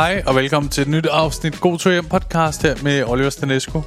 [0.00, 3.82] Hej og velkommen til et nyt afsnit God Tur Hjem podcast her med Oliver Stanesco.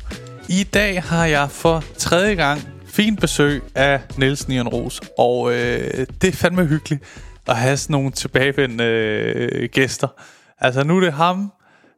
[0.49, 6.07] I dag har jeg for tredje gang fint besøg af Niels Nian Ros, og øh,
[6.21, 7.03] det er fandme hyggeligt
[7.47, 10.07] at have sådan nogle tilbagevendende øh, gæster.
[10.59, 11.51] Altså nu er det ham,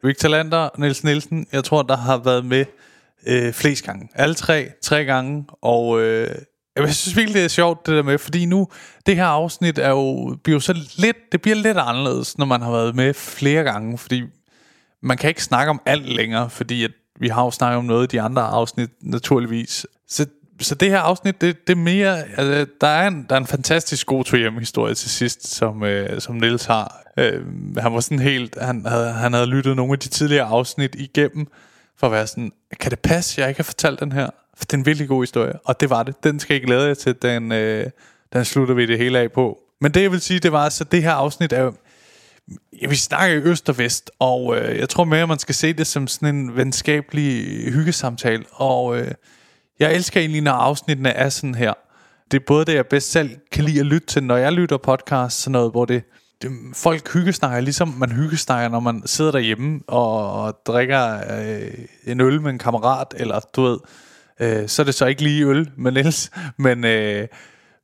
[0.04, 2.66] Victor Lander og Niels Nielsen, jeg tror der har været med
[3.28, 4.10] øh, flest gange.
[4.14, 6.36] Alle tre, tre gange, og øh,
[6.84, 8.68] jeg synes virkelig, det er sjovt det der med, fordi nu,
[9.06, 12.62] det her afsnit er jo, bliver jo så lidt, det bliver lidt anderledes, når man
[12.62, 14.24] har været med flere gange, fordi
[15.02, 18.14] man kan ikke snakke om alt længere, fordi at vi har jo snakket om noget
[18.14, 19.86] i de andre afsnit, naturligvis.
[20.08, 20.26] Så,
[20.62, 23.48] så det her afsnit, det, det er mere, altså, der, er en, der er en
[23.48, 27.02] fantastisk god to hjem historie til sidst, som, øh, som Niels har.
[27.18, 27.42] Øh,
[27.78, 31.48] han var sådan helt, han havde, han havde lyttet nogle af de tidligere afsnit igennem,
[31.98, 34.30] for at være sådan, kan det passe, jeg ikke har fortalt den her?
[34.58, 36.24] For det er en virkelig god historie, og det var det.
[36.24, 37.86] Den skal jeg glæde jer til, den, øh,
[38.34, 39.58] den slutter vi det hele af på.
[39.82, 41.74] Men det jeg vil sige, det var, så det her afsnit er jo,
[42.90, 45.74] vi snakker i øst og vest, og øh, jeg tror mere, at man skal se
[45.74, 49.12] det som sådan en venskabelig hyggesamtale, og øh,
[49.80, 51.74] jeg elsker egentlig, når afsnittene er sådan her.
[52.32, 54.78] Det er både det, jeg bedst selv kan lide at lytte til, når jeg lytter
[54.78, 56.04] podcast, sådan noget, hvor det,
[56.42, 61.72] det folk hyggesnakker, ligesom man hyggesnakker, når man sidder derhjemme og, og drikker øh,
[62.06, 63.78] en øl med en kammerat, eller du ved,
[64.40, 66.32] Øh, så er det så ikke lige øl men ellers.
[66.58, 67.28] men, øh,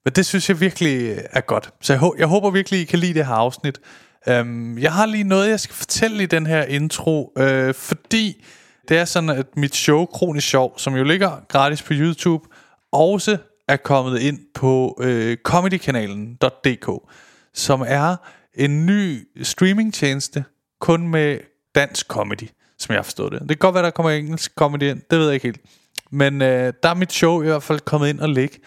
[0.06, 1.74] men det synes jeg virkelig er godt.
[1.82, 3.80] Så jeg, jeg håber virkelig, I kan lide det her afsnit.
[4.28, 8.46] Øhm, jeg har lige noget, jeg skal fortælle i den her intro, øh, fordi
[8.90, 12.48] det er sådan, at mit show, Kronisk Sjov, som jo ligger gratis på YouTube,
[12.92, 17.12] også er kommet ind på øh, comedykanalen.dk,
[17.54, 18.16] som er
[18.54, 20.44] en ny streamingtjeneste,
[20.80, 21.40] kun med
[21.76, 23.42] dansk comedy, som jeg har forstået det.
[23.42, 25.62] Det kan godt være, der kommer engelsk comedy ind, det ved jeg ikke helt.
[26.12, 28.60] Men øh, der er mit show i hvert fald kommet ind og ligge.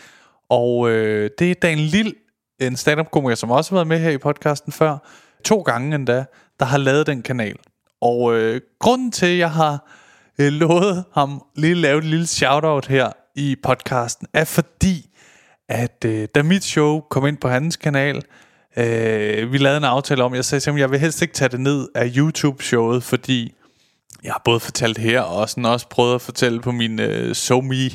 [0.49, 2.13] Og øh, det er Dan Lille,
[2.61, 4.99] en stand-up-komiker, som også har været med her i podcasten før,
[5.45, 6.25] to gange endda,
[6.61, 7.57] der har lavet den kanal.
[8.01, 9.89] Og øh, grunden til, at jeg har
[10.39, 15.11] øh, lovet ham lige lave et lille shout-out her i podcasten, er fordi,
[15.69, 18.23] at øh, da mit show kom ind på hans kanal,
[18.77, 21.49] øh, vi lavede en aftale om, jeg sagde til ham, jeg vil helst ikke tage
[21.49, 23.55] det ned af YouTube-showet, fordi
[24.25, 27.91] jeg har både fortalt her, og sådan også prøvet at fortælle på min øh, SoMe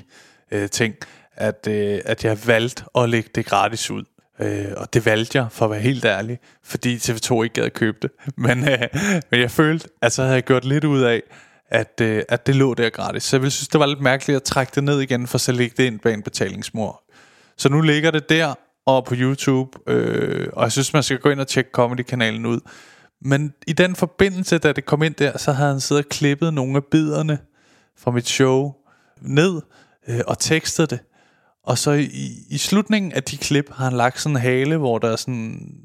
[0.51, 0.95] øh, ting,
[1.35, 4.03] at, øh, at jeg valgte at lægge det gratis ud.
[4.39, 7.97] Øh, og det valgte jeg, for at være helt ærlig, fordi TV2 ikke gad købe
[8.01, 8.11] det.
[8.45, 8.87] Men, øh,
[9.31, 11.21] men jeg følte, at så havde jeg gjort lidt ud af,
[11.69, 13.23] at, øh, at det lå der gratis.
[13.23, 15.51] Så jeg ville synes, det var lidt mærkeligt at trække det ned igen, for så
[15.51, 17.03] lægge det ind bag en betalingsmur.
[17.57, 18.53] Så nu ligger det der
[18.85, 22.59] og på YouTube, øh, og jeg synes, man skal gå ind og tjekke Comedy-kanalen ud.
[23.21, 26.53] Men i den forbindelse, da det kom ind der, så havde han siddet og klippet
[26.53, 27.39] nogle af biderne
[27.97, 28.73] fra mit show
[29.21, 29.61] ned
[30.07, 30.99] øh, og tekstet det.
[31.63, 34.97] Og så i, i slutningen af de klip har han lagt sådan en hale, hvor
[34.97, 35.81] der er sådan en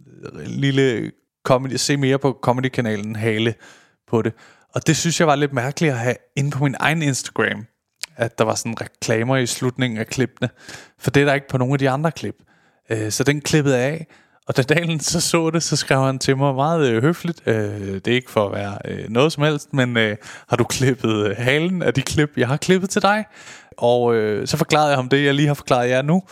[0.47, 1.12] lille
[1.45, 3.55] comedy, se mere på Comedy-kanalen hale
[4.09, 4.33] på det.
[4.75, 7.66] Og det synes jeg var lidt mærkeligt at have inde på min egen Instagram,
[8.16, 10.49] at der var sådan reklamer i slutningen af klippene.
[10.99, 12.37] For det er der ikke på nogle af de andre klip.
[12.91, 14.06] Øh, så den klippede af,
[14.49, 17.43] og da Dalen så så det, så skrev han til mig meget øh, høfligt.
[17.47, 20.16] Øh, det er ikke for at være øh, noget som helst, men øh,
[20.49, 23.25] har du klippet øh, halen af de klip, jeg har klippet til dig?
[23.78, 26.22] Og øh, så forklarede jeg ham det, jeg lige har forklaret jer nu.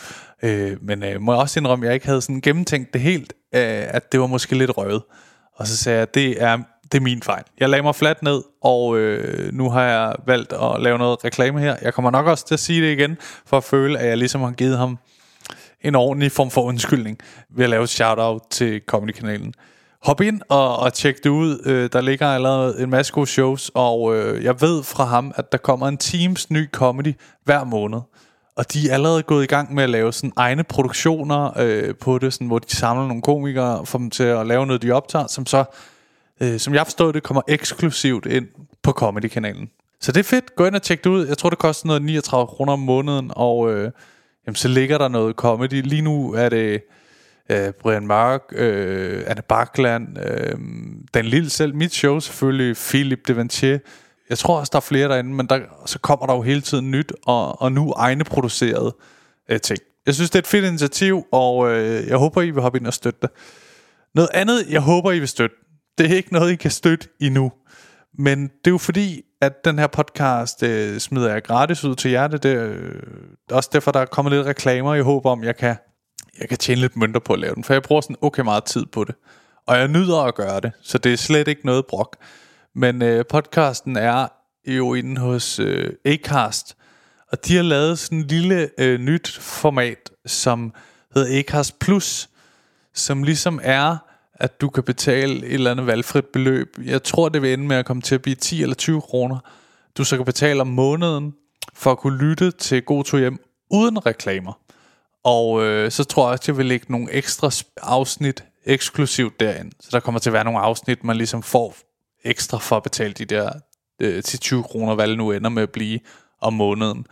[0.43, 3.33] Øh, men øh, må jeg også indrømme, at jeg ikke havde sådan gennemtænkt det helt,
[3.55, 5.01] øh, at det var måske lidt røvet.
[5.55, 6.57] Og så sagde jeg, at det er,
[6.91, 7.43] det er min fejl.
[7.59, 11.59] Jeg lagde mig fladt ned, og øh, nu har jeg valgt at lave noget reklame
[11.59, 11.75] her.
[11.81, 14.41] Jeg kommer nok også til at sige det igen, for at føle, at jeg ligesom
[14.41, 14.97] har givet ham
[15.83, 17.17] en ordentlig form for undskyldning
[17.49, 19.53] ved at lave et shout-out til Comedy-kanalen.
[20.03, 21.61] Hop ind og, og tjek det ud.
[21.65, 25.51] Øh, der ligger allerede en masse gode shows, og øh, jeg ved fra ham, at
[25.51, 27.99] der kommer en Teams ny comedy hver måned.
[28.55, 32.17] Og de er allerede gået i gang med at lave sådan egne produktioner øh, på
[32.17, 35.27] det, sådan, hvor de samler nogle komikere for dem til at lave noget, de optager,
[35.27, 35.63] som så,
[36.41, 38.47] øh, som jeg forstår det, kommer eksklusivt ind
[38.83, 39.69] på Comedy-kanalen.
[40.01, 40.55] Så det er fedt.
[40.55, 41.27] Gå ind og tjek det ud.
[41.27, 43.73] Jeg tror, det koster noget 39 kroner om måneden, og...
[43.73, 43.91] Øh,
[44.47, 45.81] jamen så ligger der noget comedy.
[45.81, 46.81] Lige nu er det
[47.49, 50.57] øh, Brian Mark, øh, Anne Bakland, øh,
[51.13, 53.79] Dan Lille selv, mit show selvfølgelig, Philip Devantier.
[54.29, 56.91] Jeg tror også, der er flere derinde, men der, så kommer der jo hele tiden
[56.91, 58.95] nyt, og, og nu egne producerede
[59.49, 59.79] øh, ting.
[60.05, 62.87] Jeg synes, det er et fedt initiativ, og øh, jeg håber, I vil hoppe ind
[62.87, 63.29] og støtte det.
[64.15, 65.55] Noget andet, jeg håber, I vil støtte,
[65.97, 67.51] det er ikke noget, I kan støtte endnu.
[68.17, 72.11] Men det er jo fordi, at den her podcast øh, smider jeg gratis ud til
[72.11, 72.27] jer.
[72.27, 73.01] Det er øh,
[73.51, 75.75] også derfor, der er kommet lidt reklamer i håb om, jeg kan,
[76.39, 77.63] jeg kan tjene lidt mønter på at lave den.
[77.63, 79.15] For jeg bruger sådan okay meget tid på det.
[79.67, 82.17] Og jeg nyder at gøre det, så det er slet ikke noget brok.
[82.75, 84.27] Men øh, podcasten er
[84.67, 86.77] jo inde hos øh, Acast,
[87.31, 90.73] og de har lavet sådan en lille øh, nyt format, som
[91.15, 92.29] hedder Acast Plus,
[92.93, 93.97] som ligesom er
[94.35, 96.77] at du kan betale et eller andet valgfrit beløb.
[96.85, 99.39] Jeg tror, det vil ende med at komme til at blive 10 eller 20 kroner.
[99.97, 101.33] Du så kan betale om måneden
[101.73, 103.37] for at kunne lytte til God to Hjem
[103.71, 104.59] uden reklamer.
[105.23, 107.51] Og øh, så tror jeg, at jeg vil lægge nogle ekstra
[107.81, 109.71] afsnit eksklusivt derind.
[109.79, 111.75] Så der kommer til at være nogle afsnit, man ligesom får
[112.23, 113.51] ekstra for at betale de der
[113.99, 115.99] øh, 10-20 kroner, hvad det nu ender med at blive
[116.41, 117.05] om måneden.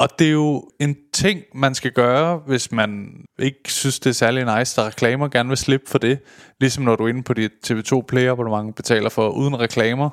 [0.00, 4.14] Og det er jo en ting, man skal gøre, hvis man ikke synes, det er
[4.14, 6.18] særlig nice, der reklamer, gerne vil slippe for det.
[6.60, 9.60] Ligesom når du er inde på dit TV2 Player, hvor du mange betaler for uden
[9.60, 10.10] reklamer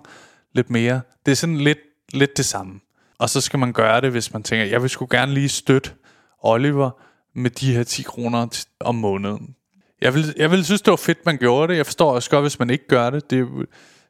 [0.56, 1.02] lidt mere.
[1.26, 1.78] Det er sådan lidt,
[2.14, 2.80] lidt det samme.
[3.20, 5.92] Og så skal man gøre det, hvis man tænker, jeg vil sgu gerne lige støtte
[6.40, 6.90] Oliver
[7.36, 9.56] med de her 10 kroner om måneden.
[10.02, 11.78] Jeg vil, jeg vil synes, det var fedt, man gjorde det.
[11.78, 13.30] Jeg forstår også godt, hvis man ikke gør det.
[13.30, 13.48] det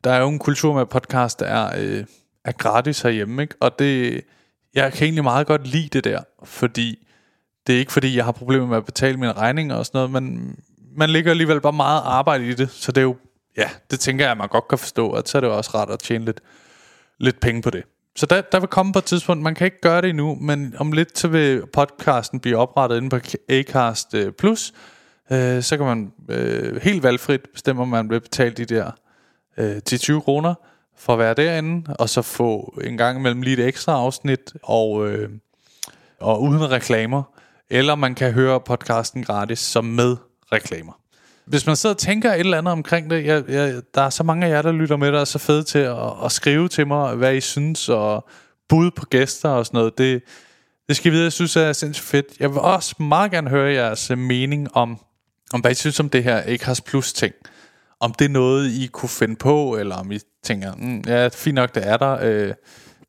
[0.03, 2.05] der er jo en kultur med, podcast, der er, øh,
[2.45, 3.55] er gratis herhjemme, ikke?
[3.59, 4.21] Og det,
[4.77, 7.07] jeg kan egentlig meget godt lide det der, fordi
[7.67, 10.11] det er ikke fordi, jeg har problemer med at betale mine regninger og sådan noget,
[10.11, 10.55] men
[10.95, 13.15] man ligger alligevel bare meget arbejde i det, så det er jo,
[13.57, 15.71] ja, det tænker jeg, at man godt kan forstå, at så er det jo også
[15.73, 16.41] rart at tjene lidt,
[17.19, 17.83] lidt penge på det.
[18.15, 20.75] Så der, der vil komme på et tidspunkt, man kan ikke gøre det endnu, men
[20.77, 23.19] om lidt så vil podcasten blive oprettet inde på
[23.49, 24.73] Acast øh, Plus,
[25.31, 28.91] øh, så kan man øh, helt valgfrit bestemme, om man vil betale de der
[29.57, 30.53] øh, 10-20 kroner,
[30.97, 35.09] for at være derinde, og så få en gang imellem lige et ekstra afsnit, og,
[35.09, 35.29] øh,
[36.19, 37.23] og uden reklamer.
[37.69, 40.17] Eller man kan høre podcasten gratis som med
[40.51, 40.93] reklamer.
[41.45, 44.23] Hvis man sidder og tænker et eller andet omkring det, jeg, jeg, der er så
[44.23, 46.87] mange af jer, der lytter med, der er så fede til at, at skrive til
[46.87, 48.27] mig, hvad I synes, og
[48.69, 49.97] bud på gæster og sådan noget.
[49.97, 50.23] Det,
[50.87, 52.25] det skal I vide, jeg synes er sindssygt fedt.
[52.39, 54.99] Jeg vil også meget gerne høre jeres øh, mening om,
[55.53, 57.33] om hvad I synes om det her Acast Plus ting
[57.99, 61.55] om det er noget, I kunne finde på, eller om I tænker, mm, ja, fint
[61.55, 62.17] nok, det er der.
[62.21, 62.53] Øh,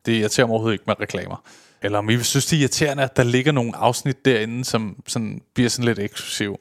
[0.07, 1.43] det irriterer mig overhovedet ikke med reklamer.
[1.83, 5.41] Eller om I synes, det er irriterende, at der ligger nogle afsnit derinde, som sådan,
[5.55, 6.57] bliver sådan lidt eksklusiv.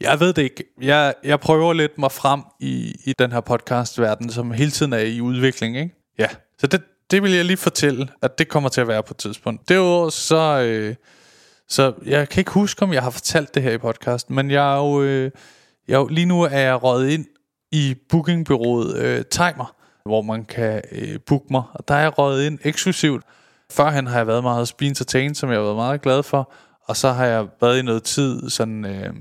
[0.00, 0.64] Jeg ved det ikke.
[0.82, 4.98] Jeg, jeg prøver lidt mig frem i, i den her podcast-verden, som hele tiden er
[4.98, 5.76] i udvikling.
[5.76, 5.94] Ikke?
[6.18, 6.28] Ja,
[6.58, 9.16] så det, det vil jeg lige fortælle, at det kommer til at være på et
[9.16, 9.68] tidspunkt.
[9.68, 10.62] Derudover så...
[10.62, 10.94] Øh,
[11.70, 14.72] så jeg kan ikke huske, om jeg har fortalt det her i podcasten, men jeg
[14.72, 15.30] er jo, øh,
[15.88, 17.26] jeg, lige nu er jeg røget ind
[17.72, 19.76] i bookingbyrået øh, Timer,
[20.08, 21.62] hvor man kan øh, booke mig.
[21.72, 23.24] Og der er jeg røget ind eksklusivt.
[23.70, 26.52] Førhen har jeg været meget hos Entertain, som jeg har været meget glad for.
[26.84, 29.14] Og så har jeg været i noget tid sådan, øh,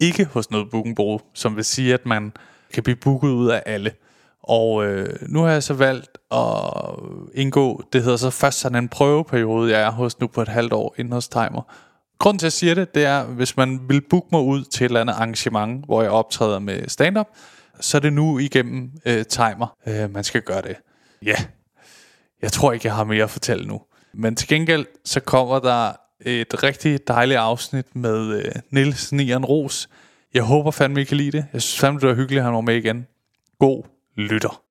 [0.00, 2.32] ikke hos noget bookingbureau, som vil sige, at man
[2.74, 3.92] kan blive booket ud af alle.
[4.42, 6.40] Og øh, nu har jeg så valgt at
[7.34, 10.72] indgå, det hedder så først sådan en prøveperiode, jeg er hos nu på et halvt
[10.72, 11.62] år inden hos Timer.
[12.18, 14.84] Grunden til at jeg siger det, det er, hvis man vil booke mig ud til
[14.84, 17.28] et eller andet arrangement, hvor jeg optræder med stand-up,
[17.80, 20.76] så er det nu igennem øh, timer, øh, man skal gøre det.
[21.24, 21.36] Ja,
[22.42, 23.80] jeg tror ikke, jeg har mere at fortælle nu.
[24.14, 29.88] Men til gengæld, så kommer der et rigtig dejligt afsnit med øh, Nils Nian Ros.
[30.34, 31.46] Jeg håber fandme, I kan lide det.
[31.52, 33.06] Jeg synes fandme, det var hyggeligt, at han var med igen.
[33.58, 33.82] God
[34.16, 34.62] lytter.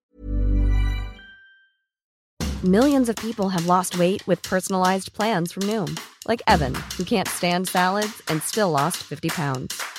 [2.64, 5.98] Millions of people have lost weight with personalized plans from Noom.
[6.30, 9.99] Like Evan, who can't stand salads and still lost 50 pounds.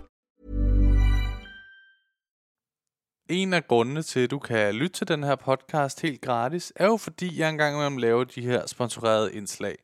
[3.31, 6.85] En af grundene til, at du kan lytte til den her podcast helt gratis, er
[6.85, 9.77] jo fordi, jeg engang imellem laver de her sponsorerede indslag.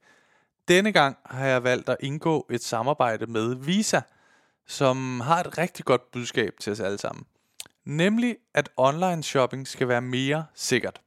[0.68, 4.02] Denne gang har jeg valgt at indgå et samarbejde med Visa,
[4.66, 7.26] som har et rigtig godt budskab til os alle sammen.
[7.86, 11.02] Nemlig, at online shopping skal være mere sikkert.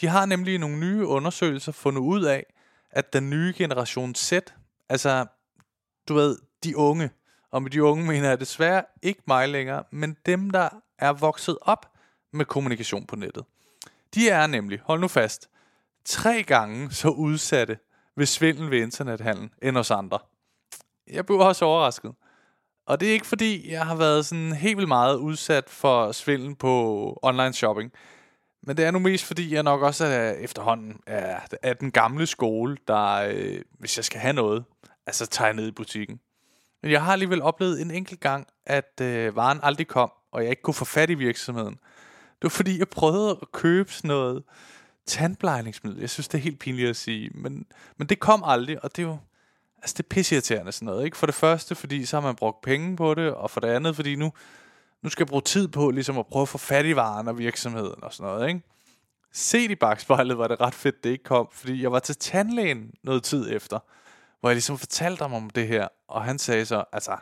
[0.00, 2.46] De har nemlig nogle nye undersøgelser fundet ud af,
[2.90, 4.32] at den nye generation Z,
[4.88, 5.26] altså
[6.08, 7.10] du ved, de unge,
[7.50, 10.68] og med de unge mener jeg desværre ikke mig længere, men dem, der
[10.98, 11.92] er vokset op
[12.32, 13.44] med kommunikation på nettet.
[14.14, 15.48] De er nemlig, hold nu fast,
[16.04, 17.78] tre gange så udsatte
[18.16, 20.18] ved svindel ved internethandel end os andre.
[21.10, 22.12] Jeg blev også overrasket.
[22.86, 26.54] Og det er ikke fordi, jeg har været sådan helt vildt meget udsat for svindel
[26.54, 26.72] på
[27.22, 27.92] online shopping.
[28.62, 32.26] Men det er nu mest, fordi jeg nok også er efterhånden er, er den gamle
[32.26, 34.64] skole, der, øh, hvis jeg skal have noget,
[35.06, 36.20] altså tager jeg ned i butikken.
[36.82, 40.50] Men jeg har alligevel oplevet en enkelt gang, at øh, varen aldrig kom, og jeg
[40.50, 41.74] ikke kunne få fat i virksomheden.
[42.14, 44.42] Det var fordi, jeg prøvede at købe sådan noget
[45.06, 46.00] tandplejningsmiddel.
[46.00, 47.66] Jeg synes, det er helt pinligt at sige, men,
[47.96, 49.18] men det kom aldrig, og det er jo
[49.78, 51.04] altså det er pisseirriterende sådan noget.
[51.04, 51.16] Ikke?
[51.16, 53.96] For det første, fordi så har man brugt penge på det, og for det andet,
[53.96, 54.32] fordi nu,
[55.02, 57.38] nu skal jeg bruge tid på ligesom at prøve at få fat i varen og
[57.38, 58.48] virksomheden og sådan noget.
[58.48, 58.60] Ikke?
[59.32, 62.90] Set i bagspejlet var det ret fedt, det ikke kom, fordi jeg var til tandlægen
[63.04, 63.78] noget tid efter,
[64.40, 67.16] hvor jeg ligesom fortalte ham om det her, og han sagde så, altså,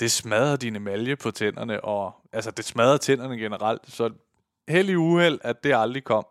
[0.00, 4.10] det smadrer dine emalje på tænderne, og altså, det smadrer tænderne generelt, så
[4.68, 6.26] heldig uheld, at det aldrig kom.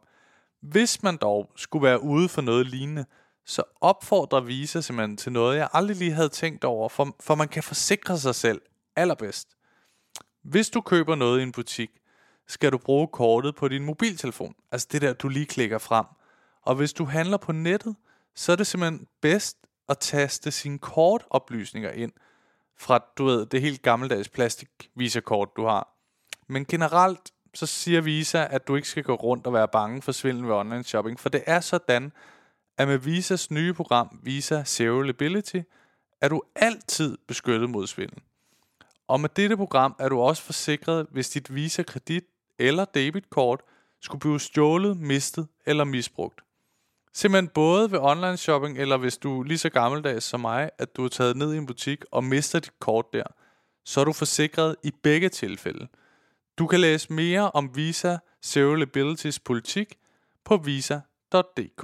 [0.61, 3.05] Hvis man dog skulle være ude for noget lignende,
[3.45, 7.47] så opfordrer Visa simpelthen til noget, jeg aldrig lige havde tænkt over, for, for man
[7.47, 8.61] kan forsikre sig selv
[8.95, 9.47] allerbedst.
[10.43, 11.89] Hvis du køber noget i en butik,
[12.47, 14.55] skal du bruge kortet på din mobiltelefon.
[14.71, 16.05] Altså det der, du lige klikker frem.
[16.61, 17.95] Og hvis du handler på nettet,
[18.35, 19.57] så er det simpelthen bedst
[19.89, 22.11] at taste sine kortoplysninger ind
[22.77, 25.87] fra, du ved, det helt gammeldags plastik visakort, du har.
[26.47, 30.11] Men generelt, så siger Visa, at du ikke skal gå rundt og være bange for
[30.11, 32.11] svindel ved online shopping, for det er sådan,
[32.77, 34.99] at med Visas nye program, Visa Zero
[36.21, 38.21] er du altid beskyttet mod svindel.
[39.07, 42.23] Og med dette program er du også forsikret, hvis dit Visa kredit
[42.59, 43.61] eller debitkort
[44.01, 46.41] skulle blive stjålet, mistet eller misbrugt.
[47.15, 50.95] Simpelthen både ved online shopping, eller hvis du er lige så gammeldags som mig, at
[50.95, 53.23] du er taget ned i en butik og mister dit kort der,
[53.85, 55.87] så er du forsikret i begge tilfælde.
[56.57, 59.95] Du kan læse mere om Visa Zero Liabilities politik
[60.45, 61.83] på visa.dk.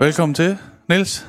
[0.00, 1.26] Velkommen til, Niels.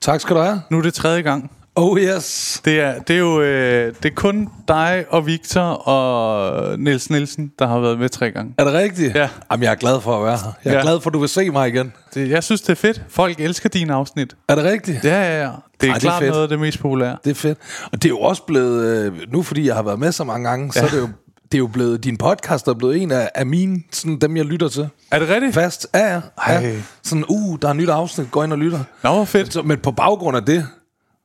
[0.00, 0.62] Tak skal du have.
[0.70, 1.59] Nu er det tredje gang.
[1.76, 2.60] Oh yes.
[2.64, 7.52] Det er, det er jo øh, det er kun dig og Victor og Niels Nielsen,
[7.58, 8.54] der har været med tre gange.
[8.58, 9.14] Er det rigtigt?
[9.14, 9.28] Ja.
[9.50, 10.52] Jamen, jeg er glad for at være her.
[10.64, 10.82] Jeg er Ja.
[10.82, 11.92] glad for, at du vil se mig igen.
[12.14, 13.02] Det, jeg synes, det er fedt.
[13.08, 14.36] Folk elsker dine afsnit.
[14.48, 15.04] Er det rigtigt?
[15.04, 15.50] Ja, ja, ja.
[15.80, 16.30] Det er Ej, det er klart fedt.
[16.30, 17.16] noget af det mest populære.
[17.24, 17.58] Det er fedt.
[17.92, 20.48] Og det er jo også blevet, øh, nu fordi jeg har været med så mange
[20.48, 20.86] gange, så Ja.
[20.86, 21.08] er det jo,
[21.52, 24.44] det er jo blevet, din podcast er blevet en af, af mine, sådan dem jeg
[24.44, 24.88] lytter til.
[25.10, 25.54] Er det rigtigt?
[25.54, 25.86] Fast.
[25.94, 26.20] Ja, ja.
[26.48, 26.72] Ja.
[27.02, 28.80] Sådan, uh, der er et nyt afsnit, gå ind og lytter.
[29.02, 29.52] Nå, hvor fedt.
[29.52, 30.66] Så, men på baggrund af det,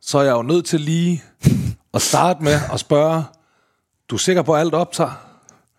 [0.02, 1.24] så er jeg jo nødt til lige
[1.94, 3.24] at starte med at spørge,
[4.10, 5.22] du er sikker på, at alt optager?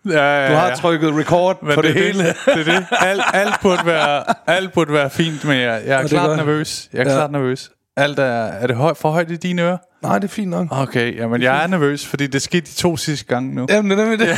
[0.05, 0.75] Ja, ja, Du har ja.
[0.75, 2.23] trykket record Men på det, det, er hele.
[2.27, 2.85] Det, det er det.
[2.91, 6.89] Alt, alt, burde være, alt burde være fint, men jeg, jeg er er klart nervøs.
[6.93, 7.15] Jeg er Ja.
[7.15, 7.71] klart nervøs.
[7.97, 9.77] Alt er, er det høj, for højt i dine ører?
[10.01, 10.67] Nej, det er fint nok.
[10.71, 13.65] Okay, jamen jeg er nervøs, fordi det skete de to sidste gange nu.
[13.69, 14.37] Jamen, det er nemlig det.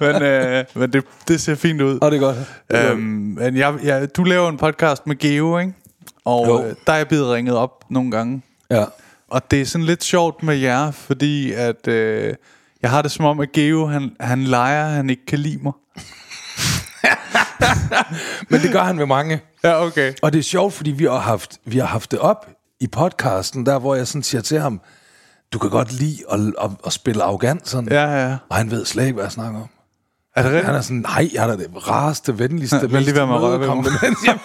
[0.00, 1.98] Men, øh, men det, det ser fint ud.
[2.02, 2.36] Og det er godt.
[2.70, 2.92] Det er godt.
[2.92, 3.00] Øhm,
[3.38, 5.72] men jeg, jeg, du laver en podcast med Geo, ikke?
[6.24, 6.64] Og Jo.
[6.64, 8.42] øh, der er jeg blevet ringet op nogle gange.
[8.70, 8.84] Ja.
[9.30, 12.34] Og det er sådan lidt sjovt med jer, fordi at øh,
[12.82, 15.72] jeg har det som om, at Geo, han, han leger, han ikke kan lide mig.
[18.50, 19.40] Men det gør han med mange.
[19.64, 20.12] Ja, okay.
[20.22, 22.48] Og det er sjovt, fordi vi har haft, vi har haft det op
[22.80, 24.80] i podcasten, der hvor jeg sådan siger til ham,
[25.52, 27.88] du kan godt lide at, at, at spille arrogant sådan.
[27.92, 28.36] Ja, ja.
[28.48, 29.68] Og han ved slet ikke, hvad jeg snakker om.
[30.36, 30.66] Er det rigtigt?
[30.66, 34.40] Han er sådan, nej, jeg er da det rareste, venligste, røre ved imødekommende menneske." Jamen,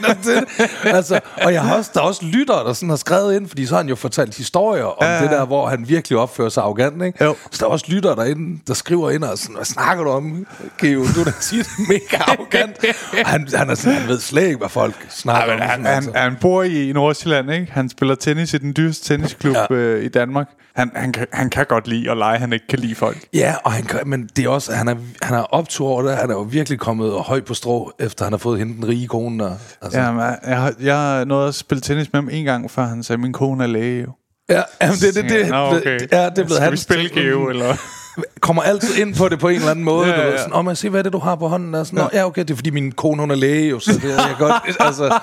[0.96, 3.48] altså, det- og jeg har også, der er også lyttere, der sådan har skrevet ind,
[3.48, 5.22] fordi så har han jo fortalt historier om Ja, ja.
[5.24, 7.24] det der, hvor han virkelig opfører sig arrogant, ikke?
[7.24, 7.36] Jo.
[7.52, 10.46] Så der er også lyttere derinde, der skriver ind og sådan, hvad snakker du om,
[10.78, 11.00] Geo?
[11.16, 12.78] Du er da tit mega arrogant.
[13.24, 15.70] Og han, han, er sådan, han ved slet ikke, hvad folk snakker Ja, om.
[15.70, 16.12] han, altså.
[16.16, 17.68] han, han bor i Nordsjælland, ikke?
[17.72, 19.66] Han spiller tennis i den dyreste tennisklub ja.
[19.70, 19.76] Ja.
[19.76, 20.48] øh, i Danmark.
[20.80, 23.18] Han, han, kan, han kan godt lide at lege, han ikke kan lide folk.
[23.34, 26.18] Ja, og han, kan- men det er også, han er, han er optur over det.
[26.18, 29.08] Han er jo virkelig kommet højt på strå, efter han har fået hende den rige
[29.08, 29.44] kone.
[29.44, 30.00] Der, altså.
[30.00, 33.04] Ja, men jeg, har- jeg nåede at spille tennis med ham en gang, før han
[33.04, 34.12] sagde, min kone er læge jo.
[34.50, 36.00] ja, jamen, det, det, det, Nå, okay.
[36.00, 37.10] det, ja, det er blevet Skal vi hans spille.
[37.10, 37.76] Geo, eller?
[38.42, 40.08] Kommer altid ind på det på en eller anden måde.
[40.08, 40.28] Ja, Ja, ja, ja.
[40.28, 41.76] Du ved, sådan, Åh, man se, hvad er det, du har på hånden?
[41.76, 43.92] Og sådan, Nå, ja, okay, det er fordi min kone, hun er læge, jo, så
[43.94, 44.54] det er jeg godt.
[44.88, 45.20] altså,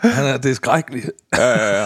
[0.00, 1.10] han er, det er skrækkeligt.
[1.38, 1.82] Ja,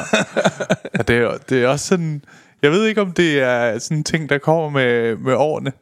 [1.09, 2.25] det, er, det er også sådan...
[2.63, 5.73] Jeg ved ikke, om det er sådan en ting, der kommer med, med årene.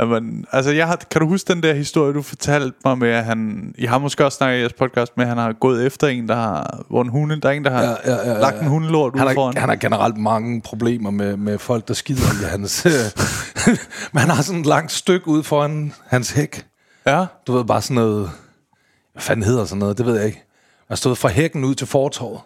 [0.00, 3.08] At man, altså, jeg har, kan du huske den der historie, du fortalte mig med,
[3.10, 3.72] at han...
[3.78, 6.28] I har måske også snakket i jeres podcast med, at han har gået efter en,
[6.28, 6.84] der har...
[6.90, 9.14] Hvor en hunde, der er en, der har Ja, ja, ja, ja, lagt en hundelort
[9.14, 9.54] ud Han foran.
[9.54, 12.86] har, han har generelt mange problemer med, med folk, der skider i hans...
[14.12, 16.66] men han har sådan et langt stykke ude foran hans hæk.
[17.06, 18.30] Ja, Du ved, bare sådan noget...
[19.12, 19.98] Hvad fanden hedder sådan noget?
[19.98, 20.44] Det ved jeg ikke.
[20.88, 22.40] Jeg stod fra hækken ud til fortorvet.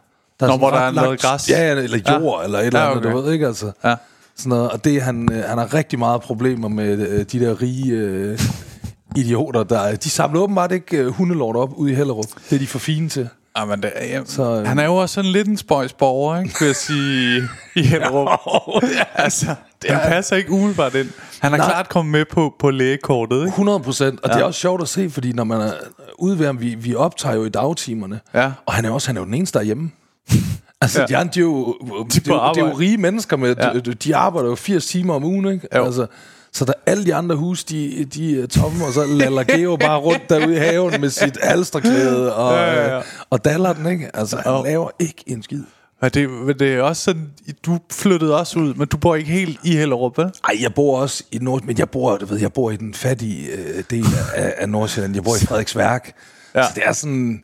[0.46, 1.50] Der Nå, sådan hvor der er noget langt- græs.
[1.50, 2.44] Ja, ja, eller jord, Ja.
[2.44, 3.16] eller et eller Ja, andet, okay.
[3.16, 3.72] du ved ikke, altså.
[3.84, 3.94] ja.
[4.36, 4.70] Sådan noget.
[4.70, 8.38] Og det, han, øh, han har rigtig meget problemer med øh, de der rige øh,
[9.16, 9.96] idioter, der...
[9.96, 12.26] De samler åbenbart ikke øh, hundelort op ude i Hellerup.
[12.50, 13.28] Det er de for fine til.
[13.58, 16.38] Ja, men det, ja, Så, så, øh, han er jo også sådan lidt en spøjsborger,
[16.42, 16.54] ikke?
[16.60, 17.42] Vil jeg sige,
[17.76, 18.28] i Hellerup.
[19.14, 21.08] altså, det han passer ikke umiddelbart ind.
[21.40, 21.66] Han er Nej.
[21.66, 23.48] klart kommet med på, på lægekortet, ikke?
[23.48, 24.34] 100 procent, og ja.
[24.34, 25.72] det er også sjovt at se, fordi når man er
[26.18, 28.52] ude ved ham, vi, vi optager jo i dagtimerne, Ja.
[28.66, 29.90] og han er også han er jo den eneste, der er hjemme.
[30.80, 31.02] Altså, ja.
[31.02, 31.06] Ja.
[31.08, 31.74] de, andre, de, er jo,
[32.12, 33.66] de, er jo, det er jo rige mennesker, med, Ja.
[33.72, 33.78] ja.
[33.78, 35.68] de, de arbejder jo 80 timer om ugen, ikke?
[35.76, 35.84] Jo.
[35.84, 36.06] Altså,
[36.52, 39.98] så der alle de andre hus, de, de er tomme, og så laller Geo bare
[39.98, 42.98] rundt derude i haven med sit alsterklæde og, Ja, ja, ja.
[42.98, 44.10] øh, og daller den, ikke?
[44.16, 44.62] Altså, han Jo.
[44.62, 45.62] laver ikke en skid.
[46.02, 47.30] Men det, men det er også sådan,
[47.66, 50.26] du flyttede også ud, men du bor ikke helt i Hellerup, vel?
[50.48, 51.62] Ej, jeg bor også i Nord...
[51.64, 55.14] Men jeg bor, du ved, jeg bor i den fattige øh, del af, af Nordsjælland.
[55.14, 56.12] Jeg bor i Frederiksværk.
[56.54, 56.60] Ja.
[56.60, 56.66] Ja.
[56.66, 57.42] Så det er sådan...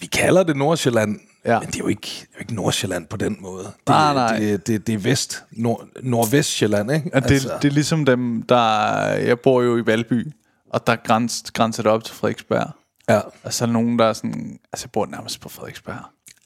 [0.00, 1.52] Vi kalder det Nordsjælland, ja.
[1.52, 1.58] Ja.
[1.60, 3.64] men det er, jo ikke, det er jo ikke Nordsjælland på den måde.
[3.64, 4.38] Det, Nej, nej.
[4.38, 7.10] Det, det, det er vest, nord, Nordvestjylland, ikke?
[7.14, 7.58] Og det, altså.
[7.62, 8.92] det er ligesom dem, der...
[9.02, 10.32] Jeg bor jo i Valby,
[10.72, 12.70] og der græns, grænser det op til Frederiksberg.
[13.08, 13.20] ja.
[13.42, 14.58] Og så er der nogen, der er sådan...
[14.72, 15.96] Altså, jeg bor nærmest på Frederiksberg.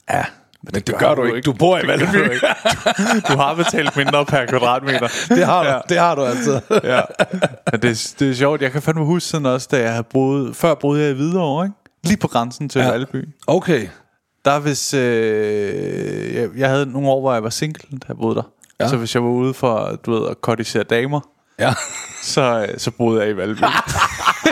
[0.09, 0.25] ja.
[0.63, 1.41] Men det, det gør, du ikke.
[1.45, 2.17] Du bor i gør Valby.
[2.17, 3.33] du.
[3.33, 5.07] Du har betalt mindre per kvadratmeter.
[5.29, 5.79] Det har du, Ja.
[5.89, 6.61] det har du altså.
[6.83, 7.01] ja.
[7.71, 8.61] Men det, det er sjovt.
[8.61, 10.55] Jeg kan fandme huske sådan også, da jeg havde boet...
[10.55, 11.75] Før boede jeg i Hvidovre, ikke?
[12.03, 12.85] Lige på grænsen til Ja.
[12.85, 12.91] ja.
[12.91, 13.29] Valby.
[13.47, 13.87] Okay.
[14.45, 14.93] Der hvis...
[14.93, 18.43] Øh, jeg, jeg havde nogle år, hvor jeg var single, da jeg boede der.
[18.79, 18.87] Ja.
[18.87, 21.19] Så hvis jeg var ude for, du ved, at kortisere damer,
[21.59, 21.73] Ja.
[22.23, 23.59] så, øh, så boede jeg i Valby.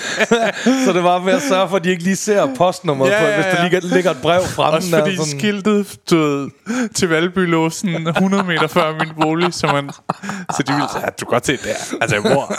[0.84, 3.24] Så det var med at sørge for, at de ikke lige ser postnummeret Ja, på,
[3.26, 3.94] ja, hvis der ja.
[3.94, 4.76] ligger, et brev fremme.
[4.76, 5.38] Også fordi sådan...
[5.38, 6.48] skiltet du ved,
[6.94, 9.90] til Valby lå sådan 100 meter før min bolig, så, man,
[10.56, 11.96] så de ville sige, at du kan godt se der.
[12.00, 12.54] Altså, jeg bor,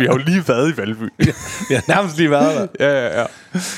[0.00, 1.08] vi har jo lige været i Valby.
[1.70, 2.86] Jeg har nærmest lige været der.
[2.90, 3.26] ja, ja, ja.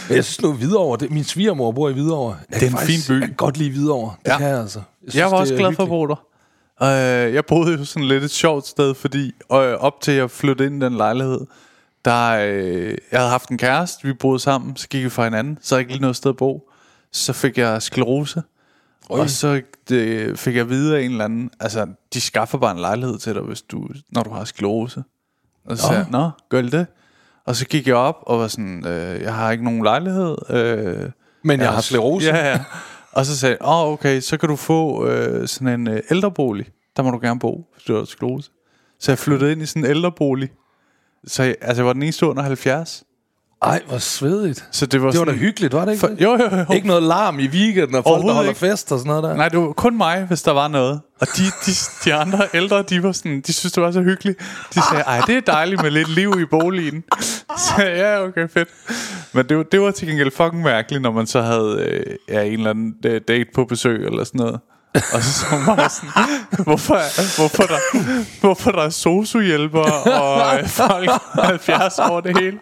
[0.08, 2.36] Men jeg synes nu, Hvidovre, det, min svigermor bor i Hvidovre.
[2.50, 3.20] Jeg Det er en faktisk- fin by.
[3.20, 4.14] Jeg kan godt lide Hvidovre.
[4.24, 4.38] Det Ja.
[4.38, 4.80] kan jeg altså.
[5.06, 6.16] Jeg, Jeg var også glad for at bo der.
[6.80, 10.66] Uh, jeg boede jo sådan lidt et sjovt sted, fordi uh, op til jeg flyttede
[10.68, 11.40] ind i den lejlighed,
[12.04, 15.58] der, uh, jeg havde haft en kæreste, vi boede sammen, så gik vi fra hinanden,
[15.62, 16.68] så havde jeg ikke lige noget sted at bo.
[17.12, 18.42] Så fik jeg sklerose,
[19.10, 19.20] Oj.
[19.20, 23.18] og så det, fik jeg videre en eller anden, altså de skaffer bare en lejlighed
[23.18, 25.02] til dig, hvis du, når du har sklerose.
[25.66, 26.86] Og så sagde jeg, nå, gør det?
[27.46, 30.36] Og så gik jeg op og var sådan, øh, jeg har ikke nogen lejlighed.
[30.50, 31.10] Øh,
[31.44, 32.26] Men jeg har sklerose.
[32.26, 32.64] Ja, ja.
[33.12, 36.02] Og så sagde jeg, åh oh, okay, så kan du få øh, sådan en øh,
[36.10, 36.66] ældrebolig.
[36.96, 38.50] Der må du gerne bo, hvis du har sklerose.
[39.00, 40.50] Så jeg flyttede ind i sådan en ældrebolig.
[41.26, 43.04] Så jeg, altså, jeg var den eneste under 70.
[43.62, 44.64] Ej, hvor svedigt.
[44.72, 46.00] Så det var, Det var da hyggeligt, var det ikke?
[46.00, 46.74] For, jo, jo, jo.
[46.74, 48.58] Ikke noget larm i weekenden, og folk, der holder ikke.
[48.60, 49.34] fest og sådan noget der.
[49.36, 51.00] Nej, det var kun mig, hvis der var noget.
[51.20, 51.72] Og de, de,
[52.04, 54.38] de andre ældre, de var sådan, de synes, det var så hyggeligt.
[54.74, 57.04] De sagde, ej, det er dejligt med lidt liv i boligen.
[57.58, 58.68] Så ja, okay, fedt.
[59.32, 62.42] Men det, var- det var til gengæld fucking mærkeligt, når man så havde øh, ja,
[62.42, 64.60] en eller anden øh, date på besøg eller sådan noget.
[64.94, 66.94] Og så man bare sådan, hvorfor,
[67.40, 67.78] hvorfor, der,
[68.40, 71.10] hvorfor der er sosuhjælper og øh, folk
[71.42, 72.58] 70 over det hele.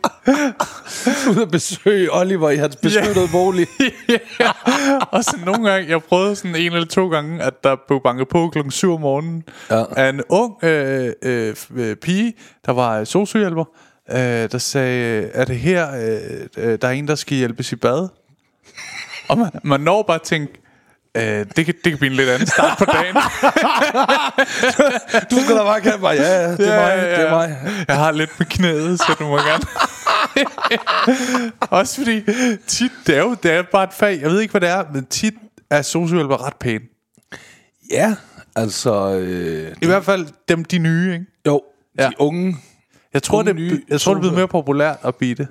[1.30, 3.66] Ud at besøge Oliver i hans beskyttede bolig.
[4.40, 4.50] ja.
[5.10, 8.28] Og så nogle gange, jeg prøvede sådan en eller to gange, at der blev banket
[8.28, 9.84] på klokken 7 om morgenen Ja.
[9.96, 12.34] af en ung øh, øh, øh, pige,
[12.66, 13.64] der var sociohjælper,
[14.10, 14.16] øh,
[14.52, 18.08] der sagde, er det her, øh, øh, der er en, der skal hjælpes i bad?
[19.28, 20.52] Og man, man når bare at tænke,
[21.16, 21.22] øh,
[21.56, 23.14] det, kan, det kan blive en lidt anden start på dagen.
[25.30, 27.56] Du skal da bare kalde mig, ja, ja, det er mig, det er mig.
[27.88, 29.64] Jeg har lidt med knæet, så du må gerne.
[31.60, 32.22] Også fordi
[32.66, 34.84] tit, det er jo det er bare et fag, jeg ved ikke, hvad det er,
[34.94, 35.34] men tit
[35.70, 36.84] er sociohjælper ret pæne.
[37.92, 38.14] Ja,
[38.56, 39.10] altså...
[39.14, 41.26] Øh, I hvert fald dem, de nye, ikke?
[41.46, 41.62] jo,
[41.98, 42.10] de Ja.
[42.18, 42.56] unge...
[43.14, 45.48] Jeg tror, Unge det, nye jeg tror, det er sosu- mere populært at blive det.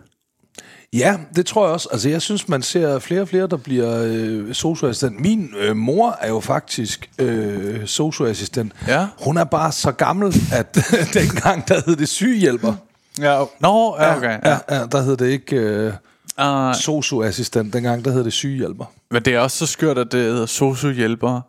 [0.94, 1.90] Ja, det tror jeg også.
[1.92, 5.20] Altså, jeg synes, man ser flere og flere, der bliver øh, socioassistent.
[5.20, 8.74] Min øh, mor er jo faktisk øh, socioassistent.
[8.88, 9.08] Ja.
[9.26, 10.78] Hun er bare så gammel, at
[11.14, 12.74] dengang, der hed det sygehjælper.
[13.20, 14.40] Ja, nå, ja, okay.
[14.46, 15.94] Ja, ja, der hed det ikke øh,
[16.42, 17.74] Uh, socioassistent.
[17.74, 18.86] Dengang, der hed det sygehjælper.
[19.12, 21.42] men det er også så skørt, at det hedder sociohjælper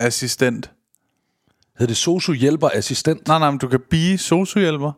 [0.00, 0.70] assistent.
[1.78, 3.28] Hed det sociohjælperassistent?
[3.28, 4.92] Nej, nej, men du kan blive sociohjælper,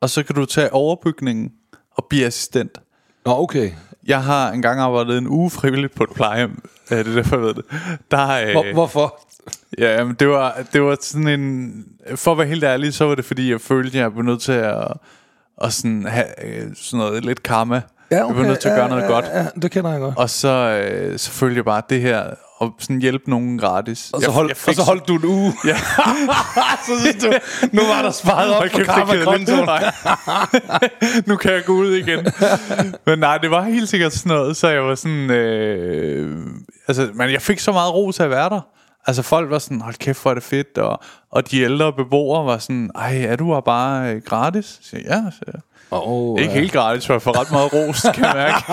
[0.00, 1.52] og så kan du tage overbygningen
[1.96, 2.78] og blive assistent.
[3.26, 3.70] Nå, okay.
[4.06, 6.62] Jeg har engang arbejdet en uge frivilligt på et plejehjem.
[6.90, 7.64] Ja, det er derfor, jeg ved det.
[8.10, 9.20] Der, øh, Hvor, hvorfor?
[9.78, 11.84] Ja, men det var, det var sådan en...
[12.16, 14.40] For at være helt ærlig, så var det fordi, jeg følte, at jeg blev nødt
[14.40, 14.92] til at,
[15.62, 17.82] at sådan have øh, sådan noget lidt karma.
[18.10, 19.24] Jeg blev nødt til at gøre noget ja, godt.
[19.24, 20.18] Ja, ja, det kender jeg godt.
[20.18, 22.24] Og så, øh, så følte jeg bare, at det her...
[22.58, 24.10] Og sådan hjælpe nogen gratis.
[24.14, 25.54] Og så, Jeg- hold, jeg og fik så holdt du en uge.
[25.64, 25.76] Ja.
[26.86, 27.32] så synes du,
[27.72, 29.64] nu var der sparet op på karma-kontoen.
[29.64, 29.92] Nej.
[31.26, 32.26] nu kan jeg gå ud igen.
[33.06, 35.30] Men nej, det var helt sikkert sådan noget, så jeg var sådan...
[35.30, 36.46] Øh,
[36.88, 38.60] altså, men jeg fik så meget ro til at være der.
[39.06, 40.78] Altså folk var sådan, hold kæft, hvor er det fedt.
[40.78, 41.00] Og,
[41.32, 44.78] og de ældre beboere var sådan, ej, er du her bare øh, gratis?
[44.82, 45.60] Så jeg, ja, så jeg.
[45.90, 48.64] Oh, Ikke helt gratis, for jeg får ret meget ros, kan jeg mærke.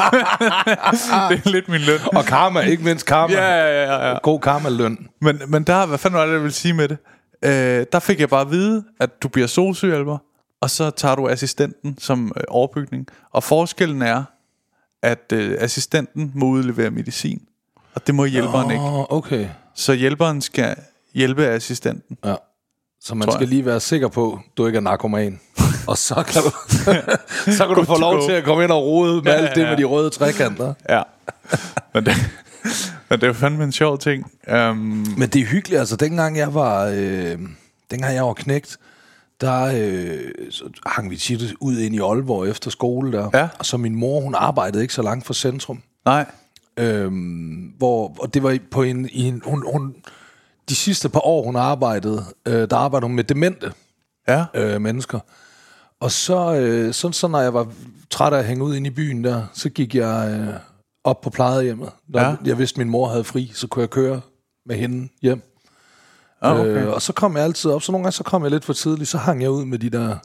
[1.35, 1.99] det er lidt min løn.
[2.15, 3.33] Og karma, ikke mindst karma.
[3.33, 4.17] Ja, ja, ja, ja.
[4.23, 5.07] God karma-løn.
[5.21, 6.97] Men, men der, hvad fanden var det, jeg ville sige med det?
[7.45, 10.17] Øh, der fik jeg bare at vide, at du bliver solsygehjælper,
[10.61, 13.07] og så tager du assistenten som øh, overbygning.
[13.31, 14.23] Og forskellen er,
[15.01, 17.41] at øh, assistenten må udlevere medicin,
[17.95, 18.83] og det må hjælperen ikke.
[18.83, 19.47] Oh, okay.
[19.75, 20.75] Så hjælperen skal
[21.13, 22.17] hjælpe assistenten.
[22.25, 22.35] Ja.
[23.01, 23.49] Så man skal jeg.
[23.49, 25.39] lige være sikker på, at du ikke er narkoman.
[25.87, 26.49] og så kan du,
[27.57, 29.61] så kan du få lov til at komme ind og rode med Ja, alt det
[29.61, 30.73] ja, med de røde trekanter.
[30.89, 31.01] Ja.
[31.93, 32.13] men, det,
[33.09, 34.31] men det er jo fandme en sjov ting.
[34.53, 34.77] Um,
[35.17, 37.37] Men det er hyggeligt, altså dengang jeg var, øh,
[37.91, 38.77] dengang jeg var knægt,
[39.41, 43.29] der øh, så hang vi tit ud ind i Aalborg efter skole der.
[43.33, 43.47] Ja.
[43.59, 45.81] Og så min mor, hun arbejdede ikke så langt fra centrum.
[46.05, 46.25] nej.
[46.77, 49.95] Øhm, hvor, og det var på en, i en hun, hun,
[50.69, 53.71] de sidste par år, hun arbejdede, øh, der arbejdede hun med demente
[54.27, 54.45] Ja.
[54.53, 55.19] øh, mennesker.
[56.03, 57.67] Og så, øh, så, så når jeg var
[58.09, 60.53] træt af at hænge ud inde i byen der, så gik jeg øh,
[61.03, 61.89] op på plejehjemmet.
[62.13, 62.29] Der, Ja.
[62.29, 62.35] ja.
[62.45, 64.21] Jeg vidste, min mor havde fri, så kunne jeg køre
[64.65, 65.41] med hende hjem.
[66.41, 66.69] Oh, okay.
[66.85, 68.73] Øh, og så kom jeg altid op, så nogle gange så kom jeg lidt for
[68.73, 70.15] tidligt, så hang jeg ud med de der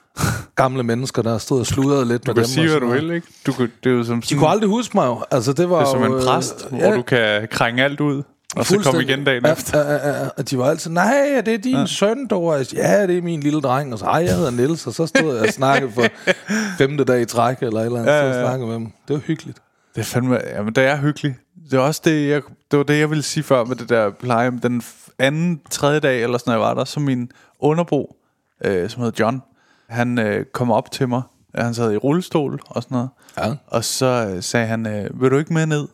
[0.62, 2.48] gamle mennesker, der stod og sludrede lidt du med kan dem.
[2.50, 3.26] sige, og hvad sådan du vil, ikke?
[3.46, 5.24] Du, kunne- det er jo som, De sådan, kunne aldrig huske mig jo.
[5.30, 7.84] Altså, det var det er som jo, en øh, præst, ja, hvor du kan krænge
[7.84, 8.22] alt ud,
[8.56, 9.02] og så fuldstændig.
[9.10, 9.78] igen dagen efter.
[9.78, 10.28] Ja, ja, ja.
[10.36, 11.86] Og de var altid, nej, er det din ja.
[11.86, 12.74] søn, Doris?
[12.74, 13.92] Ja, det er min lille dreng.
[13.92, 14.86] Og så, ej, jeg hedder Niels.
[14.86, 16.02] Og så stod jeg og snakkede for
[16.78, 18.12] femte dag i træk, eller et eller andet.
[18.12, 18.42] Ja, Ja, ja.
[18.42, 18.84] snakkede med dem.
[19.08, 19.58] Det var hyggeligt.
[19.94, 21.34] Det er fandme, jamen det er hyggeligt.
[21.70, 24.10] Det er også det, jeg, det var det, jeg ville sige før med det der
[24.10, 24.58] plejehjem.
[24.58, 24.82] Den
[25.18, 28.16] anden, tredje dag, eller sådan noget, jeg var der, så min underbo,
[28.64, 29.42] øh, som hedder John,
[29.88, 31.22] han øh, kom op til mig.
[31.54, 33.10] Han sad i rullestol og sådan noget.
[33.38, 33.54] Ja.
[33.66, 35.88] Og så øh, sagde han, øh, vil du ikke med ned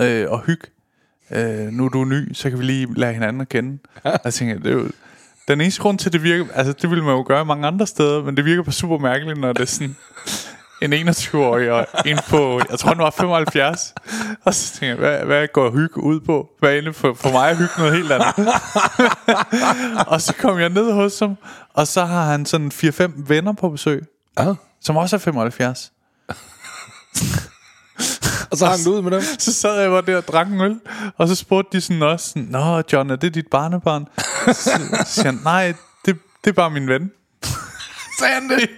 [0.00, 0.66] øh, og hygge?
[1.30, 3.78] Øh, nu er du ny, så kan vi lige lære hinanden at kende.
[4.04, 4.88] Og jeg tænkte, det er jo
[5.48, 6.44] den eneste grund til, at det virker...
[6.54, 9.40] Altså, det ville man jo gøre mange andre steder, men det virker bare super mærkeligt,
[9.40, 9.96] når det er sådan
[10.82, 13.94] en 21-årig og en på, jeg tror, han var 75.
[14.44, 16.48] Og så tænkte jeg, hvad, hvad går hygge ud på?
[16.58, 18.34] Hvad er for, for mig at hygge noget helt andet?
[20.12, 21.36] og så kom jeg ned hos ham,
[21.74, 24.04] og så har han sådan 4-5 venner på besøg,
[24.38, 24.54] ja.
[24.80, 25.92] som også er 75.
[28.50, 29.20] Og så hang du ud med dem.
[29.38, 30.76] Så sad jeg bare der og drak en øl,
[31.18, 34.06] og så spurgte de sådan også, sådan, Nå, John, er det dit barnebarn?
[34.46, 34.70] Så,
[35.06, 35.74] siger han, nej,
[36.06, 37.10] det, det er bare min ven.
[38.18, 38.68] Sagde han det?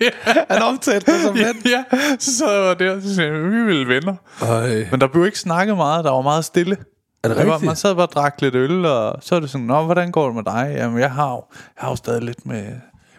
[0.51, 1.57] Han omtalte det som ven.
[1.65, 1.85] ja,
[2.19, 4.15] så sad jeg bare der, og så sagde jeg, vi ville venner.
[4.43, 4.85] Øj.
[4.91, 6.77] Men der blev ikke snakket meget, der var meget stille.
[7.25, 7.67] Er det Der var, rigtigt?
[7.67, 10.27] man sad bare og drak lidt øl, og så er det sådan, Nå, hvordan går
[10.27, 10.75] det med dig?
[10.77, 12.67] Jamen, jeg har jo, jeg har jo stadig lidt med...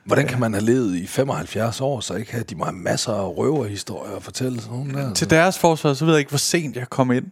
[0.09, 3.37] Hvordan kan man have levet i 75 år, så ikke have de have masser af
[3.37, 5.13] røverhistorier at fortælle sådan nogle der?
[5.13, 7.25] Til deres forsvar, så ved jeg ikke, hvor sent jeg kom ind.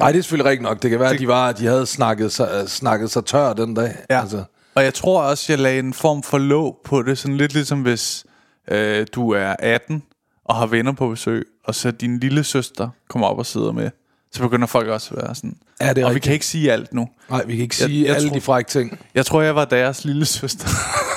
[0.00, 0.82] Nej, det er selvfølgelig rigtigt nok.
[0.82, 3.74] Det kan være, at de, var, at de havde snakket sig, snakket sig tør den
[3.74, 3.96] dag.
[4.08, 7.18] Altså, Og jeg tror også, jeg lagde en form for låg på det.
[7.18, 8.24] Sådan lidt ligesom hvis
[8.70, 10.02] øh, du er 18
[10.44, 13.90] og har venner på besøg, og så din lille søster kommer op og sidder med.
[14.32, 15.56] Så begynder folk også at være sådan.
[15.80, 16.24] Ja, det er og vi rigtigt.
[16.24, 17.08] kan ikke sige alt nu.
[17.30, 18.98] nej, vi kan ikke Jeg- sige jeg alle tror- de frække ting.
[19.14, 20.68] Jeg tror, jeg var deres lille søster.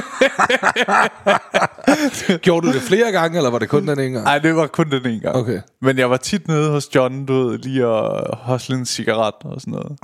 [2.42, 4.24] Gjorde du det flere gange, eller var det kun den ene gang?
[4.24, 5.36] Nej, det var kun den ene gang.
[5.36, 5.60] Okay.
[5.82, 9.60] Men jeg var tit nede hos John, du ved, lige at hosle en cigaret og
[9.60, 9.98] sådan noget.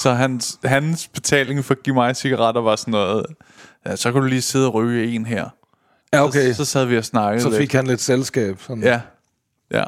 [0.00, 3.26] Så hans, hans betaling for at give mig cigaretter var sådan noget,
[3.86, 5.48] ja, så kan du lige sidde og ryge en her.
[6.12, 6.50] Ja, okay.
[6.52, 7.58] Så, så sad vi og snakkede Så lidt.
[7.58, 8.56] fik han lidt selskab.
[8.60, 8.82] Sådan.
[8.82, 9.00] Ja,
[9.72, 9.84] ja.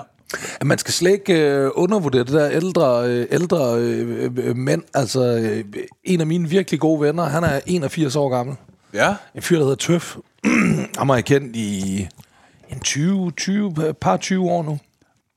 [0.60, 4.82] At Man skal slet ikke øh, undervurdere det der ældre, øh, ældre øh, øh, mænd.
[4.94, 5.64] Altså, øh,
[6.04, 8.56] en af mine virkelig gode venner, han er 81 år gammel.
[8.94, 9.14] Ja?
[9.34, 10.16] En fyr, der hedder Tøf.
[10.98, 12.08] Han har jeg kendt i
[12.68, 14.78] en 20, 20, par 20 år nu.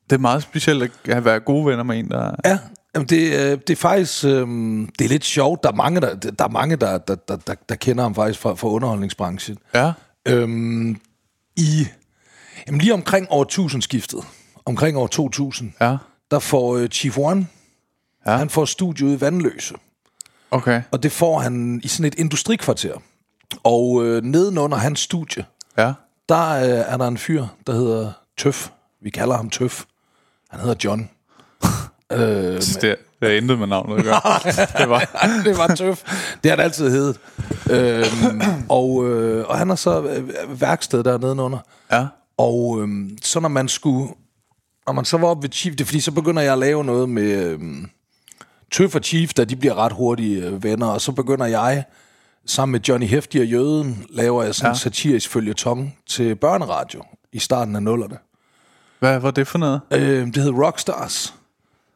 [0.09, 2.35] Det er meget specielt at have været gode venner med en, der...
[2.45, 2.59] Ja,
[2.95, 4.47] jamen det, øh, det er faktisk øh,
[4.99, 5.63] det er lidt sjovt.
[5.63, 8.39] Der er mange, der, der, er mange, der, der, der, der, der kender ham faktisk
[8.39, 9.57] fra, fra underholdningsbranchen.
[9.75, 9.91] Ja?
[10.27, 10.99] Øhm,
[11.55, 11.87] I
[12.67, 14.19] jamen lige omkring år 1000 skiftet,
[14.65, 15.97] omkring år 2000, Ja.
[16.31, 17.47] der får øh, Chief One,
[18.25, 18.37] ja.
[18.37, 19.75] han får studiet i Vandløse.
[20.51, 20.81] Okay.
[20.91, 22.93] Og det får han i sådan et industrikvarter.
[23.63, 25.45] Og øh, nedenunder hans studie,
[25.77, 25.93] Ja.
[26.29, 28.69] der øh, er der en fyr, der hedder Tøf.
[29.01, 29.83] Vi kalder ham Tøf.
[30.49, 31.09] Han hedder John.
[32.11, 34.21] øh, Så det, det er intet med navnet at gøre.
[34.81, 35.19] det var...
[35.45, 36.03] det var tøf.
[36.43, 37.19] Det har det altid heddet.
[37.71, 41.59] Øhm, og, øh, og han har så øh, værksted der nedenunder.
[41.91, 42.07] Ja.
[42.37, 44.09] Og øhm, så når man skulle...
[44.87, 46.83] Når man så var oppe ved Chief, det er fordi, så begynder jeg at lave
[46.83, 47.89] noget med øhm,
[48.71, 51.83] Tøf og Chief, da de bliver ret hurtige øh, venner, og så begynder jeg
[52.47, 54.79] sammen med Johnny Hefti og Jøden, laver jeg sådan en Ja.
[54.79, 58.17] satirisk følgetong til børneradio i starten af nullerne.
[58.99, 59.82] Hvad var det for noget?
[59.91, 61.34] Øh, det hed Rockstars.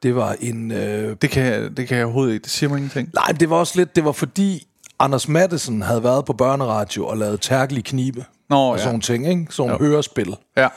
[0.03, 0.71] Det var en...
[0.71, 2.43] Øh, Det kan, jeg, det kan jeg overhovedet ikke.
[2.43, 3.09] Det siger mig ingenting.
[3.13, 3.95] nej, det var også lidt...
[3.95, 4.67] Det var fordi
[4.99, 8.25] Anders Mattesen havde været på børneradio og lavet tærkelige knibe.
[8.49, 8.83] Nå, og ja.
[8.83, 9.47] sådan ting, ikke?
[9.49, 10.35] Sådan nogle hørespil.
[10.57, 10.67] Ja.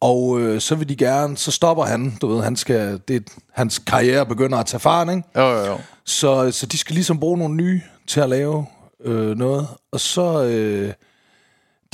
[0.00, 1.36] Og øh, så vil de gerne...
[1.36, 3.00] Så stopper han, du ved, han skal...
[3.08, 5.22] Det, hans karriere begynder at tage fart, ikke?
[5.36, 5.78] Jo, jo, jo.
[6.04, 8.66] Så, så de skal ligesom bruge nogle nye til at lave
[9.04, 9.68] øh, noget.
[9.92, 10.44] Og så...
[10.44, 10.92] Øh,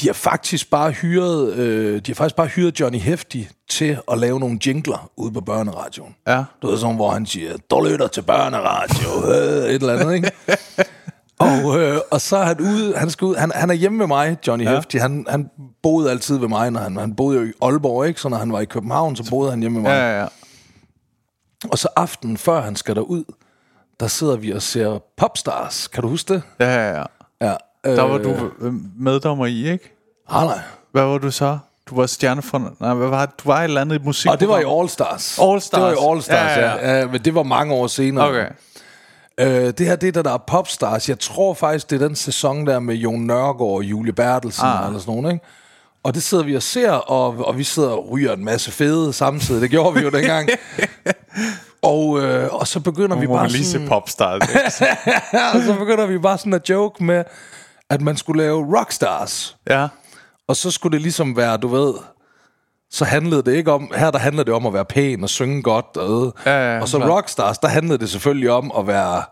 [0.00, 4.18] de har faktisk bare hyret, øh, de har faktisk bare hyret Johnny Hefti til at
[4.18, 6.16] lave nogle jingler ude på børneradioen.
[6.26, 6.44] Ja.
[6.62, 10.30] Du ved sådan, hvor han siger, du lytter til børneradio, øh, et eller andet, ikke?
[11.48, 14.06] og, øh, og så er han ude, han, skal ud, han, han er hjemme med
[14.06, 14.74] mig, Johnny ja.
[14.74, 14.98] Hefti.
[14.98, 15.50] Han, han
[15.82, 18.20] boede altid ved mig, når han, han boede jo i Aalborg, ikke?
[18.20, 19.96] Så når han var i København, så boede han hjemme med mig.
[19.96, 20.26] Ja, ja, ja.
[21.70, 23.24] Og så aftenen før han skal derud,
[24.00, 25.88] der sidder vi og ser Popstars.
[25.88, 26.42] Kan du huske det?
[26.60, 27.04] ja, ja, ja.
[27.84, 27.96] Ja.
[27.96, 29.96] Der var du øh, meddommer i, ikke?
[30.28, 30.58] Ah, nej.
[30.92, 31.58] Hvad var du så?
[31.86, 32.72] Du var stjerne fra...
[32.80, 33.38] Nej, hvad var det?
[33.44, 34.30] Du var et eller andet musik.
[34.30, 35.38] Og det var i All Stars.
[35.38, 35.70] All Stars.
[35.70, 36.90] Det var i All Stars, Ja, ja.
[36.90, 37.06] ja, ja.
[37.06, 38.28] men det var mange år senere.
[38.28, 38.46] Okay.
[39.40, 41.08] Øh, det her, det er der, der er Popstars.
[41.08, 44.86] Jeg tror faktisk, det er den sæson der med Jon Nørgaard og Julie Bertelsen ah.
[44.86, 45.46] eller sådan noget, ikke?
[46.02, 49.12] Og det sidder vi og ser, og, og vi sidder og ryger en masse fede
[49.12, 49.62] samtidig.
[49.62, 50.48] Det gjorde vi jo dengang.
[51.82, 53.80] og, øh, og så begynder vi Nu må bare lige sådan...
[54.42, 54.60] ikke?
[55.54, 57.24] og så begynder vi bare sådan at joke med,
[57.90, 59.56] at man skulle lave Rockstars.
[59.70, 59.88] ja.
[60.48, 61.94] Og så skulle det ligesom være, du ved,
[62.90, 65.62] så handlede det ikke om, her der handlede det om at være pæn og synge
[65.62, 66.34] godt, og.
[66.46, 67.10] Ja, ja, og så klart.
[67.10, 69.22] Rockstars, der handlede det selvfølgelig om at være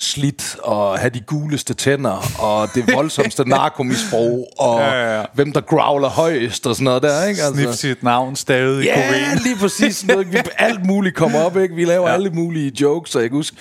[0.00, 5.24] slidt og have de guleste tænder og det voldsomste narkomisbrug og Ja, ja, ja.
[5.34, 7.42] hvem der growler højst og sådan noget der, ikke?
[7.42, 9.96] Altså, Snif sit navn stavet i Ja, lige præcis.
[9.96, 10.32] sådan Noget.
[10.32, 11.74] Vi, alt muligt kommer op, ikke?
[11.74, 12.14] Vi laver ja.
[12.14, 13.56] alle mulige jokes, og jeg kan huske,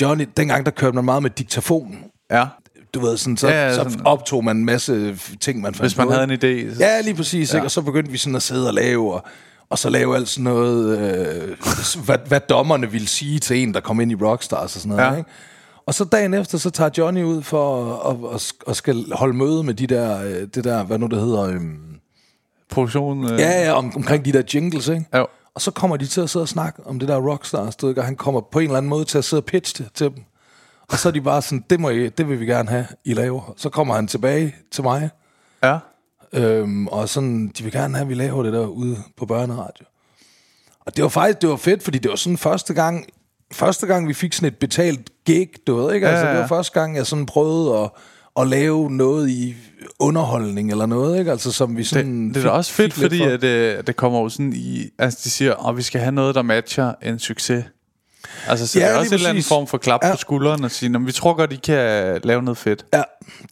[0.00, 1.96] Johnny, dengang der kørte man meget med diktafon.
[2.30, 2.44] Ja.
[2.94, 5.74] Du ved, sådan, så, Ja, ja, ja, så sådan- optog man en masse ting, man
[5.74, 6.62] fandt Hvis man på, havde ikke?
[6.62, 6.74] en idé.
[6.74, 6.80] Så...
[6.84, 7.52] Ja, lige præcis.
[7.52, 7.58] Ja.
[7.58, 7.66] Ikke?
[7.66, 9.24] Og så begyndte vi sådan at sidde og lave, og,
[9.70, 11.56] og så lave alt sådan noget, øh,
[12.04, 15.10] hvad, hvad dommerne ville sige til en, der kom ind i Rockstars og sådan noget.
[15.12, 15.16] Ja.
[15.16, 15.30] Ikke?
[15.86, 19.62] Og så dagen efter, så tager Johnny ud for at, at, at skal holde møde
[19.62, 22.00] med de der, øh, det der, hvad nu det hedder, øhm,
[22.70, 23.32] Produktionen...
[23.32, 23.38] Øh...
[23.40, 25.04] ja, ja, om, omkring de der jingles, ikke?
[25.16, 25.26] Jo.
[25.54, 27.90] Og så kommer de til at sidde og snakke om det der Rockstars, du ved,
[27.90, 28.00] ikke?
[28.00, 30.06] og han kommer på en eller anden måde til at sidde og pitche det til
[30.06, 30.24] dem.
[30.88, 33.14] Og så er de bare sådan, det, må I, det vil vi gerne have, I
[33.14, 33.54] laver.
[33.56, 35.10] Så kommer han tilbage til mig,
[35.62, 35.78] Ja.
[36.32, 39.84] Øhm, og sådan, de vil gerne have, at vi laver det der ude på børneradio.
[40.80, 43.06] Og det var faktisk, det var fedt, fordi det var sådan første gang,
[43.52, 46.08] første gang vi fik sådan et betalt gig, du ved, ikke?
[46.08, 46.34] Altså, Ja, ja.
[46.34, 47.90] det var første gang, jeg sådan prøvede at,
[48.40, 49.54] at lave noget i
[49.98, 51.30] underholdning eller noget, ikke?
[51.30, 52.26] Altså, som vi sådan...
[52.26, 53.24] Det, det er da også fedt, fordi for.
[53.26, 54.88] at, øh, det kommer jo sådan i...
[54.98, 57.64] Altså, de siger, at vi skal have noget, der matcher en succes.
[58.48, 60.10] Altså, så Ja, det er også en eller anden form for klap Ja.
[60.10, 62.84] på skulderen og sige, "Nå, men vi tror godt, I kan lave noget fedt.
[62.94, 63.02] Ja,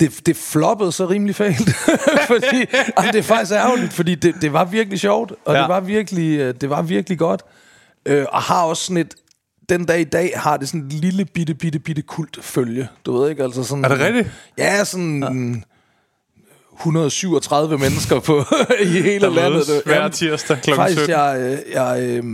[0.01, 1.71] det, det floppede så rimelig fejlt.
[2.33, 2.61] fordi,
[2.97, 5.53] altså, det er faktisk ærgerligt, fordi det, det var virkelig sjovt, og ja.
[5.55, 5.61] Ja.
[5.63, 7.43] det, var virkelig, øh, det var virkelig godt.
[8.07, 9.15] Øh, og har også sådan et...
[9.69, 12.89] Den dag i dag har det sådan et lille bitte, bitte, bitte kult følge.
[13.07, 13.85] Du ved ikke, altså sådan...
[13.85, 14.31] Er det rigtigt?
[14.59, 15.65] Ja, sådan...
[16.79, 18.43] 137 mennesker på
[18.83, 19.83] i hele Der landet.
[19.85, 21.11] hver tirsdag klokken Faktisk, 17.
[21.21, 22.25] jeg, øh, jeg øh,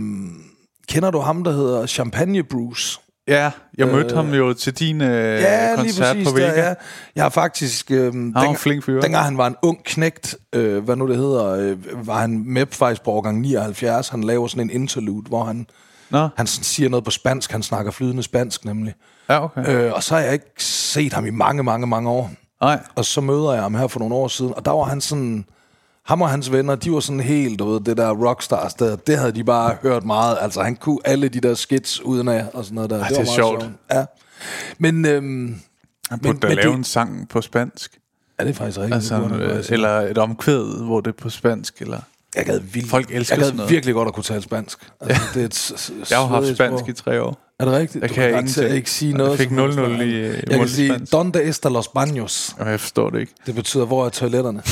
[0.87, 2.99] kender du ham, der hedder Champagne Bruce?
[3.27, 5.07] Ja, jeg mødte ham jo til din øh,
[5.41, 6.27] Ja, lige koncert præcis.
[6.29, 6.47] på Vega.
[6.47, 6.73] Der, ja.
[7.15, 7.91] Jeg har faktisk...
[7.91, 9.01] Øh, han var en flink fyr.
[9.01, 12.65] Dengang han var en ung knægt, øh, hvad nu det hedder, øh, var han med
[12.71, 14.09] faktisk på årgang 79.
[14.09, 15.67] Han laver sådan en interlude, hvor han,
[16.11, 17.51] Nå, han siger noget på spansk.
[17.51, 18.93] Han snakker flydende spansk nemlig.
[19.29, 19.67] ja, okay.
[19.85, 22.31] Øh, og så har jeg ikke set ham i mange, mange, mange år.
[22.61, 25.01] Nej, Og så møder jeg ham her for nogle år siden, og der var han
[25.01, 25.45] sådan...
[26.05, 29.17] Ham og hans venner, de var sådan helt, du ved, det der rockstars, der, det
[29.17, 30.37] havde de bare hørt meget.
[30.41, 32.95] Altså, han kunne alle de der skits uden af, og sådan noget der.
[32.95, 33.69] Ej, var det er meget sjovt.
[33.91, 34.05] Ja.
[34.77, 35.55] Men, øhm,
[36.09, 37.97] han burde da men lave det- en sang på spansk.
[38.37, 38.95] er det faktisk rigtigt?
[38.95, 41.81] Altså, Det burde øh, eller et omkvæd, hvor det er på spansk.
[41.81, 41.99] Eller...
[42.35, 42.89] Jeg gad vildt.
[42.89, 43.71] Folk elsker jeg gad sådan noget.
[43.71, 44.77] virkelig godt at kunne tale spansk.
[45.01, 46.89] Altså, det er et s- s- Jeg har jo haft spansk sprog.
[46.89, 47.37] i tre år.
[47.59, 48.01] Er det rigtigt?
[48.01, 48.77] Jeg Du kan garanteret ingenting.
[48.77, 49.39] ikke sige Jeg noget.
[49.39, 49.77] fik som helst.
[49.79, 52.55] 0-0 i, Jeg kan sige, donde está los baños?
[52.59, 53.33] Og jeg forstår det ikke.
[53.45, 54.63] Det betyder, hvor er toiletterne?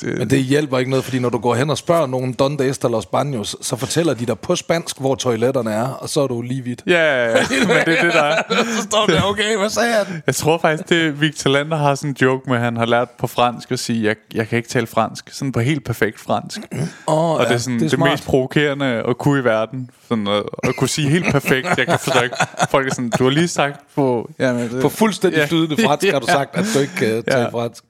[0.00, 2.70] Det, Men det hjælper ikke noget, fordi når du går hen og spørger nogen donde
[2.70, 6.26] está los baños, så fortæller de dig på spansk, hvor toiletterne er, og så er
[6.26, 6.82] du lige vidt.
[6.86, 6.92] Ja,
[7.24, 7.34] ja, ja,
[7.66, 8.42] men det er det, der er.
[8.76, 10.06] så står der, okay, hvad sagde jeg?
[10.26, 13.10] Jeg tror faktisk, det Victor Lander har sådan en joke med, at han har lært
[13.10, 15.28] på fransk at sige, jeg, jeg kan ikke tale fransk.
[15.32, 16.60] Sådan på helt perfekt fransk.
[17.06, 18.10] Oh, Og det er sådan det, det smart.
[18.10, 19.90] mest provokerende at kunne i verden.
[20.08, 21.66] Sådan at, at kunne sige helt perfekt.
[21.78, 22.36] Jeg kan forstå ikke.
[22.70, 24.30] Folk er sådan, du har lige sagt på...
[24.38, 25.46] Jamen, det, På fuldstændig Ja.
[25.46, 27.48] flydende fransk har du sagt, at du ikke kan tale Ja.
[27.48, 27.84] fransk.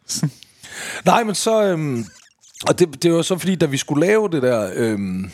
[1.04, 1.62] Nej, men så...
[1.62, 2.04] Øhm,
[2.68, 5.30] og det, det var så fordi, da vi skulle lave det der øhm,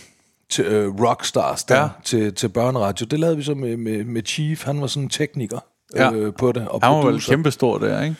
[0.51, 1.89] til, øh, Rockstars der, Ja.
[2.05, 4.65] til, til børneradio, det lavede vi så med, med, med Chief.
[4.65, 5.59] Han var sådan en tekniker
[5.97, 6.13] Ja.
[6.13, 6.69] øh, på det.
[6.69, 7.33] Og Han var vel producer.
[7.33, 8.17] kæmpestor der, ikke?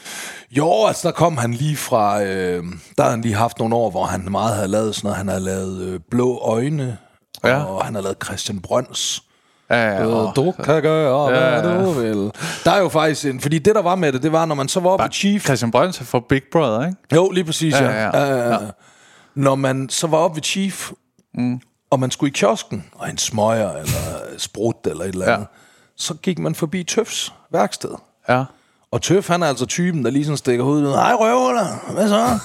[0.51, 2.23] Jo, altså der kom han lige fra...
[2.23, 2.65] Øh,
[2.97, 5.17] der havde han lige haft nogle år, hvor han meget havde lavet sådan noget.
[5.17, 6.99] Han havde lavet øh, Blå Øjne,
[7.45, 7.65] Ja.
[7.65, 9.23] og han havde lavet Christian Brøns.
[9.77, 11.85] Ja, ja, ved, og- du kan gøre, hvad Ja, ja.
[11.85, 12.33] du vil.
[12.65, 13.41] Der er jo faktisk en...
[13.41, 15.45] Fordi det, der var med det, det var, når man så var oppe i Chief...
[15.45, 16.99] Christian Brøns er for Big Brother, ikke?
[17.15, 17.91] Jo, lige præcis, ja.
[17.91, 18.53] Ja, ja, ja.
[18.53, 18.59] ja.
[19.35, 20.91] Når man så var oppe ved Chief,
[21.35, 21.61] mm.
[21.91, 23.93] og man skulle i kiosken, og en smøger, eller
[24.39, 25.57] sprut, eller et eller andet, Ja.
[25.97, 27.91] så gik man forbi Tøfs værksted.
[28.29, 28.45] Ja.
[28.95, 30.93] Og Tøf, han er altså typen, der lige sådan stikker hovedet ud.
[30.93, 32.39] Hej røvler, hvad så?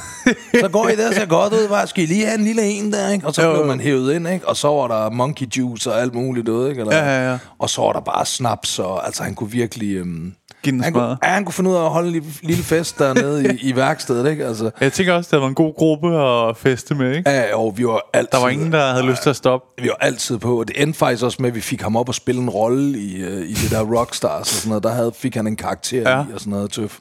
[0.60, 2.94] Så går I der, ser godt ud, bare skal I lige have en lille en
[2.94, 3.28] der, ikke?
[3.28, 4.48] Og så Jo, blev man hævet ind, ikke?
[4.48, 6.82] Og så var der monkey juice og alt muligt ud, ikke?
[6.82, 7.38] Eller, Ja, ja, ja.
[7.60, 9.96] Og så var der bare snaps, og altså han kunne virkelig...
[9.96, 12.30] Øhm, Giv den han, kunne, ja, han kunne finde ud af at holde en lille,
[12.44, 14.46] lille fest dernede i, i værkstedet, ikke?
[14.46, 17.30] Altså, Jeg tænker også, det var en god gruppe at feste med, ikke?
[17.30, 18.30] ja, og vi var altid...
[18.32, 19.82] Der var ingen, der havde lyst til at stoppe.
[19.84, 22.10] Vi var altid på, og det endte faktisk også med, at vi fik ham op
[22.10, 24.84] og spille en rolle i, øh, i det der Rockstars og sådan noget.
[24.84, 26.18] Der havde, fik han en karakter Ja.
[26.18, 26.24] ja.
[26.30, 26.98] i og sådan noget tøf.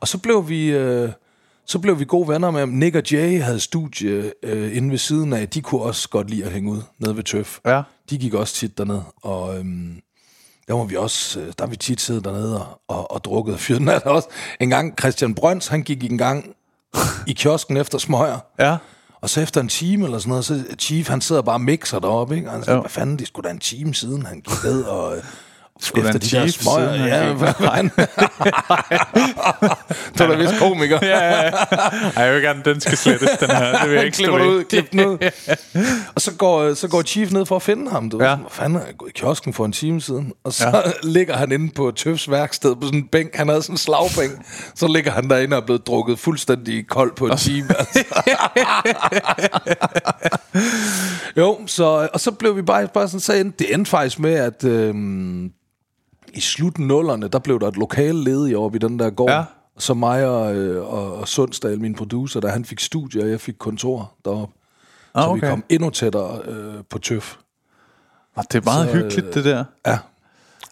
[0.00, 0.66] Og så blev vi...
[0.66, 1.08] Øh,
[1.68, 2.68] så blev vi gode venner med ham.
[2.68, 5.48] Nick og Jay havde studie øh, inde ved siden af.
[5.48, 7.58] De kunne også godt lide at hænge ud nede ved Tøf.
[7.66, 7.82] Ja.
[8.10, 9.96] De gik også tit derned, og øhm,
[10.68, 13.54] der var vi også, øh, der har vi tit siddet dernede og, og, og drukket
[13.54, 14.28] og fyret den af også.
[14.60, 16.56] En gang Christian Brøns, han gik en gang
[17.26, 18.38] i kiosken efter smøger.
[18.58, 18.76] Ja.
[19.20, 21.98] Og så efter en time eller sådan noget, så Chief, han sidder bare og mixer
[21.98, 22.48] deroppe, ikke?
[22.48, 25.16] Og han siger, hvad fanden, det skulle da en time siden, han gik ned og...
[25.80, 26.88] Sgu da en der smøger.
[26.88, 27.52] han Ja, hvad
[30.18, 30.98] du er da vist komiker.
[31.02, 31.50] Ja, ja.
[32.16, 33.78] Ej, jeg vil gerne, den skal slettes, den her.
[33.78, 35.30] Det vil jeg ikke klipper ud, klip den ud.
[36.14, 38.10] og så går, så går Chief ned for at finde ham.
[38.10, 38.22] Du.
[38.22, 38.36] Ja.
[38.36, 40.32] Hvad fanden, er jeg gået i kiosken for en time siden?
[40.44, 40.80] Og så ja.
[41.16, 43.34] ligger han inde på Tøfs værksted på sådan en bænk.
[43.34, 44.32] Han havde sådan en slagbænk.
[44.74, 47.68] Så ligger han derinde og er blevet drukket fuldstændig kold på en time.
[47.78, 48.04] Altså.
[51.36, 54.34] jo, så, og så blev vi bare, bare sådan, så endte, det endte faktisk med,
[54.34, 55.50] at øhm,
[56.36, 59.30] i slut nullerne, der blev der et lokale ledigt oppe i den der gård.
[59.30, 59.44] Ja.
[59.78, 63.40] Så mig og, øh, og, og Sundsdal, min producer, der han fik studie, og jeg
[63.40, 64.54] fik kontor deroppe.
[65.14, 65.40] Ah, Så okay.
[65.40, 67.36] vi kom endnu tættere øh, på tøf.
[68.34, 69.64] Og det er meget Så, hyggeligt, det der.
[69.86, 69.98] Ja.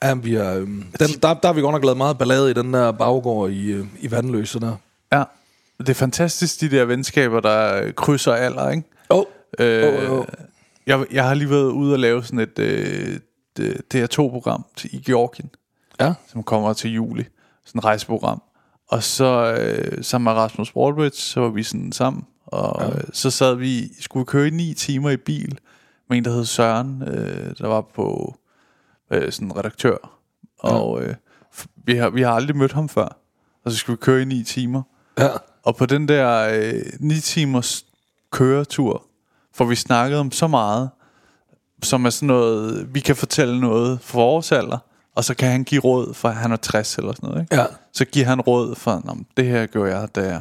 [0.03, 0.85] Ja, vi har, øh, den,
[1.23, 3.87] der, der har vi godt nok lavet meget ballade i den der baggård i, øh,
[4.01, 4.77] i Vandløse der.
[5.13, 5.25] Ja.
[5.79, 8.83] Det er fantastisk, de der venskaber, der øh, krydser alder, ikke?
[9.09, 9.25] Oh.
[9.59, 10.25] Øh, Åh, åh.
[10.87, 13.19] Jeg, jeg har lige været ude og lave sådan et øh,
[13.95, 15.51] DR2-program til, i Georgien,
[16.01, 16.15] Ja.
[16.29, 17.25] som kommer til juli.
[17.65, 18.43] Sådan et rejseprogram.
[18.89, 22.23] Og så øh, sammen med Rasmus Baldridge, så var vi sådan sammen.
[22.47, 22.89] Og ja.
[22.99, 25.59] øh, så sad vi, skulle køre i ni timer i bil
[26.09, 28.37] med en, der hed Søren, øh, der var på
[29.11, 29.97] øh, sådan en redaktør.
[30.59, 31.15] Og øh,
[31.57, 33.09] f- vi, har, vi har aldrig mødt ham før.
[33.65, 34.83] Og så skulle vi køre i ni timer.
[35.19, 35.29] Ja.
[35.63, 37.87] Og på den der øh, 9 timers
[38.31, 39.03] køretur,
[39.55, 40.91] får vi snakket om så meget,
[41.83, 44.79] som er sådan noget, vi kan fortælle noget for vores alder,
[45.15, 47.57] og så kan han give råd, for han er 60 eller sådan noget, ikke?
[47.57, 47.65] Ja.
[47.93, 50.41] Så giver han råd for, Nå, det her gjorde jeg, der.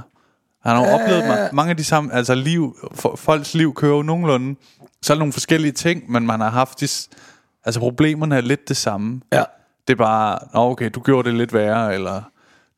[0.68, 3.96] Han har jo oplevet ma- mange af de samme, altså liv, for, folks liv kører
[3.96, 4.56] jo nogenlunde,
[5.02, 6.88] så er der nogle forskellige ting, men man har haft de,
[7.66, 9.22] altså problemerne er lidt det samme.
[9.34, 9.44] Ja.
[9.88, 12.22] Det er bare, Nå, okay, du gjorde det lidt værre, eller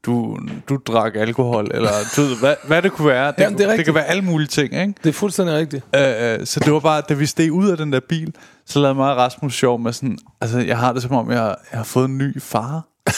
[0.05, 0.37] du,
[0.69, 3.27] du drak alkohol, eller du hvad, hvad det kunne være.
[3.27, 4.93] Det, Jamen, det er det kan være alle mulige ting, ikke?
[5.03, 5.83] Det er fuldstændig rigtigt.
[5.95, 8.33] Øh, øh, så det var bare, da vi steg ud af den der bil,
[8.65, 11.79] så lavede mig Rasmus sjov med sådan, altså jeg har det som om, jeg, jeg
[11.79, 12.81] har fået en ny far.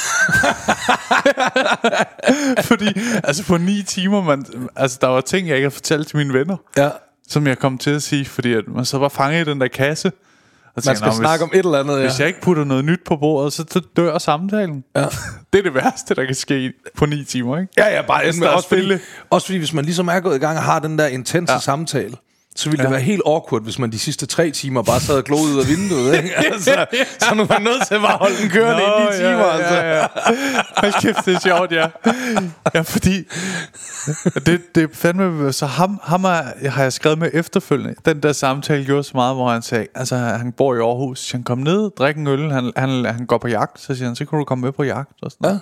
[2.63, 2.87] Fordi,
[3.23, 4.45] altså på ni timer, man,
[4.75, 6.89] altså der var ting, jeg ikke har fortalt til mine venner, Ja.
[7.27, 9.67] som jeg kom til at sige, fordi at man så var fanget i den der
[9.67, 10.11] kasse.
[10.77, 12.01] Og Man skal "Nå, snakke om et eller andet, ja.
[12.01, 14.83] Hvis jeg ikke putter noget nyt på bordet, så, dør samtalen.
[14.95, 15.01] Ja.
[15.53, 17.73] det er det værste, der kan ske på ni timer, ikke?
[17.77, 18.93] Ja, ja, bare Hvis ende med, også, fordi,
[19.29, 21.59] også fordi, hvis man ligesom er gået i gang og har den der intense ja.
[21.59, 22.15] samtale,
[22.57, 25.23] så ville det være helt awkward, hvis man de sidste tre timer bare sad og
[25.23, 26.15] gloede ud af vinduet.
[26.17, 26.35] Ikke?
[26.53, 26.85] Altså,
[27.19, 29.29] så nu man nødt til at bare holde den kørende i ni timer.
[29.29, 29.75] ja, altså.
[29.75, 30.07] ja, ja.
[30.77, 31.87] Hold kæft, det er sjovt, ja.
[32.73, 33.23] Ja, fordi...
[34.45, 35.53] Det, det fandme...
[35.53, 37.95] Så ham, ham er, har jeg skrevet med efterfølgende.
[38.05, 39.87] Den der samtale gjorde så meget, hvor han sagde...
[39.95, 41.19] Altså, han bor i Aarhus.
[41.19, 42.51] Så han kom ned, drikke en øl.
[42.51, 43.81] Han, han, han går på jagt.
[43.81, 45.11] Så siger han, så kan du komme med på jagt.
[45.21, 45.61] Og sådan noget.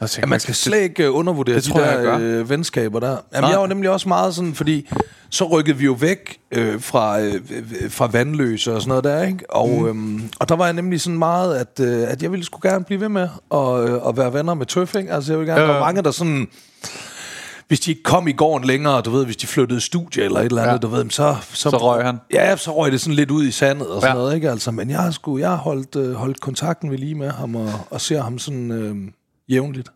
[0.00, 2.18] Tænkte Ja, man jeg, skal slet ikke øh, undervurdere Det de tror jeg, jeg der
[2.18, 2.40] gør.
[2.40, 3.08] øh, venskaber der.
[3.08, 3.50] Jamen, Nej.
[3.50, 4.88] jeg var nemlig også meget sådan, fordi
[5.30, 9.22] så rykkede vi jo væk øh, fra, øh, øh, fra vandløse og sådan noget der,
[9.22, 9.50] ikke?
[9.50, 9.86] Og, mm.
[9.86, 12.84] øhm, og der var jeg nemlig sådan meget, at, øh, at jeg ville sgu gerne
[12.84, 15.12] blive ved med at, øh, at være venner med Tøf, ikke?
[15.12, 15.72] Altså, jeg vil gerne, der ja.
[15.72, 16.48] var mange, der sådan...
[17.68, 20.44] Hvis de ikke kom i gården længere, du ved, hvis de flyttede studie eller et
[20.44, 20.78] eller andet, Ja.
[20.78, 21.70] du ved, så, så...
[21.70, 22.18] Så røg han.
[22.32, 24.20] Ja, så røg det sådan lidt ud i sandet og sådan ja.
[24.22, 24.50] noget, ikke?
[24.50, 27.56] Altså, men jeg har, sgu, jeg har holdt, øh, holdt kontakten ved lige med ham
[27.56, 28.96] og, og ser ham sådan øh,
[29.48, 29.88] jævnligt.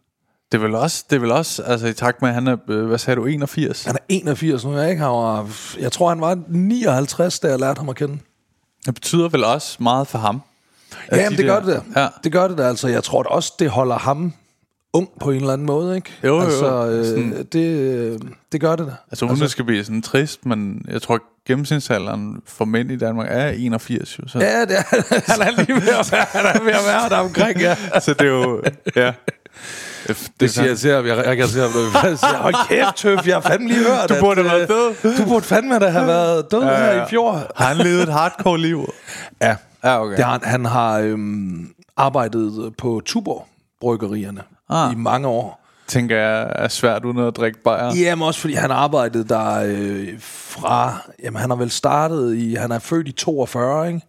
[0.53, 2.57] Det er vel også, det er vel også altså i takt med, at han er,
[2.68, 3.84] øh, hvad sagde du, 81?
[3.84, 5.03] Han er 81 nu, jeg ikke?
[5.03, 5.48] Han var,
[5.80, 8.18] jeg tror, han var 59, da jeg lærte ham at kende.
[8.86, 10.42] Det betyder vel også meget for ham.
[11.12, 12.00] Ja, de det gør der- det da.
[12.00, 12.09] Ja.
[12.24, 12.88] Det gør det da, altså.
[12.88, 14.32] Jeg tror da også, det holder ham
[14.92, 16.11] ung på en eller anden måde, ikke?
[16.24, 16.44] Jo, jo, jo.
[16.44, 18.18] Altså, øh, Sådan- det, øh,
[18.53, 18.92] det gør det da.
[19.11, 22.96] Altså uden altså, det skal blive sådan trist, men jeg tror, gennemsnitsalderen for mænd i
[22.96, 24.18] Danmark er 81.
[24.18, 24.82] Jo, så, Ja, det er,
[25.32, 27.76] han er lige ved at være, han er ved at være der omkring, ja.
[28.00, 28.62] så det er jo...
[28.96, 29.12] Ja.
[30.40, 31.07] Det, siger jeg til ham.
[31.07, 31.70] Jeg, jeg kan se ham.
[32.05, 33.26] Jeg siger, hold kæft, tøf.
[33.26, 35.88] Jeg har fandme lige hørt, Du burde at, have været øh, Du burde fandme da
[35.88, 37.32] have været død ja, her i fjor.
[37.57, 38.92] Har han levet et hardcore liv?
[39.42, 39.57] Ja.
[39.84, 40.16] Ja, okay.
[40.16, 43.46] Det har, han- har øhm, arbejdet på Tuborg
[43.80, 44.40] bryggerierne
[44.70, 44.92] Ah.
[44.92, 45.59] i mange år.
[45.88, 47.94] Tænker jeg er svært uden at drikke bajer.
[47.96, 50.94] Jamen også fordi han arbejdede der øh, fra...
[51.24, 52.55] Jamen han har vel startet i...
[52.55, 54.00] Han er født i 42, ikke?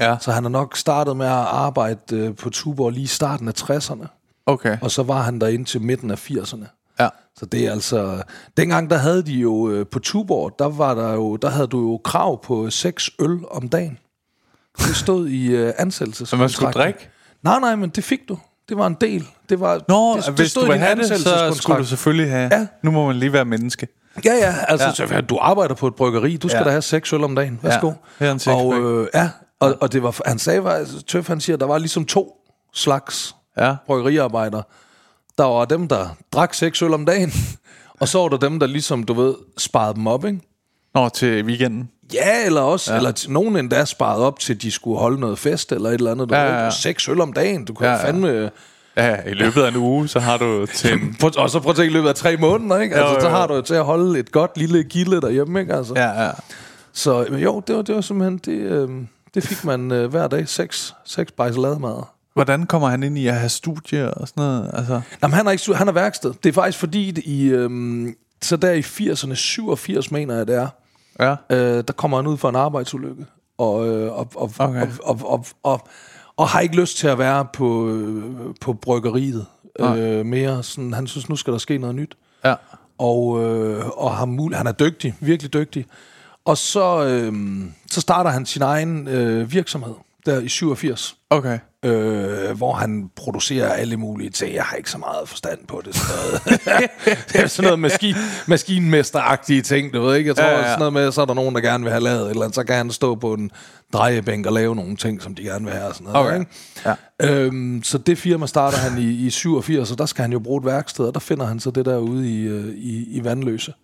[0.00, 3.48] Ja, Så han har nok startet med at arbejde øh, på Tuborg lige i starten
[3.48, 4.19] af 60'erne.
[4.46, 4.78] Okay.
[4.82, 6.94] Og så var han der indtil midten af 80'erne.
[7.00, 7.08] Ja.
[7.36, 8.22] Så det er altså...
[8.56, 11.36] Dengang der havde de jo øh, på Tuborg, der var der jo...
[11.36, 13.98] Der havde du jo krav på seks øl om dagen.
[14.78, 16.38] Det stod i øh, ansættelseskontrakten.
[16.40, 17.08] Man skulle drikke?
[17.42, 18.38] Nej, nej, men det fik du.
[18.68, 19.26] Det var en del.
[19.48, 21.78] Det var, Nå, det, det, hvis stod du i vil din have det, så skulle
[21.78, 22.48] du selvfølgelig have...
[22.52, 22.66] Ja.
[22.82, 23.88] Nu må man lige være menneske.
[24.24, 25.20] Ja, ja, altså ja.
[25.20, 26.64] Du arbejder på et bryggeri, du skal Ja.
[26.64, 27.60] da have seks øl om dagen.
[27.62, 27.86] Værsgo.
[27.88, 28.56] Ja, her en sixpack.
[28.58, 29.30] og, øh, ja,
[29.60, 32.36] og, og det var, han sagde, var, Tøf han siger, der var ligesom to
[32.74, 33.74] slags Ja.
[33.86, 34.62] bryggeriarbejdere.
[35.38, 37.32] Der var dem, der drak seks øl om dagen,
[38.00, 40.40] og så var der dem, der ligesom, du ved, sparede dem op, ikke?
[40.94, 41.90] Nå, til weekenden.
[42.14, 42.96] Ja, eller også, ja.
[42.98, 46.10] eller t- nogen endda sparede op til, de skulle holde noget fest, eller et eller
[46.10, 46.30] andet.
[46.30, 46.70] Du Ja, ja, ja.
[46.70, 48.50] Seks øl om dagen, du kan Ja, ja, fandme...
[48.96, 51.16] Ja, i løbet af en uge, så har du til en...
[51.36, 52.94] Og så prøv at tænke i løbet af tre måneder, ikke?
[52.96, 53.32] Altså, Jo, så jo.
[53.34, 55.74] har du jo til at holde et godt lille gilde derhjemme, ikke?
[55.74, 55.92] Altså.
[55.96, 56.30] Ja, ja.
[56.92, 58.88] Så jo, det var, det var simpelthen, det, øh,
[59.34, 62.02] det fik man øh, hver dag, seks, seks bajselademad.
[62.40, 64.70] Hvordan kommer han ind i at have studier og sådan noget?
[64.74, 66.34] Altså, Jamen, han er ikke, han er værksted.
[66.42, 68.08] Det er faktisk fordi, det i, øh,
[68.42, 70.68] så der i 80'erne, 87 mener jeg det er,
[71.20, 71.34] ja.
[71.50, 73.26] øh, der kommer han ud for en arbejdsulykke.
[73.58, 74.82] Og, øh, og, og, Okay.
[74.82, 75.88] og, og, og, og,
[76.36, 78.24] og har ikke lyst til at være på, øh,
[78.60, 79.46] på bryggeriet
[79.80, 80.62] øh, mere.
[80.62, 82.14] Sådan, han synes, nu skal der ske noget nyt.
[82.44, 82.54] Ja.
[82.98, 85.86] og, øh, og har mul- han er dygtig, virkelig dygtig.
[86.44, 87.32] Og så, øh,
[87.90, 89.94] så starter han sin egen øh, virksomhed
[90.26, 91.58] der i 87, Okay.
[91.84, 94.54] Øh, hvor han producerer alle mulige ting.
[94.54, 95.94] Jeg har ikke så meget forstand på det.
[95.94, 96.90] Sådan noget,
[97.32, 98.14] det er sådan noget maskin,
[98.46, 100.28] maskinmesteragtige ting, du ved ikke?
[100.28, 102.02] Jeg tror Ja, ja, sådan noget med, så er der nogen, der gerne vil have
[102.02, 103.50] lavet et eller andet, så kan han stå på en
[103.92, 106.26] drejebænk og lave nogle ting, som de gerne vil have og sådan noget.
[106.26, 106.40] Okay.
[106.40, 106.96] Ikke?
[107.20, 107.44] Ja.
[107.44, 110.58] Øhm, så det firma starter han i, i 87, og der skal han jo bruge
[110.60, 113.74] et værksted, og der finder han så det der ude i, øh, i, i Vandløse.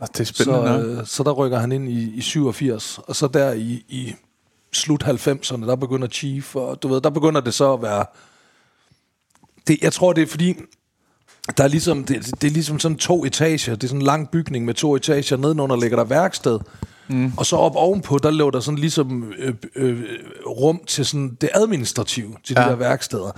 [0.00, 3.16] Nå, Det er spændende Så, øh, så der rykker han ind i, i 87, og
[3.16, 4.14] så der i, i
[4.72, 8.04] slut 90'erne, der begynder Chief, og du ved, der begynder det så at være...
[9.66, 10.54] Det, jeg tror, det er fordi,
[11.56, 13.74] der er ligesom, det, det er ligesom sådan to etager.
[13.74, 15.36] Det er sådan en lang bygning med to etager.
[15.36, 16.58] Nedenunder ligger der værksted.
[17.08, 17.32] Mm.
[17.36, 20.02] Og så op ovenpå, der lå der sådan ligesom øh, øh,
[20.46, 22.64] rum til sådan det administrative, til ja.
[22.64, 23.30] De der værksteder.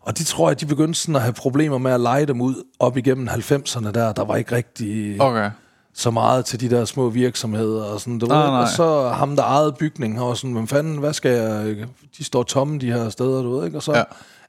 [0.00, 2.54] Og de tror jeg, de begyndte sådan at have problemer med at lege dem ud
[2.78, 4.12] op igennem 90'erne der.
[4.12, 5.50] Der var ikke rigtig Okay.
[5.94, 8.60] Så meget til de der små virksomheder og sådan, du Nej, ved, nej.
[8.62, 11.76] og så ham der ejede bygningen har sådan, hvem fanden, hvad skal jeg,
[12.18, 13.78] de står tomme de her steder, du ved, ikke?
[13.78, 14.02] Og så Ja.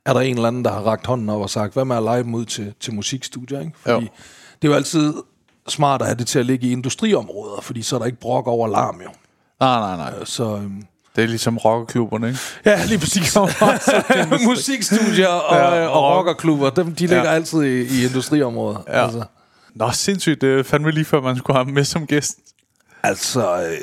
[0.05, 2.03] er der en eller anden, der har rakt hånden op og sagt, hvad med at
[2.03, 3.71] lege dem ud til, til musikstudier, ikke?
[3.81, 4.09] Fordi Jo.
[4.61, 5.13] det er jo altid
[5.67, 8.47] smart at have det til at ligge i industriområder, fordi så er der ikke brok
[8.47, 9.09] over larm, jo.
[9.59, 10.25] Nej, nej, nej.
[10.25, 10.83] Så øhm,
[11.15, 12.39] Det er ligesom rockerklubberne, ikke?
[12.65, 13.37] ja, lige præcis.
[14.47, 16.17] Musikstudier og, Ja, ja, og og rock.
[16.17, 17.31] rockerklubber, dem, de ligger Ja.
[17.31, 18.77] altid i, i industriområder.
[18.87, 19.03] Ja.
[19.03, 19.23] Altså.
[19.75, 20.41] Nå, sindssygt.
[20.41, 22.37] Det er fandme lige før, man skulle have ham med som gæst.
[23.03, 23.77] Altså, øh,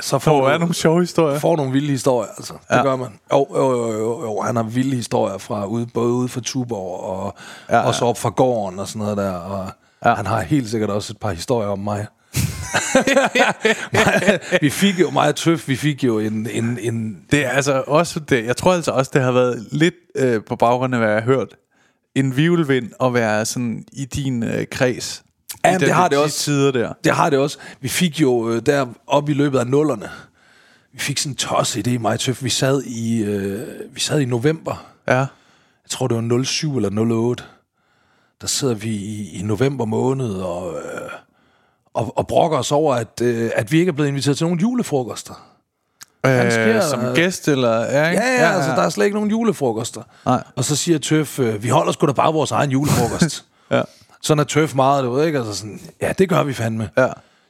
[0.00, 1.38] så Der får være nogle sjove historier.
[1.38, 2.52] får nogle vilde historier, altså.
[2.52, 2.76] Det Ja.
[2.76, 2.82] ja.
[2.82, 3.08] gør man.
[3.32, 7.00] Jo, jo, jo, jo, jo, han har vilde historier fra ude, både ude fra Tuborg
[7.00, 7.34] og
[7.70, 9.30] Ja, ja, og så op fra gården og sådan noget der.
[9.32, 9.70] Og
[10.04, 10.14] Ja.
[10.14, 12.06] han har helt sikkert også et par historier om mig.
[14.60, 18.20] vi fik jo, og Tøf, vi fik jo en, en, en Det er altså også
[18.20, 18.44] det.
[18.46, 21.26] Jeg tror altså også, det har været lidt øh, på baggrund af, hvad jeg har
[21.26, 21.48] hørt.
[22.14, 25.24] En vivelvind at være sådan i din øh, kreds.
[25.64, 26.38] Ja, I det har det de også.
[26.38, 26.92] tider der.
[27.04, 27.58] Det har det også.
[27.80, 30.10] Vi fik jo øh, der op i løbet af nullerne,
[30.92, 32.42] vi fik sådan en tosset idé, mig Tøf.
[32.44, 34.86] Vi sad i, øh, vi sad i november.
[35.08, 35.16] Ja.
[35.84, 37.44] Jeg tror, det var 07 eller 08.
[38.40, 41.10] Der sidder vi i, i november måned og, øh,
[41.94, 44.60] og, og brokker os over, at, øh, at vi ikke er blevet inviteret til nogen
[44.60, 45.51] julefrokoster.
[46.24, 47.80] Sker, Øh, som øh, gæst, eller...
[47.80, 48.22] Ja, ikke?
[48.22, 50.02] Ja, ja, ja, altså der er slet ikke nogen julefrokoster.
[50.26, 50.42] Nej.
[50.56, 53.44] Og så siger Tøf, øh, vi holder sgu da bare vores egen julefrokost.
[53.70, 53.82] Ja.
[54.22, 55.38] Sådan er Tøf meget, du ved ikke?
[55.38, 56.90] Altså sådan, ja, det gør vi fandme.
[56.98, 57.06] Ja.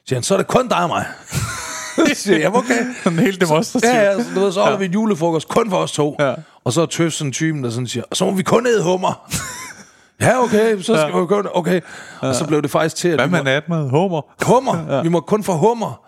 [0.07, 1.05] Siger han, så er det kun dig og mig.
[1.95, 2.85] Så siger jeg, "Jamen, okay.
[3.03, 3.93] Sådan helt demonstrativt.
[3.93, 4.79] Ja, ja, så, du ved, så holder ja.
[4.79, 6.15] vi en julefrokost kun for os to.
[6.19, 6.33] Ja.
[6.63, 8.83] Og så er Tøf sådan en typen, der sådan siger, så må vi kun æde
[8.83, 9.29] hummer.
[10.21, 11.19] ja, okay, så skal ja.
[11.19, 11.81] vi kun, okay.
[12.23, 12.27] Ja.
[12.27, 13.89] Og så blev det faktisk til, at Hvad med må, natmad?
[13.89, 14.21] Hummer?
[14.45, 15.01] hummer, ja.
[15.01, 16.01] vi må kun få hummer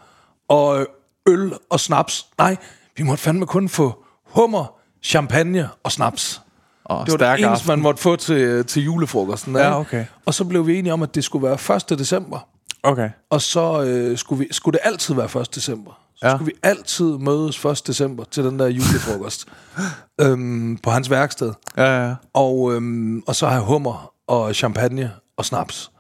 [0.50, 0.86] og øh,
[1.28, 2.26] øl og snaps.
[2.38, 2.58] Nej,
[2.98, 6.42] vi måtte fandme kun få hummer, champagne og snaps.
[6.86, 7.68] Og Det var det eneste, aften.
[7.70, 9.56] man måtte få til, til julefrokosten.
[9.56, 9.76] Ja, ikke?
[9.76, 10.06] okay.
[10.26, 12.00] Og så blev vi enige om, at det skulle være 1.
[12.00, 12.48] december.
[12.84, 13.10] Okay.
[13.30, 15.56] Og så øh, skulle, vi, skulle det altid være 1.
[15.56, 15.92] december.
[16.16, 16.30] Så Ja.
[16.32, 16.38] ja.
[16.38, 17.88] skulle vi altid mødes 1.
[17.88, 19.46] december til den der julefrokost
[20.22, 21.54] øhm, på hans værksted.
[21.78, 22.16] Ja, ja.
[22.34, 25.92] Og, øhm, og så har jeg hummer og champagne og snaps.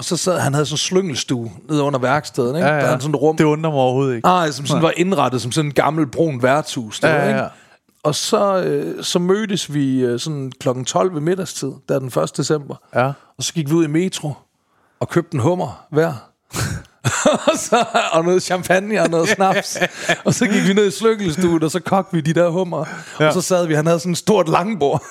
[0.00, 2.48] Og så sad han havde sådan en slyngelstue nede under værkstedet.
[2.56, 2.58] Ikke?
[2.68, 2.86] ja, Der ja.
[2.86, 3.36] havde sådan et rum.
[3.36, 4.26] Det undrer mig overhovedet ikke.
[4.28, 7.00] Nej, som sådan var indrettet som sådan en gammel brun værtshus.
[7.00, 7.40] Der, Ja, ja, Ikke?
[7.40, 7.46] ja.
[8.02, 12.36] Og så, øh, så mødtes vi øh, sådan klokken 12 ved middagstid, der den 1.
[12.36, 12.74] december.
[12.94, 13.06] Ja.
[13.38, 14.32] Og så gik vi ud i metro
[15.00, 16.12] og købte en hummer hver.
[17.46, 19.78] og, så, og noget champagne og noget snaps.
[20.24, 22.84] og så gik vi ned i slykkelstuen, og så kogte vi de der hummer.
[23.20, 23.26] Ja.
[23.26, 25.02] Og så sad vi, han havde sådan et stort langbord.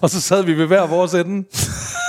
[0.00, 1.44] og så sad vi ved hver vores ende.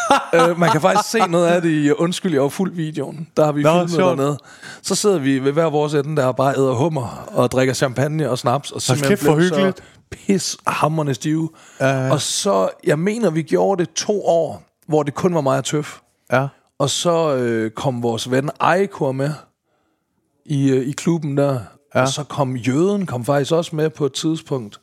[0.50, 3.28] øh, man kan faktisk se noget af det i Undskyld, jeg var fuld videoen.
[3.38, 4.18] Der har vi Nå, filmet sjovt.
[4.18, 4.38] dernede.
[4.82, 8.30] Så sidder vi ved hver vores ende, der og bare æder hummer og drikker champagne
[8.30, 8.72] og snaps.
[8.72, 9.84] Og simpelthen kæft, så hyggeligt.
[10.12, 11.50] pis hammerne stive.
[11.80, 12.12] Ja, ja.
[12.12, 15.66] Og så, jeg mener, vi gjorde det to år, hvor det kun var mig og
[15.66, 16.00] Tøf.
[16.32, 16.48] Ja.
[16.80, 19.32] Og så øh, kom vores ven Ejkor med
[20.46, 21.60] i, øh, i klubben der.
[21.96, 22.02] Ja.
[22.02, 24.80] Og så kom Jøden kom faktisk også med på et tidspunkt.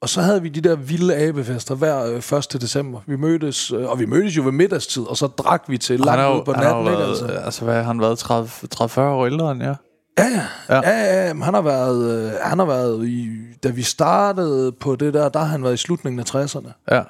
[0.00, 2.60] Og så havde vi de der vilde abefester hver øh, 1.
[2.60, 3.00] december.
[3.06, 6.22] Vi mødtes, øh, og vi mødtes jo ved middagstid, og så drak vi til langt
[6.22, 6.86] jo, ud på natten.
[6.86, 7.26] Ikke, været, altså.
[7.26, 9.76] altså, hvad har han været 30, 30-40 år ældre end jeg?
[10.18, 10.42] Ja, ja.
[10.68, 10.90] Ja.
[10.90, 11.26] ja.
[11.26, 13.28] ja, han har været, øh, han har været i,
[13.64, 16.72] da vi startede på det der, der har han været i slutningen af 60'erne.
[16.90, 17.02] Ja.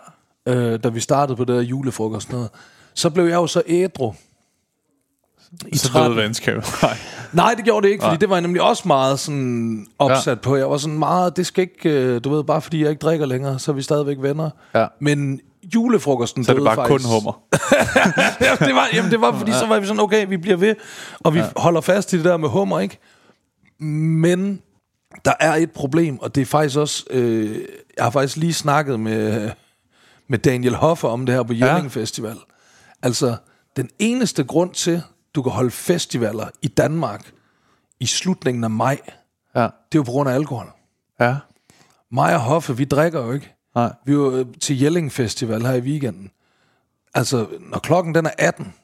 [0.49, 2.49] øh, da vi startede på det der julefrokost noget.
[2.95, 4.13] Så blev jeg jo så ædru.
[5.67, 6.13] I Så 13.
[6.13, 6.65] døde venskabet.
[6.83, 6.97] Nej.
[7.37, 8.19] Nej, det gjorde det ikke, fordi Nej.
[8.19, 10.31] det var jeg nemlig også meget sådan opsat Ja.
[10.31, 10.35] ja.
[10.35, 10.57] på.
[10.57, 13.27] Jeg var sådan meget, det skal ikke, øh, du ved, bare fordi jeg ikke drikker
[13.27, 14.51] længere, så er vi stadigvæk venner.
[14.75, 14.87] Ja.
[15.01, 15.41] Men
[15.75, 17.09] julefrokosten Så er det bare faktisk.
[17.09, 17.41] kun hummer.
[18.41, 20.75] ja, det var, jamen, det var fordi, så var vi sådan, okay, vi bliver ved,
[21.21, 21.47] og vi ja.
[21.57, 22.99] holder fast i det der med hummer, ikke?
[23.81, 24.63] Men
[25.25, 27.57] der er et problem, og det er faktisk også, øh,
[27.97, 29.51] jeg har faktisk lige snakket med,
[30.29, 32.37] med Daniel Hoffer om det her på Jelling Festival.
[33.03, 33.37] Altså,
[33.77, 35.03] den eneste grund til,
[35.37, 37.31] du kan holde festivaler i Danmark
[38.01, 38.99] i slutningen af maj,
[39.55, 39.61] Ja.
[39.63, 40.67] det er jo på grund af alkohol.
[41.21, 41.37] Ja.
[42.13, 43.55] Mig og Hoffe, vi drikker jo ikke.
[43.75, 43.93] Nej.
[44.07, 46.31] Vi var øh, til Jelling Festival her i weekenden.
[47.15, 48.75] Altså, når klokken den er 18,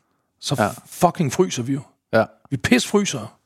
[0.40, 0.68] så Ja.
[0.86, 1.80] fucking fryser vi jo.
[2.12, 2.24] Ja.
[2.50, 3.36] Vi pis fryser.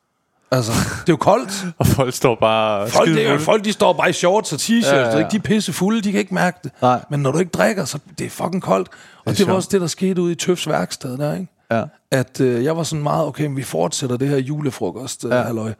[0.50, 1.64] Altså, det er jo koldt.
[1.78, 4.94] Og folk står bare Folk, det er, folk de står bare i shorts og t-shirts,
[4.94, 5.18] ja, ja.
[5.18, 5.28] ja.
[5.28, 6.72] de er pisse fulde, de kan ikke mærke det.
[6.82, 7.04] Nej.
[7.10, 8.88] Men når du ikke drikker, så det er fucking koldt.
[8.88, 9.56] Og det, det var sjovt.
[9.56, 11.52] også det, der skete ude i Tøfs værksted der, ikke?
[11.70, 11.82] Ja.
[12.10, 15.42] At øh, jeg var sådan meget, okay, men vi fortsætter det her julefrokost, øh, Ja.
[15.42, 15.72] halløj.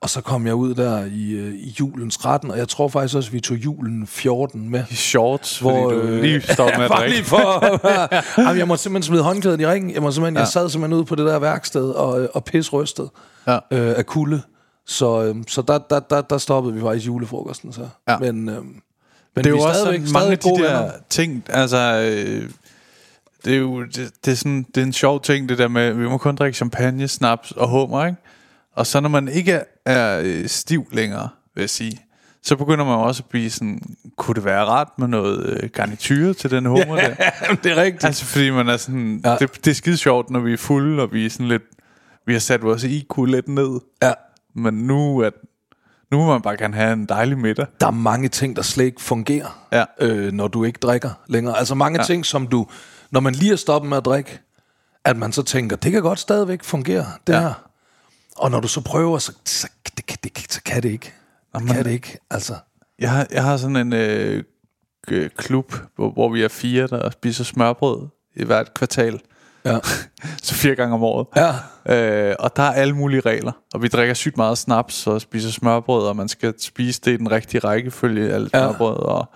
[0.00, 3.16] Og så kom jeg ud der i, øh, i julens 13, og jeg tror faktisk
[3.16, 4.84] også, at vi tog julen 14 med.
[4.90, 8.40] I shorts, hvor, fordi du øh, lige står med at lige for...
[8.42, 9.94] Jamen, jeg måtte simpelthen smide håndklæden i ringen.
[9.94, 10.40] Jeg, må simpelthen, ja.
[10.40, 13.10] Jeg sad simpelthen ude på det der værksted og, og pisrystet
[13.46, 13.54] Ja.
[13.70, 14.42] øh, af kulde.
[14.86, 17.72] Så, øh, så der, der, der, der stoppede vi faktisk julefrokosten.
[17.72, 17.88] Så.
[18.08, 18.18] Ja.
[18.18, 18.74] Men, øh, men
[19.36, 20.90] det er jo også stadigvæk- mange af de der venner.
[21.10, 22.12] ting, altså...
[22.26, 22.50] Øh,
[23.44, 25.92] det er jo det, det er sådan, det er en sjov ting, det der med,
[25.92, 28.18] vi må kun drikke champagne, snaps og hummer, ikke?
[28.76, 31.98] Og så når man ikke er øh, stiv længere, vil jeg sige,
[32.42, 33.82] så begynder man også at blive sådan,
[34.16, 37.14] kunne det være rart med noget øh, garnityre til den hummer der?
[37.62, 38.04] det er rigtigt.
[38.04, 39.30] Altså fordi man er sådan, ja.
[39.30, 39.36] Ja.
[39.36, 41.62] det, det er skide sjovt, når vi er fulde, og vi er sådan lidt,
[42.26, 43.80] vi har sat vores IQ lidt ned.
[44.02, 44.12] Ja.
[44.54, 45.32] Men nu, at,
[46.10, 47.66] nu må man bare gerne have en dejlig middag.
[47.80, 49.84] Der er mange ting, der slet ikke fungerer, Ja.
[50.00, 51.58] øh, når du ikke drikker længere.
[51.58, 52.02] Altså mange Ja.
[52.02, 52.06] ja.
[52.06, 52.66] ting, som du,
[53.12, 54.40] når man lige er stoppet med at drikke,
[55.04, 57.40] at man så tænker, det kan godt stadigvæk fungere, det Ja.
[57.40, 57.68] her.
[58.36, 61.06] Og når du så prøver, så, så, det, kan- det, så kan det ikke.
[61.06, 62.54] Det Jamen, kan det ikke, altså.
[62.98, 64.44] Jeg har, jeg har sådan en øh,
[65.08, 69.20] øh, klub, hvor, hvor vi er fire, der spiser smørbrød i hvert kvartal.
[69.64, 69.78] Ja.
[70.42, 71.26] Så fire gange om året.
[71.36, 71.54] Ja.
[72.30, 73.52] Øh, og der er alle mulige regler.
[73.74, 77.16] Og vi drikker sygt meget snaps og spiser smørbrød, og man skal spise det i
[77.16, 78.58] den rigtige rækkefølge, alt Ja.
[78.58, 78.96] smørbrød.
[78.96, 79.32] Og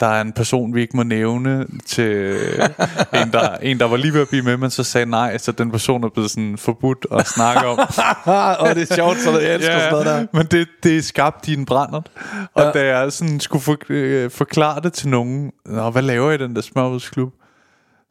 [0.00, 2.36] der er en person, vi ikke må nævne til
[3.22, 5.52] en, der, en, der var lige ved at blive med, men så sagde nej, så
[5.52, 7.78] den person er blevet sådan forbudt at snakke om.
[8.68, 10.26] og det er sjovt, så jeg elsker sådan noget der.
[10.32, 12.10] men det, det er skabt en brændert.
[12.54, 12.70] Og Ja.
[12.70, 16.56] da jeg sådan skulle for, øh, forklare det til nogen, Nå, hvad laver I den
[16.56, 17.32] der smørbrødsklub?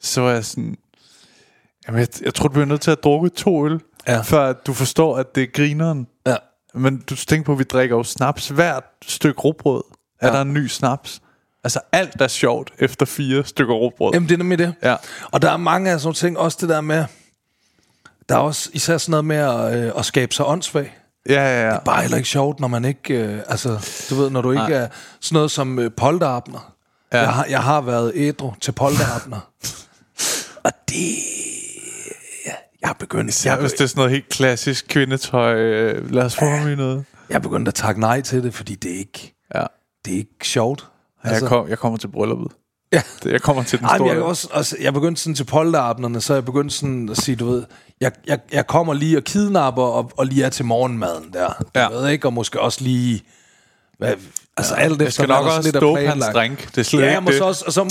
[0.02, 0.76] Så var jeg sådan,
[1.88, 4.22] jamen jeg, jeg tror, du bliver nødt til at drukke to øl, Ja.
[4.22, 6.08] før du forstår, at det er grineren.
[6.28, 6.36] Ja.
[6.76, 8.48] Men du tænker på, at vi drikker jo snaps.
[8.50, 9.84] Hvert stykke råbrød
[10.22, 10.34] er Ja.
[10.34, 11.20] der en ny snaps.
[11.64, 14.14] Altså alt er sjovt efter fire stykker råbrød.
[14.14, 14.74] Jamen, det er nemlig det.
[14.84, 14.96] Ja.
[15.32, 17.06] Og der er mange af sådan nogle ting, også det der med,
[18.30, 20.98] der er også især sådan noget med at, øh, at skabe sig åndssvag.
[21.30, 21.80] Ja, ja, ja.
[21.80, 23.70] Bare heller ikke sjovt, når man ikke, øh, altså,
[24.10, 24.72] du ved, når du ikke Nej.
[24.74, 24.88] er
[25.22, 26.74] sådan noget som øh, polterabner.
[27.14, 27.18] Ja.
[27.18, 27.24] Ja.
[27.24, 29.40] Jeg, har, jeg har været ædru til polterabner.
[30.66, 31.16] og det...
[32.46, 32.52] Ja,
[32.82, 36.24] jeg har begyndt, Ja, jeg, hvis det er sådan noget helt klassisk kvindetøj, øh, lad
[36.24, 37.06] os få ham i noget.
[37.30, 39.64] jeg er begyndt at takke nej til det, fordi det er ikke, Ja.
[40.06, 40.88] det er ikke sjovt.
[41.24, 42.48] Altså, jeg, kom, jeg kommer til brylluppet.
[42.94, 43.02] Ja.
[43.26, 44.10] Jeg kommer til den Ej, store.
[44.10, 47.36] jeg, er også, også, jeg begyndte sådan til polterabnerne, så jeg begyndte sådan at sige,
[47.36, 47.64] du ved,
[48.02, 51.48] jeg, jeg, jeg kommer lige og kidnapper og, og lige er til morgenmaden der.
[51.60, 51.88] Du Ja.
[51.90, 53.22] ved ikke, og måske også lige...
[54.08, 54.14] Hvad,
[54.58, 56.76] altså alt jeg efter, skal hvad nok også dope hans drink.
[56.76, 57.42] Det er Ja, ikke det.
[57.42, 57.82] også, og så,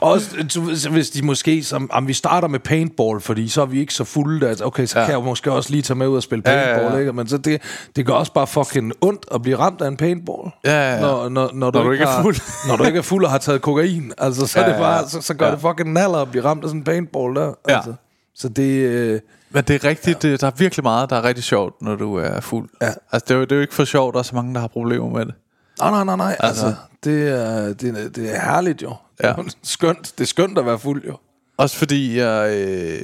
[0.00, 3.66] også, du så hvis de måske, som, om vi starter med paintball, fordi så er
[3.66, 5.02] vi ikke så fulde, der, okay, så Ja.
[5.02, 5.06] ja.
[5.10, 7.00] kan jeg måske også lige tage med ud og spille Ja, ja, paintball, ja.
[7.00, 7.12] ikke?
[7.12, 7.62] Men så det,
[7.96, 10.50] det gør også bare fucking ondt at blive ramt af en paintball.
[10.64, 11.00] Ja, ja, ja.
[11.00, 12.36] Når, når, når, du, Når du ikke er fuld.
[12.68, 14.82] når du ikke er fuld og har taget kokain, altså så, Ja, ja, er det
[14.84, 15.08] ja, bare, ja.
[15.08, 15.52] så, så gør Ja.
[15.52, 17.52] det fucking naller at blive ramt af sådan en paintball der.
[17.68, 17.76] Ja.
[17.76, 17.94] Altså.
[18.34, 18.62] Så det...
[18.72, 19.20] Øh,
[19.50, 22.14] Men det er rigtigt, det, der er virkelig meget, der er rigtig sjovt, når du
[22.16, 22.68] er fuld.
[22.82, 22.86] Ja.
[23.12, 24.60] Altså, det er, jo, det er jo ikke for sjovt, der er så mange, der
[24.60, 25.34] har problemer med det.
[25.80, 26.36] nej, nej, nej, nej.
[26.40, 26.80] Altså, Altså.
[27.04, 28.94] det, er, det, er- det er herligt jo.
[29.22, 29.28] Ja.
[29.28, 30.12] Det er skønt.
[30.18, 31.16] Det er skønt at være fuld jo.
[31.56, 33.02] Også fordi jeg, øh,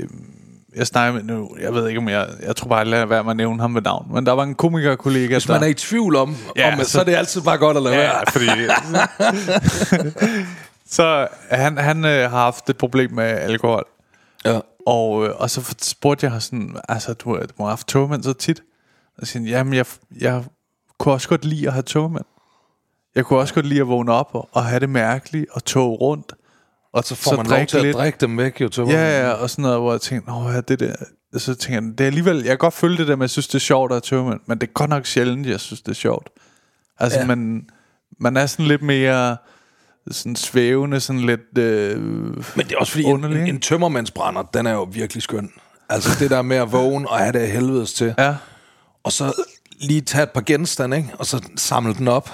[0.77, 3.23] jeg snakker med nu, jeg ved ikke om jeg, jeg tror bare, jeg lader være
[3.25, 5.75] med at nævne ham ved navn, men der var en komikerkollega, Hvis man er i
[5.75, 8.23] tvivl om, Ja, om så- så er det altid bare godt at lade Ja, være.
[8.33, 8.49] fordi...
[10.97, 13.85] så han, han øh, har haft et problem med alkohol.
[14.45, 14.59] Ja.
[14.87, 18.33] Og, øh, og så spurgte jeg sådan, altså, du, du må have haft togmænd så
[18.33, 18.63] tit.
[19.19, 19.87] Og så siger jamen, jeg,
[20.21, 20.45] jeg
[20.99, 22.25] kunne også godt lide at have togmænd.
[23.15, 26.01] Jeg kunne også godt lide at vågne op og, og have det mærkeligt og tog
[26.01, 26.33] rundt.
[26.93, 28.69] Og Så får man lov til at drikke dem væk jo.
[28.69, 30.95] Til Ja, ja, og sådan noget, hvor jeg tænkte, åh, ja, det der...
[31.37, 33.31] Så tænker jeg, det er alligevel, jeg kan godt følge det der med, at jeg
[33.31, 35.83] synes, det er sjovt at have tømmermænd, men det er godt nok sjældent, jeg synes,
[35.83, 36.31] det er sjovt.
[36.99, 37.19] Altså.
[37.19, 37.27] Ja.
[37.27, 37.69] man,
[38.21, 39.37] man er sådan lidt mere
[40.11, 41.59] sådan svævende, sådan lidt...
[41.59, 45.51] Øh, Men det er også fordi, en, Underlig, en, tømmermandsbrænder, den er jo virkelig skøn.
[45.89, 48.15] Altså det der med at vågne og have det helvedes til.
[48.19, 48.35] ja,
[49.05, 49.33] Og så
[49.81, 51.09] lige tage et par genstande, ikke?
[51.19, 52.31] Og så samle den op.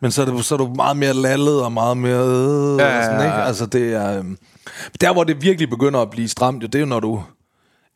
[0.00, 2.26] Men så er, det, så er du meget mere lallet og meget mere...
[2.26, 3.34] Øh, Ja, ja, sådan, ikke?
[3.36, 4.18] Altså det er...
[4.18, 4.38] øhm,
[5.00, 7.22] Der, hvor det virkelig begynder at blive stramt, jo, det er jo, når du...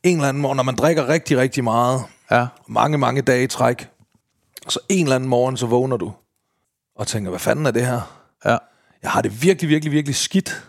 [0.03, 3.47] En eller anden morgen, når man drikker rigtig, rigtig meget, ja, mange, mange dage i
[3.47, 3.89] træk,
[4.69, 6.13] så en eller anden morgen, så vågner du
[6.97, 8.01] og tænker, hvad fanden er det her?
[8.45, 8.57] ja.
[9.03, 10.65] Jeg har det virkelig, virkelig, virkelig skidt.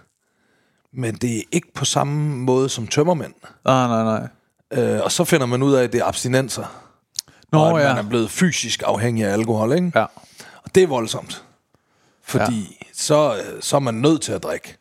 [0.94, 3.34] Men det er ikke på samme måde som tømmermænd.
[3.66, 4.28] Nej, nej, nej.
[4.84, 6.84] Øh, og så finder man ud af, at det er abstinenser.
[7.52, 7.94] Nå, og at ja.
[7.94, 9.92] man er blevet fysisk afhængig af alkohol, ikke?
[9.96, 10.06] Ja.
[10.64, 11.44] Og det er voldsomt.
[12.24, 12.88] Fordi ja.
[12.94, 14.78] så, så er man nødt til at drikke.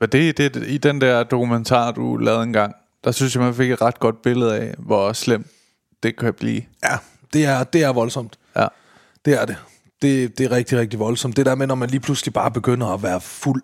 [0.00, 2.74] Men det, det, i den der dokumentar, du lavede engang,
[3.04, 5.46] der synes jeg, man fik et ret godt billede af, hvor slemt
[6.02, 6.62] det kan blive.
[6.84, 6.98] Ja,
[7.32, 8.38] det er, det er voldsomt.
[8.56, 8.66] Ja.
[9.24, 9.56] Det er det.
[10.02, 10.38] Det.
[10.38, 11.36] Det er rigtig, rigtig voldsomt.
[11.36, 13.62] Det der med, når man lige pludselig bare begynder at være fuld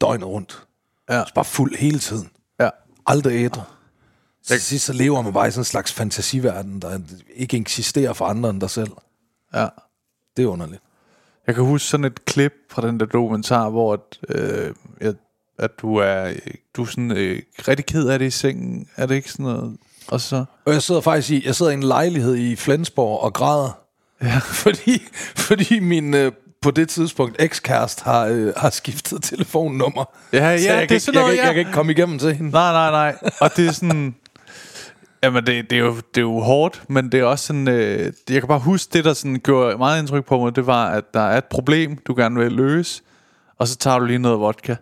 [0.00, 0.66] døgnet rundt.
[1.10, 1.24] Ja.
[1.26, 2.30] Så bare fuld hele tiden.
[2.60, 2.68] Ja.
[3.06, 3.60] Aldrig ædru.
[4.42, 6.98] Så til sidst så lever man bare i sådan en slags fantasiverden, der
[7.34, 8.90] ikke eksisterer for andre end dig selv.
[9.54, 9.68] Ja.
[10.36, 10.82] Det er underligt.
[11.46, 15.16] Jeg kan huske sådan et klip fra den der dokumentar, hvor at, øh, at,
[15.58, 16.32] at du er,
[16.76, 18.88] du er sådan, øh, rigtig ked af det i sengen.
[18.96, 19.76] Er det ikke sådan noget?
[20.08, 20.44] Og så...
[20.64, 23.78] Og jeg sidder faktisk i, jeg sidder i en lejlighed i Flensborg og græder.
[24.22, 24.38] Ja.
[24.64, 25.02] Fordi,
[25.36, 30.04] fordi min øh, på det tidspunkt ekskæreste har, øh, har skiftet telefonnummer.
[30.32, 31.46] Ja, ja, så jeg, det kan, er sådan jeg, noget, kan, ikke- ja.
[31.46, 32.50] jeg kan ikke komme igennem til hende.
[32.50, 33.30] Nej, nej, nej.
[33.40, 34.14] Og det er sådan...
[35.22, 37.68] Jamen, det, det, er jo, det er jo hårdt, men det er også sådan...
[37.68, 40.90] Øh, jeg kan bare huske, det der sådan gjorde meget indtryk på mig, det var,
[40.90, 43.02] at der er et problem, du gerne vil løse,
[43.58, 44.74] og så tager du lige noget vodka.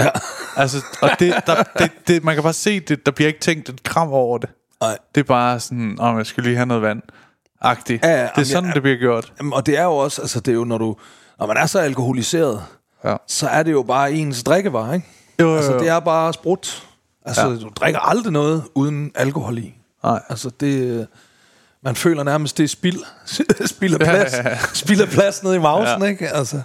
[0.00, 0.08] Ja.
[0.56, 3.68] Altså, og det, der, det, det, man kan bare se, det, der bliver ikke tænkt
[3.68, 4.50] et kram over det.
[4.80, 4.98] Nej.
[5.14, 7.02] Det er bare sådan, om jeg skal lige have noget vand.
[7.62, 8.04] Agtigt.
[8.04, 9.32] Ja, ja, det er sådan, jeg- det bliver gjort.
[9.38, 10.96] Jamen, og det er jo også, altså det er jo, når du,
[11.38, 12.62] når man er så alkoholiseret,
[13.04, 13.16] Ja.
[13.28, 15.06] så er det jo bare ens drikkevarer, ikke?
[15.40, 15.78] Jo, jo, Altså jo.
[15.78, 16.86] det er bare sprut.
[17.26, 17.54] Altså Ja.
[17.56, 19.74] du drikker aldrig noget uden alkohol i.
[20.04, 20.20] Nej.
[20.28, 21.06] Altså det,
[21.84, 22.98] man føler nærmest, det er spild.
[23.66, 24.32] spild af plads.
[24.32, 24.58] Ja, ja, ja.
[24.74, 26.08] Spild af plads nede i mausen, Ja.
[26.08, 26.28] ikke?
[26.28, 26.60] Altså.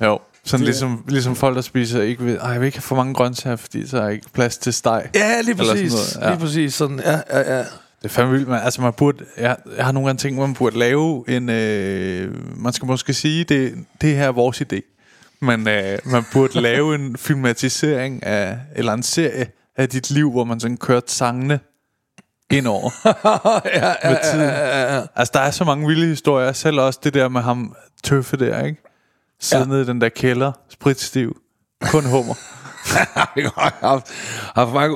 [0.00, 0.18] Jo.
[0.44, 2.96] Sådan Det- ligesom, ligesom folk, der spiser ikke ved, ej, jeg vil ikke have for
[2.96, 5.08] mange grøntsager, fordi så er ikke plads til steg.
[5.14, 5.92] Ja, lige sådan præcis.
[5.92, 6.30] noget, ja.
[6.30, 7.64] Lige præcis sådan, ja, ja, ja.
[8.02, 8.60] Det er fandme vildt, man.
[8.62, 11.48] Altså, man burde, jeg, jeg har nogle gange tænkt, man burde lave en...
[11.48, 14.80] Øh, man skal måske sige, det, det her er vores idé.
[15.40, 20.44] Men øh, man burde lave en filmatisering af, eller en serie af dit liv, hvor
[20.44, 21.60] man sådan kørte sangene
[22.50, 22.90] indover
[23.64, 24.48] ja, ja, med tiden.
[24.48, 25.02] ja, ja, ja.
[25.16, 26.52] Altså, der er så mange vilde historier.
[26.52, 28.82] Selv også det der med ham tøffe der, ikke?
[29.40, 29.68] Sidde Ja.
[29.68, 31.36] nede i den der kælder, spritstiv.
[31.90, 32.34] Kun hummer.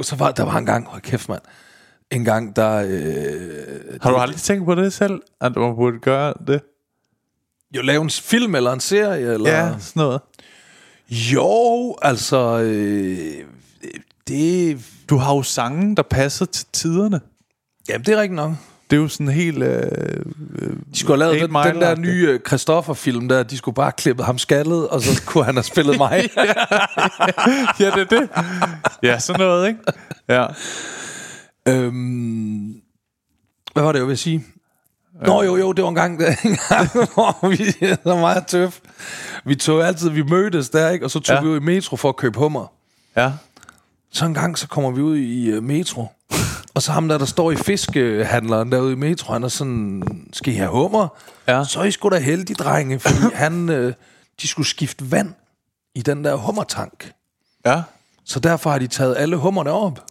[0.03, 1.41] Så var, der var en gang, hold kæft mand,
[2.11, 2.85] en gang, der...
[2.89, 5.21] Øh, Har du aldrig tænkt på det selv?
[5.41, 6.61] At man burde gøre det?
[7.77, 9.33] jo lave en film eller en serie?
[9.35, 9.51] Eller?
[9.51, 10.21] Ja, sådan noget.
[11.11, 12.59] Jo, altså...
[12.59, 13.19] Øh,
[14.29, 14.79] det,
[15.11, 17.21] Du har jo sange, der passer til tiderne.
[17.89, 18.53] jamen, det er rigtigt nok.
[18.91, 19.63] Det er jo sådan helt...
[19.63, 19.83] Øh,
[20.93, 24.23] De skulle have lavet den, den der nye øh, Christoffer-film der, de skulle bare klippe
[24.23, 26.11] ham skaldet, og så kunne han have spillet mig.
[27.81, 28.29] ja, det er det.
[29.03, 29.81] Ja, sådan noget, ikke?
[30.29, 30.47] Ja.
[31.69, 32.81] Øhm,
[33.73, 34.45] hvad var det, jeg ville sige?
[35.27, 38.81] Nå jo, jo, det var en gang, der, en gang hvor vi så meget tøf.
[39.45, 41.05] vi tog altid, vi mødtes der, ikke?
[41.07, 41.41] Og så tog Ja.
[41.41, 41.43] ja.
[41.43, 42.73] vi ud i metro for at købe hummer.
[43.17, 43.33] Ja.
[44.12, 46.07] Så en gang, så kommer vi ud i uh, metro.
[46.75, 50.03] Og så ham der, der står i fiskehandleren derude i metro, han er sådan,
[50.33, 51.09] skal I have hummer?
[51.49, 51.64] Ja.
[51.64, 53.93] Så er I sgu da heldige, drenge, fordi han, øh,
[54.43, 55.35] de skulle skifte vand
[55.95, 57.12] i den der hummertank.
[57.67, 57.83] Ja.
[58.25, 60.05] Så derfor har de taget alle hummerne op.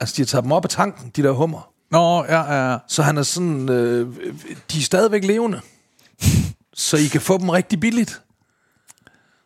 [0.00, 1.70] Altså, de har taget dem op af tanken, de der hummer.
[1.90, 2.70] Nå, ja, ja.
[2.72, 2.78] ja.
[2.88, 4.16] Så han er sådan, øh,
[4.72, 5.60] de er stadigvæk levende.
[6.74, 8.20] Så I kan få dem rigtig billigt.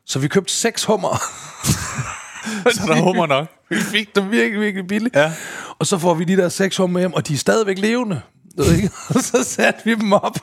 [0.07, 1.23] Så vi købte seks hummer.
[2.75, 3.47] Så der er hummer nok.
[3.69, 5.17] vi fik dem virkelig, virkelig billigt.
[5.17, 5.33] Ja.
[5.79, 8.21] Og så får vi de der seks hummer hjem, og de er stadigvæk levende.
[8.57, 8.91] Ved ikke?
[9.09, 10.37] Og så satte vi dem op,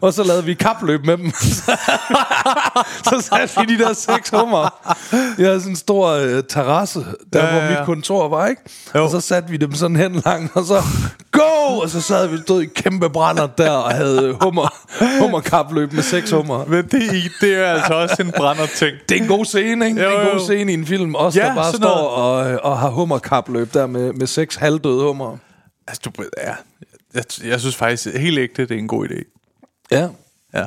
[0.00, 1.30] og så lavede vi kapløb med dem.
[3.08, 4.94] så satte vi de der seks hummer.
[5.38, 8.46] Jeg havde sådan en stor øh, terrasse, der Ja, ja, ja, hvor mit kontor var,
[8.46, 8.62] ikke?
[8.94, 9.04] Jo.
[9.04, 10.82] Og så satte vi dem sådan hen langt, og så
[11.32, 11.78] go!
[11.82, 14.74] Og så sad vi stod i kæmpe brænder der og havde hummer,
[15.20, 16.64] hummerkapløb med seks hummer.
[16.64, 18.96] Men det, det er altså også en brænder ting.
[19.08, 20.02] Det er en god scene, ikke?
[20.02, 20.44] Jo, det er en god jo.
[20.44, 21.14] scene i en film.
[21.14, 25.36] Også Ja, der bare står og, og har hummerkapløb der med, med seks halvdøde hummer.
[25.88, 26.54] Altså, du, ja.
[27.14, 29.40] Jeg, jeg synes faktisk helt ægte, det er en god idé.
[29.90, 30.08] Ja.
[30.54, 30.66] Ja.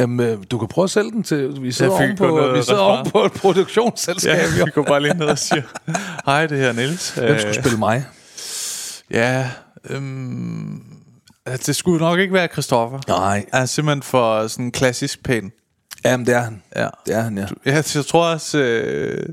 [0.00, 1.62] Jamen, øh, du kan prøve at sælge den til...
[1.62, 2.98] Vi sidder, ovenpå, noget vi sidder referat.
[3.00, 4.32] ovenpå et produktionsselskab.
[4.36, 5.62] Ja, Ja, vi går bare lige ned og siger,
[6.26, 7.10] hej, det her er Niels.
[7.14, 8.04] Hvem skulle spille mig?
[9.10, 9.50] Ja,
[9.90, 10.82] øhm,
[11.46, 13.00] altså, det skulle nok ikke være Christoffer.
[13.08, 13.46] Nej.
[13.52, 15.52] Han er simpelthen for sådan klassisk pæn.
[16.04, 16.62] Jamen, det er han.
[16.76, 16.88] Ja.
[17.06, 17.46] Det er han, ja.
[17.64, 18.58] Jeg, jeg tror også...
[18.58, 19.26] Øh,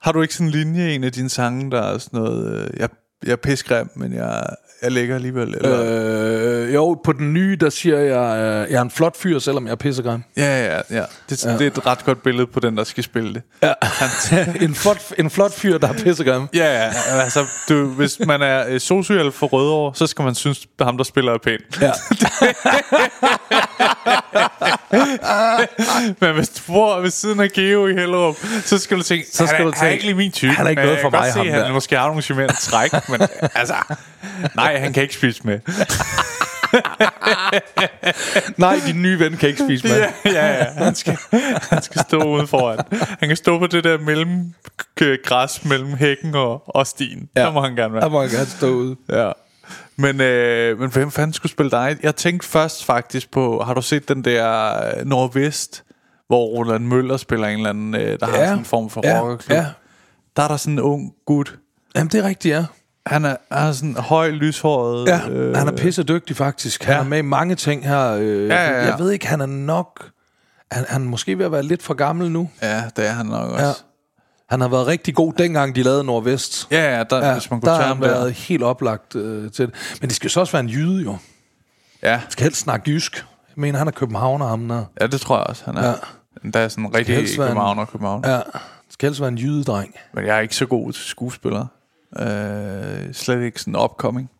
[0.00, 2.60] har du ikke sådan en linje i en af dine sange, der er sådan noget...
[2.60, 2.88] Øh, jeg,
[3.24, 4.46] jeg er pissegrim, men jeg,
[4.84, 5.54] jeg lægger alligevel.
[5.54, 6.66] Eller?
[6.66, 9.66] Øh, jo, på den nye, der siger jeg, øh, jeg er en flot fyr, selvom
[9.66, 10.22] jeg er pissegrim.
[10.36, 11.04] Ja, ja, ja.
[11.30, 11.52] Det, ja.
[11.52, 13.42] det er et ret godt billede på den, der skal spille det.
[13.62, 13.72] Ja.
[14.66, 16.48] en, flot, en flot fyr, der er pissegrim.
[16.54, 16.92] Ja, ja.
[17.20, 20.96] Altså, du, hvis man er øh, socialt for Rødovre, så skal man synes, at ham,
[20.96, 21.58] der spiller, er pæn.
[21.80, 21.92] Ja.
[26.20, 29.46] Men hvis du bor ved siden af Geo i Hellerup, så skal du tænke, Så
[29.46, 30.52] skal han, du er- han er tænke, ikke lige min type.
[30.52, 31.72] han er ikke noget for mig, se, ham han der.
[31.72, 33.20] måske har nogle charmerende træk, men
[33.54, 33.74] altså,
[34.54, 35.60] nej, han kan ikke spise med.
[38.56, 39.98] Nej, din nye ven kan ikke spise med.
[39.98, 40.64] Ja, ja, ja.
[40.84, 41.18] Han skal,
[41.70, 42.78] han skal stå ude foran.
[43.20, 44.54] Han kan stå på det der mellem
[45.24, 47.28] græs mellem hækken og, og stien.
[47.36, 47.40] Ja.
[47.42, 48.02] Der må han gerne være.
[48.02, 48.96] Der må han gerne stå ude.
[49.10, 49.30] Ja.
[49.96, 51.96] Men, øh, men hvem fanden skulle spille dig?
[52.02, 55.84] Jeg tænkte først faktisk på, har du set den der øh, Nordvest,
[56.26, 59.20] hvor Roland Møller spiller en eller anden, øh, der har sådan en form for ja,
[59.20, 59.56] rockerklub?
[59.56, 59.66] ja.
[60.36, 61.58] Der er der sådan en ung gut.
[61.96, 62.64] Jamen, det er rigtigt, ja.
[63.06, 65.08] Han er, han er sådan høj, lyshåret.
[65.08, 66.84] Ja, øh, han er pisse dygtig faktisk.
[66.84, 67.00] Han ja.
[67.00, 68.10] er med i mange ting her.
[68.10, 68.86] Øh, Ja, ja, ja.
[68.86, 70.10] Jeg ved ikke, han er nok...
[70.72, 72.50] Han, han er måske ved at være lidt for gammel nu.
[72.62, 73.66] Ja, det er han nok også.
[73.66, 73.72] Ja.
[74.54, 76.68] Han har været rigtig god, dengang de lavede Nordvest.
[76.70, 78.08] Ja, ja, der, Ja, hvis man kunne der tage har ham der.
[78.08, 79.74] været helt oplagt øh, til det.
[80.00, 81.16] Men det skal så også være en jyde, jo.
[82.02, 82.16] Ja.
[82.16, 83.16] Han skal helst snakke jysk.
[83.16, 83.24] Jeg
[83.60, 84.84] mener, han er københavner, ham der.
[85.00, 85.86] ja, det tror jeg også, han er.
[85.88, 85.94] Ja.
[86.54, 88.24] Der er sådan rigtig helst være en- København og København.
[88.26, 88.36] Ja.
[88.36, 88.42] Det
[88.90, 89.94] skal helst være en jydedreng.
[90.14, 91.66] Men jeg er ikke så god til skuespillere.
[92.18, 92.26] Øh,
[93.14, 94.30] slet ikke sådan upcoming.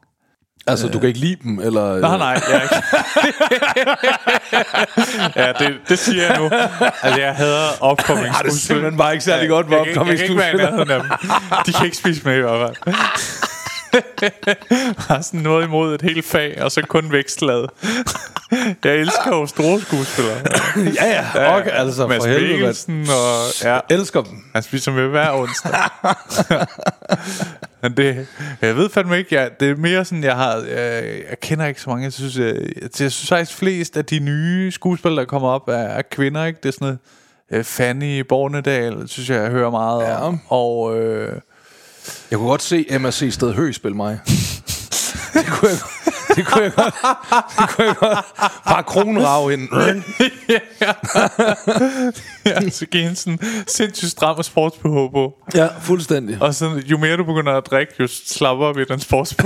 [0.67, 2.01] Altså, du kan ikke lide dem, eller...
[2.01, 2.75] Nej, nej, jeg ikke.
[5.41, 6.51] ja, det, det siger jeg nu.
[7.03, 10.19] Altså, jeg hader upcoming Jeg har det simpelthen bare ikke særlig godt med upcoming Jeg
[10.19, 10.87] kan ikke være i skuespillere.
[10.87, 11.31] nærheden af dem.
[11.67, 12.95] De kan ikke spise med i hvert fald.
[15.09, 17.71] Har sådan noget imod et helt fag, og så kun vækstlaget.
[18.85, 20.37] Jeg elsker jo store skuespillere.
[20.77, 22.69] ja, ja, ja, okay, altså, Mads for helvede.
[23.09, 23.53] og...
[23.63, 24.33] Ja, Jeg elsker dem.
[24.55, 25.73] han spiser med hver onsdag.
[27.85, 28.27] Men det,
[28.63, 31.81] jeg ved fandme ikke, jeg, det er mere sådan, jeg har, jeg, jeg kender ikke
[31.81, 35.29] så mange, jeg synes, jeg, jeg, jeg synes faktisk flest af de nye skuespillere, der
[35.29, 36.59] kommer op, er, er kvinder, ikke?
[36.63, 36.99] Det er sådan noget,
[37.53, 40.21] øh, Fanny Bornedal, synes jeg, jeg hører meget Ja.
[40.21, 40.41] om.
[40.49, 41.33] Og øh,
[42.31, 43.29] Jeg kunne godt se Emma C.
[43.33, 44.19] Sted Høgh spille mig.
[45.35, 45.79] det kunne jeg
[46.37, 46.95] det kunne jeg godt.
[47.59, 48.19] Det kunne jeg godt.
[48.65, 49.69] Bare kronrav ind.
[52.47, 55.35] ja, så giver hende sådan sindssygt stram og sports på.
[55.55, 56.43] Ja, fuldstændig.
[56.43, 59.35] Og så, jo mere du begynder at drikke, jo slapper op i den sports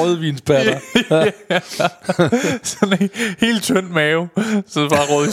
[0.00, 0.78] Rødvinspatter.
[2.62, 4.28] Sådan en helt tynd mave.
[4.66, 5.32] Så det bare rød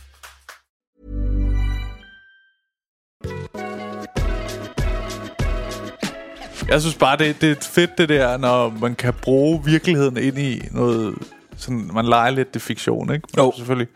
[6.71, 10.37] Jeg synes bare, det, det er fedt det der, når man kan bruge virkeligheden ind
[10.37, 11.15] i noget...
[11.57, 13.27] Sådan, man leger lidt det fiktion, ikke?
[13.37, 13.53] Jo.
[13.57, 13.87] Selvfølgelig.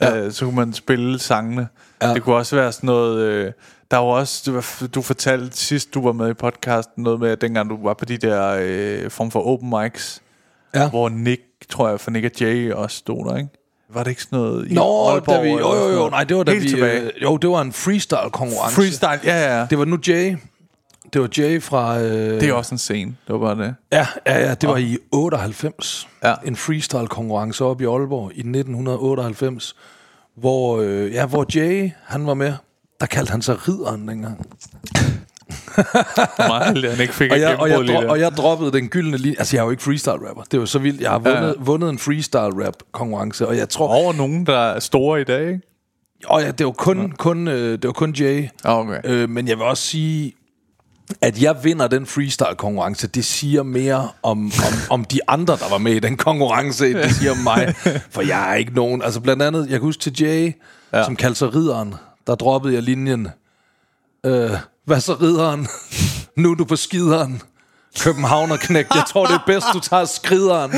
[0.00, 0.26] Ja.
[0.26, 1.68] Uh, så kunne man spille sangene.
[2.02, 2.14] Ja.
[2.14, 3.18] Det kunne også være sådan noget...
[3.20, 3.52] Øh,
[3.90, 4.62] der var også...
[4.94, 8.04] Du, fortalte sidst, du var med i podcasten, noget med, at dengang du var på
[8.04, 10.22] de der øh, form for open mics,
[10.74, 10.88] Ja.
[10.90, 13.48] hvor Nick, tror jeg, for Nick og Jay også stod der, ikke?
[13.94, 16.36] Var det ikke sådan noget i Nå, Aalborg da vi, jo, jo, jo, nej, det
[16.36, 17.00] var da Helt vi, tilbage.
[17.00, 18.76] øh, jo, det var en freestyle-konkurrence.
[18.76, 19.66] Freestyle, ja, ja.
[19.70, 20.36] Det var nu Jay.
[21.12, 21.98] Det var Jay fra...
[22.00, 23.16] Øh, Det er også en scene.
[23.26, 23.74] Det var bare det.
[23.92, 26.08] Ja, ja, ja, det var i 98.
[26.24, 26.34] Ja.
[26.44, 29.74] En freestyle-konkurrence oppe i Aalborg i 1998,
[30.36, 32.52] hvor, øh, ja, hvor Jay, han var med.
[33.00, 34.46] Der kaldte han sig ridderen dengang.
[36.38, 39.36] Meget han ikke fik Og jeg, og, jeg, dro- og jeg droppede den gyldne linje.
[39.38, 40.42] Altså, jeg er jo ikke freestyle-rapper.
[40.50, 41.00] Det var så vildt.
[41.00, 41.52] Jeg har vundet, ja.
[41.58, 43.88] vundet en freestyle-rap-konkurrence, og jeg tror...
[43.88, 45.60] Over nogen, der er store i dag, ikke?
[46.26, 48.48] Og ja, det var kun, kun, øh, det var kun Jay.
[48.64, 49.00] Okay.
[49.04, 50.32] Øh, men jeg vil også sige,
[51.20, 55.78] at jeg vinder den freestyle-konkurrence, det siger mere om, om, om de andre, der var
[55.78, 57.74] med i den konkurrence, end det siger om mig.
[58.10, 59.02] For jeg er ikke nogen...
[59.02, 60.52] Altså blandt andet, jeg kan huske til Jay,
[60.92, 61.04] ja.
[61.04, 61.94] som kaldte sig ridderen,
[62.26, 63.28] der droppede jeg linjen.
[64.26, 64.50] Øh,
[64.84, 65.66] hvad så ridderen?
[66.36, 67.42] nu er du på skideren.
[68.00, 68.94] Københavner knægt.
[68.94, 70.70] Jeg tror, det er bedst, du tager skrideren.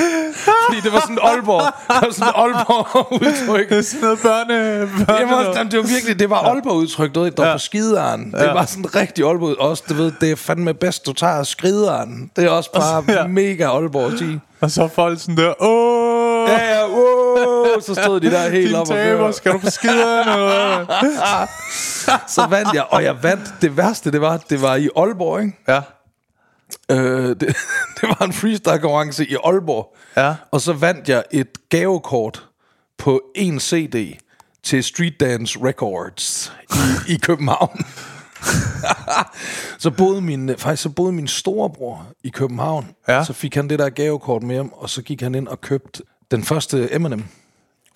[0.68, 1.62] Fordi det var sådan en Aalborg.
[1.62, 3.68] Det var sådan en Aalborg udtryk.
[3.68, 4.86] Det er sådan noget børne...
[5.06, 7.52] børne Jamen, også, jamen, det var virkelig, det var Aalborg udtryk, du ved, der ja.
[7.52, 8.32] på skideren.
[8.32, 12.30] Det var sådan rigtig Aalborg også, du ved, det er fandme bedst, du tager skrideren.
[12.36, 13.26] Det er også bare Ja.
[13.26, 14.40] mega Aalborg at sige.
[14.60, 18.74] Og så folk sådan der, åh, Ja, ja, wow, så stod de der helt din
[18.76, 20.86] op og taber, skal du på skideren?
[22.34, 23.54] Så vandt jeg, og jeg vandt.
[23.62, 25.58] Det værste, det var, det var i Aalborg, ikke?
[25.68, 25.80] ja,
[26.90, 27.56] Øh, det,
[28.00, 29.96] det var en freestyle-konkurrence i Aalborg.
[30.16, 30.34] Ja.
[30.50, 32.48] Og så vandt jeg et gavekort
[32.98, 34.18] på en CD
[34.62, 36.52] til Street Dance Records
[37.08, 37.84] i, i København.
[39.78, 42.86] så boede min, faktisk så boede min storebror i København.
[43.08, 43.24] Ja.
[43.24, 46.02] Så fik han det der gavekort med hjem, og så gik han ind og købte
[46.30, 47.24] den første Eminem.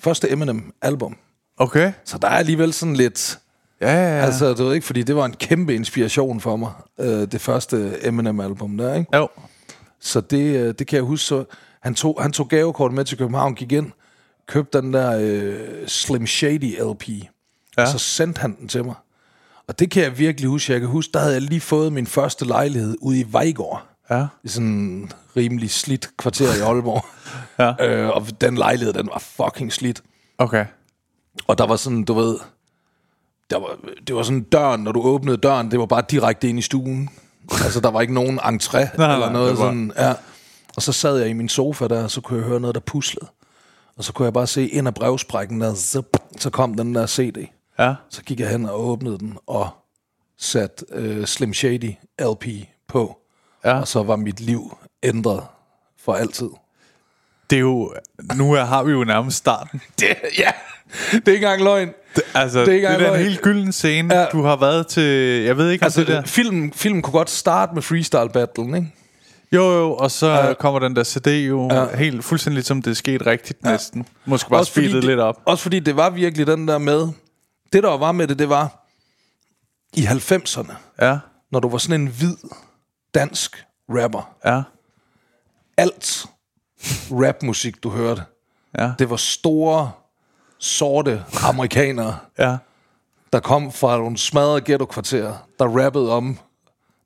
[0.01, 1.17] Første Eminem-album.
[1.57, 1.93] okay.
[2.05, 3.39] Så der er alligevel sådan lidt...
[3.85, 4.25] Ja, ja, ja.
[4.25, 8.07] Altså, du ved ikke, fordi det var en kæmpe inspiration for mig, øh, det første
[8.07, 9.17] Eminem-album der, ikke?
[9.17, 9.29] Jo.
[10.01, 11.25] Så det, øh, det kan jeg huske.
[11.27, 11.45] Så
[11.83, 13.93] han tog, han tog gavekort med til København, gik ind,
[14.49, 17.83] købte den der øh, Slim Shady LP, ja.
[17.83, 18.95] og så sendte han den til mig.
[19.69, 20.73] Og det kan jeg virkelig huske.
[20.73, 23.87] Jeg kan huske, der havde jeg lige fået min første lejlighed ude i Vejgaard.
[24.11, 24.27] Ja.
[24.45, 27.05] I sådan en rimelig slidt kvarter i Aalborg.
[27.59, 27.87] Ja.
[27.87, 30.03] øh, og den lejlighed, den var fucking slidt.
[30.39, 30.67] Okay.
[31.47, 32.37] Og der var sådan, du ved,
[33.51, 33.77] der var,
[34.07, 37.11] det var sådan døren, når du åbnede døren, det var bare direkte ind i stuen.
[37.65, 39.93] altså, der var ikke nogen entré Nej, eller noget var- sådan.
[39.99, 40.13] Ja.
[40.77, 42.81] Og så sad jeg i min sofa der, og så kunne jeg høre noget, der
[42.81, 43.27] puslede.
[43.97, 47.07] Og så kunne jeg bare se ind af brevsprækken der, zip, så kom den der
[47.07, 47.47] CD.
[47.79, 47.95] Ja.
[48.11, 49.69] Så gik jeg hen og åbnede den, og
[50.39, 52.45] satte øh, Slim Shady LP
[52.89, 53.19] på.
[53.65, 53.81] Ja.
[53.81, 55.43] Og så var mit liv ændret
[56.01, 56.49] for altid.
[57.51, 57.95] Det er jo...
[58.37, 59.81] Nu er, har vi jo nærmest starten.
[60.01, 60.07] Det,
[60.39, 60.51] ja,
[61.13, 61.89] det er ikke engang løgn.
[62.17, 64.15] Det, altså, Det er ikke det er en helt gylden scene.
[64.15, 64.27] Ja.
[64.33, 65.03] Du har været til...
[65.43, 66.23] Jeg ved ikke, altså, det der...
[66.25, 68.93] filmen, filmen kunne godt starte med freestyle battlen, ikke?
[69.53, 70.55] Jo, jo, og så ja.
[70.55, 71.97] kommer den der CD jo Ja.
[71.97, 73.71] helt fuldstændig ligesom det er sket rigtigt ja.
[73.71, 74.07] næsten.
[74.25, 75.41] Måske bare det, lidt op.
[75.45, 77.09] Også fordi det var virkelig den der med...
[77.73, 78.87] Det, der var med det, det var
[79.97, 81.19] i 90'erne, Ja,
[81.53, 82.37] når du var sådan en hvid
[83.15, 84.35] dansk rapper.
[84.45, 84.63] ja,
[85.77, 86.27] Alt
[87.11, 88.23] rapmusik, du hørte,
[88.79, 89.91] ja, det var store,
[90.65, 92.57] sorte amerikanere, ja.
[93.33, 96.39] der kom fra nogle smadrede ghetto-kvarterer, der rappede om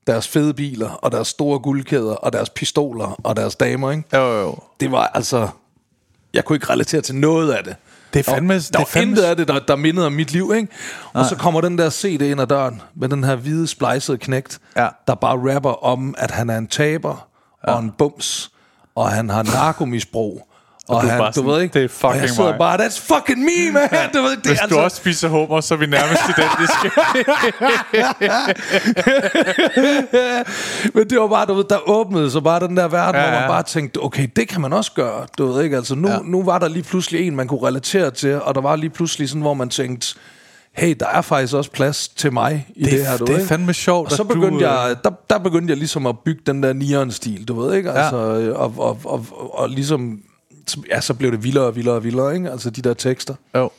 [0.06, 4.16] deres fede biler, og deres store guldkæder, og deres pistoler, og deres damer, ikke?
[4.16, 4.56] Jo, jo.
[4.80, 5.48] Det var altså...
[6.34, 7.76] Jeg kunne ikke relatere til noget af det.
[8.14, 8.54] Det er fandme...
[8.54, 10.52] Der, det der er var fandme intet af det, der, der mindede om mit liv,
[10.56, 10.68] ikke?
[11.12, 14.58] Og så kommer den der CD ind ad døren, med den her hvide, splicede knægt,
[14.76, 14.88] Ja.
[15.06, 17.28] der bare rapper om, at han er en taber,
[17.66, 17.72] ja.
[17.72, 18.50] og en bums,
[18.94, 20.47] og han har narkomisbrug.
[20.88, 22.50] Og, du er han, bare du sådan, ved ikke, det er og fucking jeg sidder
[22.50, 22.58] mig.
[22.58, 23.88] bare, that's fucking me, man!
[24.14, 26.90] Du ved, det, Hvis er du også spiser hummer, så er vi nærmest identiske.
[30.94, 33.30] Men det var bare, du ved, der åbnede så bare den der verden, ja, Ja,
[33.30, 33.48] hvor man ja.
[33.48, 36.14] bare tænkte, okay, det kan man også gøre, du ved ikke, altså nu, ja.
[36.14, 36.20] Ja.
[36.24, 39.28] nu var der lige pludselig en, man kunne relatere til, og der var lige pludselig
[39.28, 40.14] sådan, hvor man tænkte,
[40.72, 43.24] hey, der er faktisk også plads til mig i det, Det er- det her, du
[43.24, 43.48] det er ved, ikke?
[43.48, 46.42] fandme sjovt, Og så du, begyndte øh, jeg, der, der begyndte jeg ligesom at bygge
[46.46, 47.90] den der neon-stil, du ved, ikke?
[47.92, 50.18] Altså, øh, og, og, og, og, og ligesom,
[50.90, 52.50] ja, så blev det vildere og vildere og vildere, ikke?
[52.50, 53.34] Altså de der tekster.
[53.54, 53.70] Jo.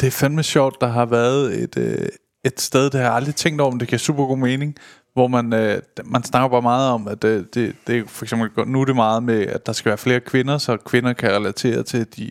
[0.00, 2.08] Det er fandme sjovt, der har været et, øh,
[2.44, 4.76] et sted, det har jeg aldrig tænkt over, men det giver super god mening,
[5.14, 8.68] hvor man, øh, man snakker bare meget om, at øh, det, det er for eksempel,
[8.68, 11.82] nu er det meget med, at der skal være flere kvinder, så kvinder kan relatere
[11.82, 12.30] til de,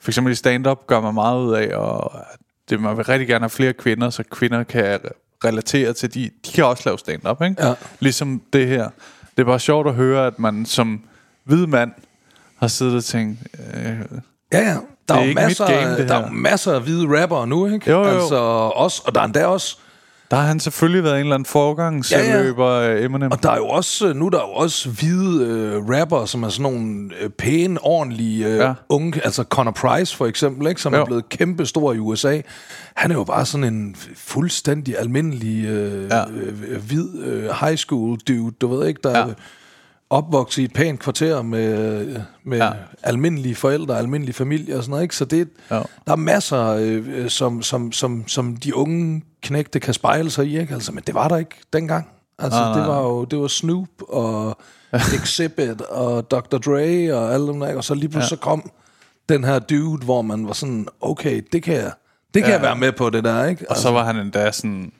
[0.00, 2.12] for eksempel i stand-up gør man meget ud af, og
[2.70, 4.98] det, man vil rigtig gerne have flere kvinder, så kvinder kan
[5.44, 7.66] relatere til de, de kan også lave stand-up, ikke?
[7.66, 7.74] Ja.
[8.00, 8.90] Ligesom det her.
[9.36, 11.00] Det er bare sjovt at høre, at man som
[11.44, 11.92] hvid mand
[12.60, 13.38] har siddet og tænkt,
[13.74, 13.96] øh,
[14.52, 14.76] Ja, ja.
[15.08, 17.90] Der er er, jo masser, game, der er masser af hvide rappere nu, ikke?
[17.90, 18.04] Jo, jo.
[18.04, 18.36] Altså,
[18.74, 19.76] også, og der er endda også,
[20.30, 23.04] Der har han selvfølgelig været en eller anden forgangsløber ja, ja.
[23.04, 23.30] Eminem.
[23.32, 26.48] og der er jo også, nu er der jo også hvide øh, rapper, som er
[26.48, 28.72] sådan nogle øh, pæne, ordentlige øh, Ja.
[28.88, 30.80] unge, altså Conor Price for eksempel, ikke?
[30.80, 31.00] som Jo.
[31.00, 32.40] er blevet kæmpe stor i USA.
[32.94, 36.24] Han er jo bare sådan en fuldstændig almindelig øh, ja.
[36.30, 39.24] øh, hvid øh, high school dude, du ved ikke, der Ja.
[40.10, 42.06] Opvokset i et pænt kvarter med,
[42.44, 42.70] med Ja.
[43.02, 45.16] almindelige forældre, almindelige familie og sådan noget, ikke?
[45.16, 45.74] Så det, Ja.
[46.06, 50.58] der er masser, øh, som, som, som, som de unge knægte kan spejle sig i,
[50.58, 50.74] ikke?
[50.74, 52.08] Altså, men det var der ikke dengang.
[52.38, 52.78] Altså, Nej, nej.
[52.78, 54.58] det var jo det var Snoop og
[55.22, 56.58] Exhibit og Dr.
[56.58, 57.78] Dre og alle dem der, ikke?
[57.78, 58.36] og så lige pludselig ja.
[58.36, 58.70] så kom
[59.28, 61.92] den her dude, hvor man var sådan, okay, det kan jeg,
[62.34, 62.54] det kan Ja.
[62.56, 63.70] jeg være med på, det der, ikke?
[63.70, 64.92] Og så var han endda sådan...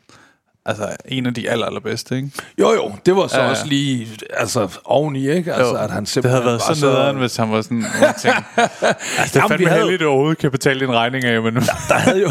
[0.69, 2.31] Altså, en af de aller, allerbedste, ikke?
[2.59, 5.53] Jo, jo, det var så Ja, også lige, altså, oveni, ikke?
[5.55, 7.85] Altså, Jo, at han det simpelthen havde været var så nederen, hvis han var sådan...
[8.01, 11.25] Jeg tænkte, altså, det er Jamen, fandme havde- heldigt, at overhovedet kan betale din regning
[11.25, 11.55] af, men...
[11.55, 12.31] der havde jo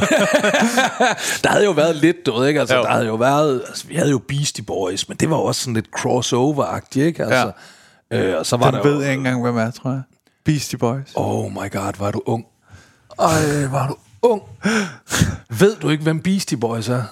[1.43, 2.81] der havde jo været lidt, du ved ikke, altså Jo.
[2.83, 5.73] der havde jo været, altså vi havde jo Beastie Boys, men det var også sådan
[5.73, 7.23] lidt crossover-agtigt, ikke?
[7.23, 7.51] Altså,
[8.11, 8.23] ja.
[8.23, 10.01] øh, og så var Den der ved jo, jeg ikke engang, hvem er, tror jeg.
[10.45, 11.11] Beastie Boys.
[11.15, 12.45] Oh my god, var du ung.
[13.19, 14.41] Ej, var du ung.
[15.59, 17.03] Ved du ikke, hvem Beastie Boys er?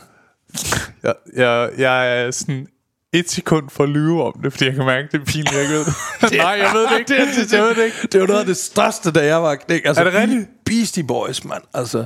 [1.04, 2.68] Jeg, jeg, jeg er sådan
[3.14, 5.70] et sekund for at lyve om det, fordi jeg kan mærke, det er pinligt, jeg
[5.70, 5.94] ved det.
[6.38, 7.14] Nej, jeg ved det ikke.
[7.42, 8.08] Det, jeg ved det ikke.
[8.12, 9.82] Det var noget af det største, da jeg var knæk.
[9.86, 10.48] Altså, Er det rigtigt?
[10.48, 11.64] Be- Beastie Boys, mand.
[11.74, 12.06] Altså,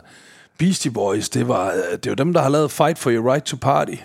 [0.58, 3.46] Beastie Boys, det var, øh, det var dem, der har lavet Fight for Your Right
[3.46, 3.96] to Party,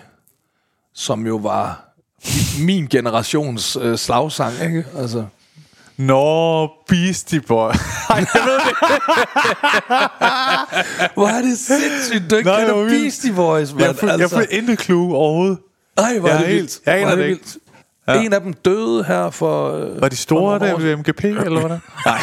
[0.93, 1.93] som jo var
[2.59, 4.85] min generations øh, slagsang, ikke?
[4.97, 5.25] Altså,
[5.97, 7.69] Nå, Beastie Boy.
[8.09, 8.75] Ej, jeg ved det.
[11.15, 12.89] hvor er det sindssygt, du ikke Nej, kender.
[12.89, 13.83] Beastie Boys, mand.
[13.85, 15.57] Jeg får, jeg får intet clue overhovedet.
[15.97, 16.79] Ej, hvor er det vildt.
[16.85, 17.43] jeg aner er det ikke.
[18.07, 18.21] Ja.
[18.21, 19.71] En af dem døde her for...
[19.71, 21.77] øh, Var de store der ved MGP, eller hvad?
[22.05, 22.19] Nej.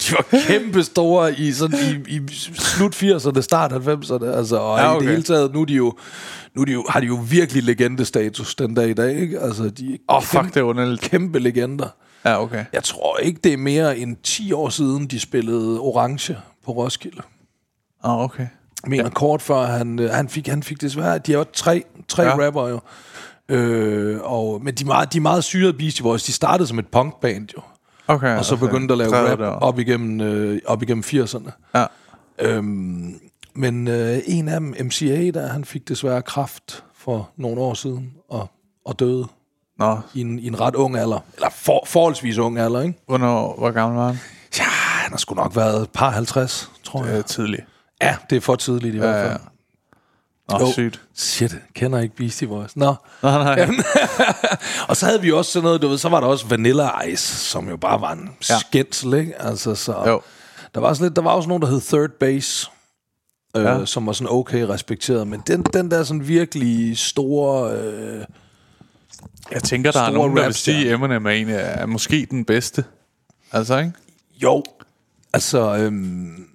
[0.00, 2.20] De var kæmpe store i, sådan, i, i
[2.58, 4.24] slut 80'erne, start 90'erne.
[4.36, 5.02] Altså, og Ja, okay.
[5.02, 5.92] i det hele taget, nu er de jo,
[6.56, 9.18] nu de jo, har de jo virkelig legendestatus den dag i dag.
[9.20, 9.40] Ikke?
[9.40, 11.00] Altså, de er Åh, oh, fuck, det er underligt.
[11.00, 11.88] kæmpe legender.
[12.24, 12.64] Ja, okay.
[12.72, 17.22] Jeg tror ikke, det er mere end 10 år siden, de spillede Orange på Roskilde.
[18.04, 18.46] Åh, oh, okay.
[18.86, 19.10] Mener, ja.
[19.10, 21.18] kort før han, øh, han, fik, han fik desværre...
[21.18, 22.46] De er jo tre, tre Ja.
[22.46, 22.80] rapper jo.
[23.48, 26.22] Øh, og, men de er, meget, de er meget syrede Beastie Boys.
[26.24, 27.62] De startede som et punkband jo.
[28.06, 28.66] okay Og så okay.
[28.66, 31.50] begyndte at lave rap op igennem, øh, op igennem 80'erne.
[31.74, 31.86] Ja.
[32.38, 33.14] Øhm,
[33.54, 38.12] men øh, en af dem, MCA, der, han fik desværre kraft for nogle år siden,
[38.28, 38.50] og,
[38.84, 39.26] og døde
[39.78, 41.18] Nå, i en, i en ret ung alder.
[41.34, 42.98] Eller for, forholdsvis ung alder, ikke?
[43.06, 44.18] hvornår, hvor gammel var han?
[44.58, 47.18] Ja, han har sgu nok været et par 50, tror jeg.
[47.18, 47.62] Øh, tidligt.
[48.02, 49.32] Ja, det er for tidligt i hvert Ja, fald.
[49.32, 50.58] ja.
[50.58, 50.72] Nå, Jo.
[50.72, 51.00] sygt.
[51.14, 52.76] Shit, kender ikke Beastie Boys.
[52.76, 52.94] Nå.
[53.22, 53.68] Nej, nej.
[54.88, 57.36] Og så havde vi også sådan noget, du ved, så var der også Vanilla Ice,
[57.36, 58.58] som jo bare var en ja.
[58.58, 59.42] skændsel, ikke?
[59.42, 60.20] Altså, så Jo.
[60.74, 62.70] der var, sådan lidt, der var også nogen, der hed Third Base,
[63.56, 63.84] øh, Ja.
[63.86, 67.72] som var sådan okay respekteret, men den, den der sådan virkelig store...
[67.78, 68.24] Øh,
[69.52, 72.44] Jeg tænker, der er nogen, der vil sige, at Eminem er, en er måske den
[72.44, 72.84] bedste.
[73.52, 73.92] Altså, ikke?
[74.42, 74.62] jo,
[75.32, 75.76] altså...
[75.76, 76.46] Øhm,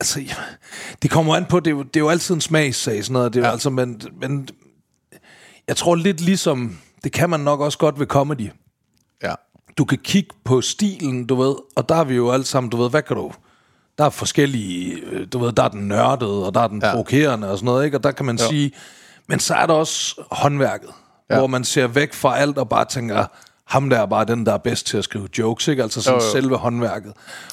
[0.00, 0.20] altså,
[1.02, 3.34] det kommer an på, det er jo, det er jo altid en smagssag, sådan noget,
[3.34, 3.46] det er ja.
[3.46, 3.50] Ja.
[3.50, 4.48] jo altså, men, men
[5.68, 8.50] jeg tror lidt ligesom, det kan man nok også godt ved comedy,
[9.22, 9.34] Ja.
[9.78, 12.76] du kan kigge på stilen, du ved, og der er vi jo alle sammen, du
[12.76, 13.32] ved, hvad kan du...
[13.98, 16.90] Der er forskellige, øh, du ved, der er den nørdede, og der er den Ja.
[16.90, 17.96] provokerende og sådan noget, ikke?
[17.96, 18.48] Og der kan man Jo.
[18.48, 18.72] sige,
[19.26, 20.90] men så er der også håndværket,
[21.30, 21.38] Ja.
[21.38, 23.24] hvor man ser væk fra alt og bare tænker,
[23.64, 25.82] ham der er bare den, der er bedst til at skrive jokes, ikke?
[25.82, 26.32] Altså sådan Jo, jo.
[26.32, 27.12] selve håndværket.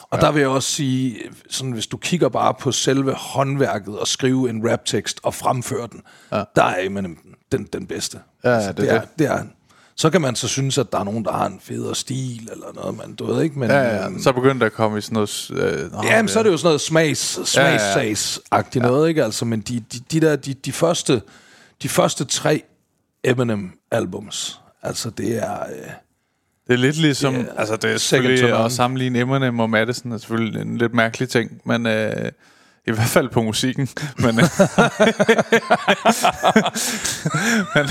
[0.09, 0.25] Og ja.
[0.25, 1.17] der vil jeg også sige,
[1.49, 6.01] sådan, hvis du kigger bare på selve håndværket og skrive en raptekst og fremføre den,
[6.31, 6.43] ja.
[6.55, 7.17] der er Eminem
[7.51, 8.19] den, den bedste.
[8.43, 9.09] Altså, Ja, det er det, er, det.
[9.19, 9.51] det er han.
[9.95, 12.67] Så kan man så synes, at der er nogen, der har en federe stil, eller
[12.75, 13.69] noget, man, du ved ikke, men...
[13.69, 14.09] Ja, ja.
[14.19, 15.51] Så begyndte der at komme i sådan noget...
[15.51, 18.87] Øh, Ja, men så er det jo sådan noget smags, smagssags-agtigt Ja.
[18.87, 19.23] noget, ikke?
[19.23, 21.21] Altså, men de, de, de der, de, de første,
[21.83, 22.63] de første tre
[23.23, 25.59] Eminem-albums, altså det er...
[25.59, 25.89] Øh,
[26.67, 30.17] Det er lidt ligesom, er, altså det er selvfølgelig at sammenligne Eminem og Madison er
[30.17, 32.31] selvfølgelig en lidt mærkelig ting, men øh,
[32.87, 33.87] I hvert fald på musikken.
[34.17, 34.35] Men, øh,
[37.75, 37.85] men,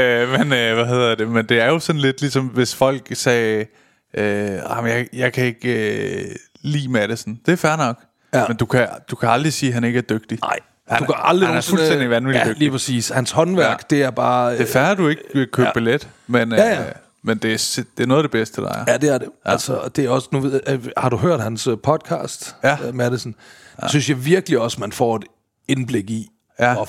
[0.00, 1.28] øh, men øh, hvad hedder det?
[1.28, 3.66] Men det er jo sådan lidt ligesom, hvis folk sagde,
[4.14, 6.24] øh, "Jamen, jeg, jeg kan ikke øh,
[6.62, 7.38] lide Madison.
[7.46, 7.96] Det er fair nok.
[8.34, 8.44] Ja.
[8.48, 10.38] Men du kan, du kan aldrig sige, at han ikke er dygtig.
[10.42, 12.58] Nej, Han du kan aldrig han er fuldstændig vanvittig ja, dygtig.
[12.58, 13.08] lige præcis.
[13.08, 13.96] Hans håndværk, Ja.
[13.96, 14.52] det er bare...
[14.52, 15.72] Det er fair, du ikke vil købe ja.
[15.74, 16.82] Billet, men, øh, Ja, ja.
[17.22, 18.84] men det, er, det er noget af det bedste, der er.
[18.88, 19.28] Ja, det er det.
[19.46, 19.50] Ja.
[19.52, 22.76] Altså, det er også, nu ved, jeg- har du hørt hans øh, podcast, Ja.
[22.88, 23.34] øh, Madison?
[23.82, 23.88] Ja.
[23.88, 25.24] synes jeg virkelig også, man får et
[25.68, 26.28] indblik i,
[26.60, 26.74] Ja.
[26.74, 26.88] hvor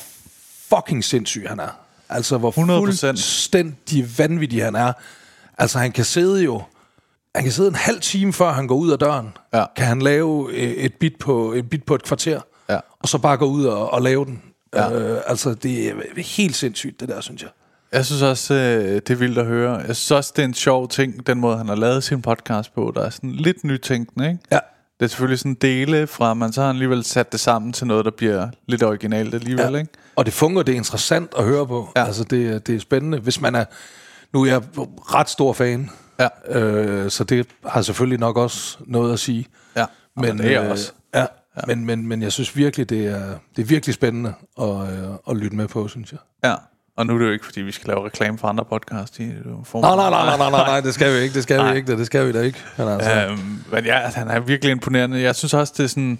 [0.69, 1.79] fucking sindssyg han er.
[2.09, 2.79] Altså, hvor 100%.
[2.79, 4.93] fuldstændig vanvittig han er.
[5.57, 6.61] Altså, han kan sidde jo...
[7.35, 9.29] Han kan sidde en halv time, før han går ud af døren.
[9.53, 9.65] Ja.
[9.75, 12.41] Kan han lave øh, et bit på, et bit på et kvarter.
[12.69, 12.79] Ja.
[12.99, 14.41] Og så bare gå ud og, og lave den.
[14.75, 14.93] Ja.
[14.93, 17.49] Øh, altså, det er helt sindssygt, det der, synes jeg.
[17.91, 19.75] Jeg synes også, øh, det er vildt at høre.
[19.77, 22.73] Jeg synes også, det er en sjov ting, den måde, han har lavet sin podcast
[22.75, 22.91] på.
[22.95, 24.39] Der er sådan lidt nytænkende, ikke?
[24.51, 24.59] Ja.
[25.00, 27.88] Det er selvfølgelig sådan dele fra, men så har han alligevel sat det sammen til
[27.88, 29.78] noget, der bliver lidt originalt alligevel, ja.
[29.80, 29.91] ikke?
[30.16, 31.89] Og det fungerer, det er interessant at høre på.
[31.95, 32.06] Ja.
[32.06, 33.18] Altså, det, det er spændende.
[33.18, 33.66] Hvis man er...
[34.34, 34.62] Nu er jeg
[35.14, 35.89] ret stor fan,
[36.20, 36.60] Ja.
[36.60, 39.45] øh, så det har selvfølgelig nok også noget at sige.
[39.76, 39.86] Ja,
[40.16, 40.91] men det er jeg også.
[41.14, 41.26] Ja, ja.
[41.68, 45.38] Men, men, men jeg synes virkelig, det er, det er virkelig spændende at, øh, at
[45.38, 46.20] lytte med på, synes jeg.
[46.43, 46.56] Ja.
[46.98, 49.20] Og nu er det jo ikke, fordi vi skal lave reklame for andre podcast.
[49.20, 49.24] I.
[49.24, 49.34] Nej,
[49.74, 51.72] nej, nej, nej, nej, nej, nej, det skal vi ikke, det skal Nej.
[51.72, 52.60] vi ikke, det, det skal vi da ikke.
[52.78, 55.22] Men altså, Øhm, men ja, altså, han er virkelig imponerende.
[55.22, 56.20] Jeg synes også, det er sådan...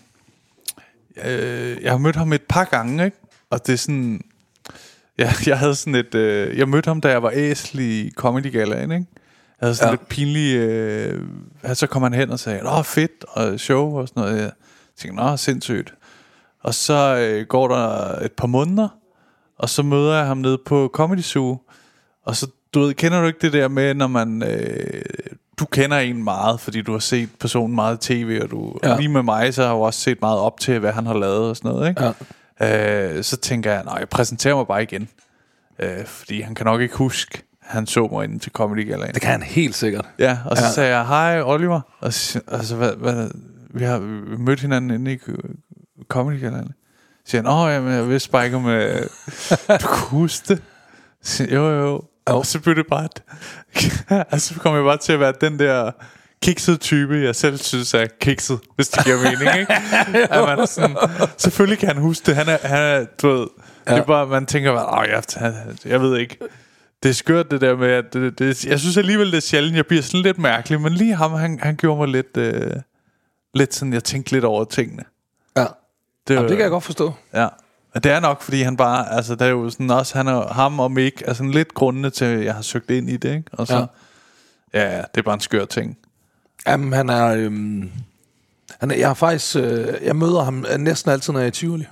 [1.26, 3.18] Øh, jeg har mødt ham et par gange, ikke?
[3.50, 4.22] Og det er sådan...
[5.20, 6.16] Ja, jeg havde sådan et...
[6.16, 9.06] Øh, jeg mødte ham, da jeg var æsel i Comedy Galaen, ikke?
[9.62, 9.92] Jeg havde sådan ja.
[9.92, 9.92] Ja.
[9.92, 10.56] lidt pinlig...
[10.56, 11.22] Øh,
[11.74, 14.42] så kom han hen og sagde, Nå, fedt, og show og sådan noget.
[14.42, 14.52] Jeg
[14.98, 15.94] tænkte, Nå, sindssygt.
[16.64, 18.88] Og så øh, går der et par måneder,
[19.60, 21.58] og så møder jeg ham nede på Comedy Zoo,
[22.26, 25.02] og så, du ved, kender du ikke det der med, når man, øh,
[25.60, 28.90] du kender en meget, fordi du har set personen meget i tv, og du, ja.
[28.90, 28.98] Ja.
[28.98, 31.14] lige med mig, så har jeg jo også set meget op til, hvad han har
[31.14, 32.04] lavet og sådan noget, ikke?
[32.60, 33.18] Ja.
[33.18, 35.10] Øh, så tænker jeg, nej, jeg præsenterer mig bare igen.
[35.80, 39.14] Øh, fordi han kan nok ikke huske, han så mig inde til Comedy Galaen.
[39.14, 40.06] det kan han helt sikkert.
[40.20, 40.68] Ja, og så ja.
[40.68, 40.74] Ja.
[40.74, 41.82] sagde jeg, hej Oliver.
[42.00, 43.30] Og så, altså, hvad, hvad,
[43.70, 44.00] vi har
[44.38, 45.18] mødt hinanden inde i
[46.08, 46.72] Comedy Galaen.
[47.28, 49.02] Siger han, åh, jamen, jeg vidste bare ikke, om øh,
[49.82, 50.62] du kunne huske det.
[51.24, 52.02] Så siger, jo, jo, jo.
[52.26, 53.08] Og så blev det bare...
[54.32, 55.92] altså, så kom jeg bare til at være den der
[56.42, 59.74] kiksede type, jeg selv synes er kikset, hvis det giver mening, ikke?
[60.34, 60.96] At man er sådan,
[61.38, 62.36] selvfølgelig kan han huske det.
[62.36, 63.48] Han er, han er du ved,
[63.88, 63.94] ja.
[63.94, 65.24] det er bare, man tænker bare, åh, jeg,
[65.86, 66.38] jeg ved ikke.
[67.04, 69.76] Det er skørt det der med, at det, det, jeg synes alligevel, det er sjældent,
[69.76, 72.72] jeg bliver sådan lidt mærkelig, men lige ham, han, han gjorde mig lidt, øh,
[73.54, 75.04] lidt sådan, jeg tænkte lidt over tingene.
[76.28, 77.14] Det, Jamen, det kan jeg godt forstå.
[77.34, 77.48] Ja.
[77.96, 80.80] Det er nok, fordi han bare, altså det er jo sådan også, han og ham
[80.80, 83.44] og Mick er sådan lidt grundene til, at jeg har søgt ind i det, ikke?
[83.54, 83.86] Og så,
[84.74, 84.98] ja, Ja.
[84.98, 85.98] det er bare en skør ting.
[86.68, 87.28] Jamen, han er...
[87.28, 87.92] Øhm,
[88.80, 89.56] han er jeg har faktisk...
[89.56, 91.86] Øh, jeg møder ham øh, næsten altid, når jeg er i Tivoli.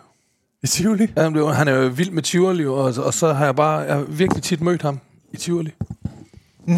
[0.63, 1.07] I Tivoli?
[1.17, 3.79] Ja, det var- han er jo vild med Tivoli, og, og så har jeg bare
[3.79, 4.99] jeg har virkelig tit mødt ham
[5.31, 5.71] i Tivoli.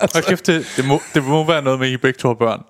[0.00, 2.34] Og kæft, det, det, må, det må være noget med, at I begge to har
[2.34, 2.62] børn.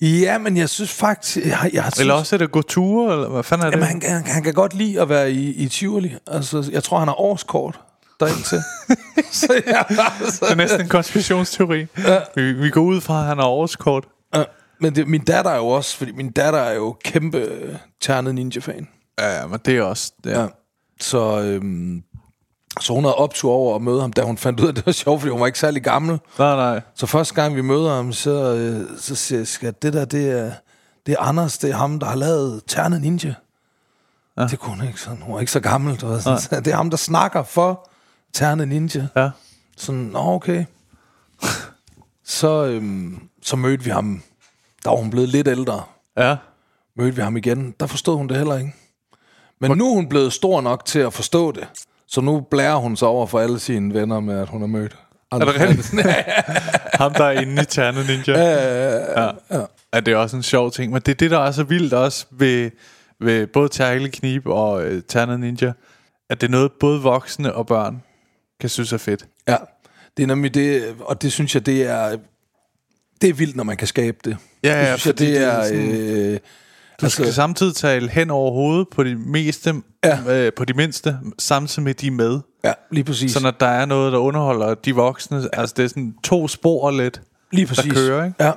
[0.00, 1.46] Ja, men jeg synes faktisk...
[1.46, 3.76] Jeg, jeg synes, Eller også er det gå ture, eller hvad fanden er det?
[3.76, 6.14] Jamen, han, han, han kan godt lide at være i, i Tivoli.
[6.26, 7.80] Altså, jeg tror, han har årskort
[8.20, 8.58] derind til.
[9.40, 9.82] så ja,
[10.22, 11.86] altså, Det er næsten en konspirationsteori.
[12.36, 14.04] vi, vi går ud fra, at han har årskort.
[14.34, 14.44] Ja,
[14.80, 18.34] men det, min datter er jo også, fordi min datter er jo kæmpe øh, ternet
[18.34, 18.88] ninja-fan.
[19.18, 20.12] Ja, ja, men det er også...
[20.24, 20.40] Ja.
[20.40, 20.46] Ja.
[21.00, 22.02] Så, øhm,
[22.84, 24.86] så hun havde optur over at møde ham, da hun fandt ud af, at det
[24.86, 26.20] var sjovt, fordi hun var ikke særlig gammel.
[26.38, 26.80] Nej, nej.
[26.94, 30.30] Så første gang vi møder ham, så, øh, så siger jeg, "Skat, det der, det
[30.30, 30.52] er,
[31.06, 33.34] det er Anders, det er ham, der har lavet Ternet Ninja.
[34.38, 34.42] Ja.
[34.46, 35.96] Det kunne hun ikke sådan, hun var ikke så gammel.
[35.96, 37.88] Du ved, sådan, så det er ham, der snakker for
[38.32, 39.06] Ternet Ninja.
[39.16, 39.30] Ja.
[39.76, 40.64] Sådan, nå okay.
[42.24, 44.22] så, øhm, så mødte vi ham,
[44.84, 45.82] der var hun blevet lidt ældre.
[46.16, 46.36] Ja.
[46.96, 48.74] Mødte vi ham igen, der forstod hun det heller ikke.
[49.60, 51.68] Men nu er hun blevet stor nok til at forstå det.
[52.14, 54.96] Så nu blærer hun sig over for alle sine venner med, at hun har mødt.
[55.32, 55.94] Er det rigtigt?
[57.00, 58.40] Ham, der er inde i Ternet Ninja.
[58.42, 59.64] Ja, ja, ja.
[59.94, 60.00] ja.
[60.00, 60.92] det er også en sjov ting.
[60.92, 62.70] Men det er det, der er så vildt også ved,
[63.20, 65.72] ved både Terkel Knib og øh, Ternet Ninja.
[66.30, 68.02] At det er noget, både voksne og børn
[68.60, 69.26] kan synes er fedt.
[69.48, 69.56] Ja,
[70.16, 72.16] det er nemlig det, og det synes jeg, det er,
[73.20, 74.36] det er vildt, når man kan skabe det.
[74.64, 75.64] Ja, ja, det synes jeg, det det er er...
[75.64, 75.90] sådan-
[76.34, 76.38] øh,
[77.04, 79.74] Du skal samtidig tale hen over hovedet på de meste,
[80.04, 80.18] Ja.
[80.46, 82.40] øh, på de mindste, samtidig med de med.
[82.64, 83.32] ja, lige præcis.
[83.32, 86.90] Så når der er noget, der underholder de voksne, altså det er sådan to spor
[86.90, 87.20] lidt,
[87.52, 87.84] lige præcis.
[87.84, 88.44] der kører, ikke?
[88.44, 88.52] Ja.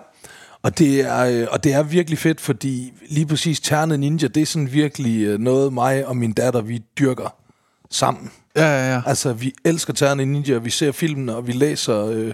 [0.61, 4.41] Og det, er, øh, og det er virkelig fedt, fordi lige præcis Ternet Ninja, det
[4.41, 7.35] er sådan virkelig øh, noget, mig og min datter, vi dyrker
[7.91, 8.31] sammen.
[8.55, 9.01] Ja, ja, ja.
[9.05, 12.31] Altså, vi elsker Ternet Ninja, og vi ser filmen, og vi læser øh,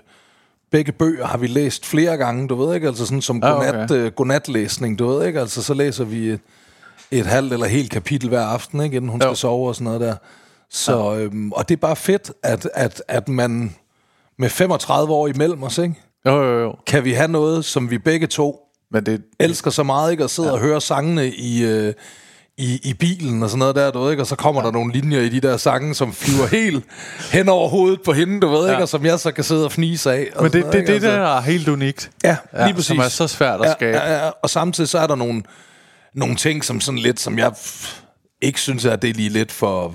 [0.74, 3.76] begge bøger har vi læst flere gange, du ved ikke, altså sådan som Ja, godnat,
[3.91, 3.95] okay.
[3.95, 6.40] øh, godnatlæsning, du ved ikke, altså så læser vi et,
[7.12, 9.28] et halvt eller helt kapitel hver aften, ikke, inden hun Jo.
[9.28, 10.16] skal sove og sådan noget der.
[10.70, 11.18] Så, ja.
[11.20, 13.76] øhm, og det er bare fedt, at, at, at man
[14.40, 15.95] med 35 år imellem os, ikke,
[16.26, 16.76] Jo, jo, jo.
[16.88, 18.60] kan vi have noget, som vi begge to
[18.91, 20.24] Men det, elsker så meget, ikke?
[20.24, 20.54] At sidde ja.
[20.54, 21.94] og høre sangene i, øh,
[22.58, 24.24] i, i bilen og sådan noget der, du ved ikke?
[24.24, 24.66] Og så kommer ja.
[24.66, 26.84] der nogle linjer i de der sange, som flyver helt
[27.32, 28.72] hen over hovedet på hende, du ved ja.
[28.72, 28.84] ikke?
[28.84, 30.28] Og som jeg så kan sidde og fnise af.
[30.36, 32.12] Og men sådan det, det, noget, det, det der er helt unikt.
[32.24, 32.88] Ja, Ja, lige præcis.
[32.88, 33.98] som er så svært at skabe.
[33.98, 34.30] Ja, ja, ja.
[34.44, 35.44] Og samtidig så er der nogle,
[36.16, 37.52] nogle ting, som sådan lidt, som jeg
[38.42, 39.94] ikke synes, at det er lige lidt for...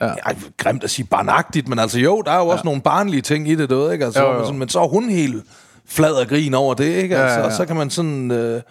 [0.00, 0.06] Ja.
[0.06, 3.48] Ej, grimt at sige barnagtigt, men altså jo, der er jo også nogle barnlige ting
[3.48, 4.04] i det, du ved, ikke?
[4.04, 4.46] Altså, Jo, jo.
[4.50, 5.44] Men, men så er hun helt
[5.88, 7.16] flad og grin over det, ikke?
[7.16, 7.46] Altså, Ja, ja, ja.
[7.46, 8.30] Og så kan man sådan...
[8.30, 8.62] Øh,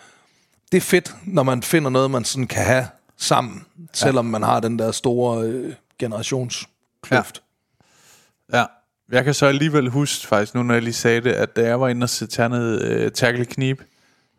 [0.74, 2.88] det er fedt, når man finder noget, man sådan kan have
[3.18, 7.44] sammen, selvom man har den der store øh, generationskløft.
[8.54, 8.66] Ja.
[9.12, 11.82] Jeg kan så alligevel huske, faktisk, nu når jeg lige sagde det, at da jeg
[11.82, 13.82] var inde og se Ternet øh, Tackle Knib,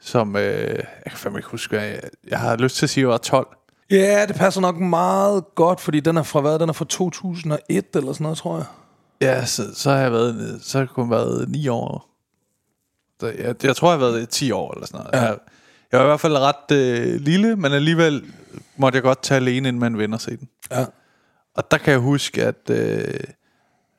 [0.01, 3.05] som, øh, jeg kan fandme ikke huske, jeg, jeg har lyst til at sige, at
[3.05, 3.47] jeg var 12.
[3.91, 3.97] Ja.
[3.97, 6.59] ja, det passer nok meget godt, fordi den er fra hvad?
[6.59, 8.67] Den er fra 2001 eller sådan noget, tror jeg.
[9.21, 12.11] Ja, så, så har jeg været, så har jeg kun været 9 år.
[13.21, 15.25] Så jeg, jeg tror, jeg har været 10 år eller sådan noget.
[15.25, 15.29] Ja.
[15.29, 15.39] Jeg,
[15.95, 18.25] jeg var i hvert fald ret øh, lille, men alligevel
[18.77, 20.49] måtte jeg godt tage alene, inden man vender sig den.
[20.71, 20.85] Ja.
[21.55, 23.15] Og der kan jeg huske, at, øh,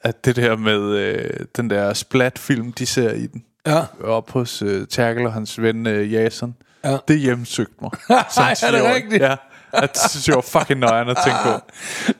[0.03, 3.81] at det der med øh, den der splat-film, de ser i den, Ja.
[4.03, 6.97] op hos øh, Terkel og hans ven øh, Jason, Ja.
[7.07, 7.91] det hjemsøgte mig.
[8.33, 8.95] som Er det 10-årig.
[8.95, 9.21] rigtigt?
[9.23, 9.35] Ja.
[9.73, 11.51] Jeg synes, jeg var fucking nøjeren at tænke på.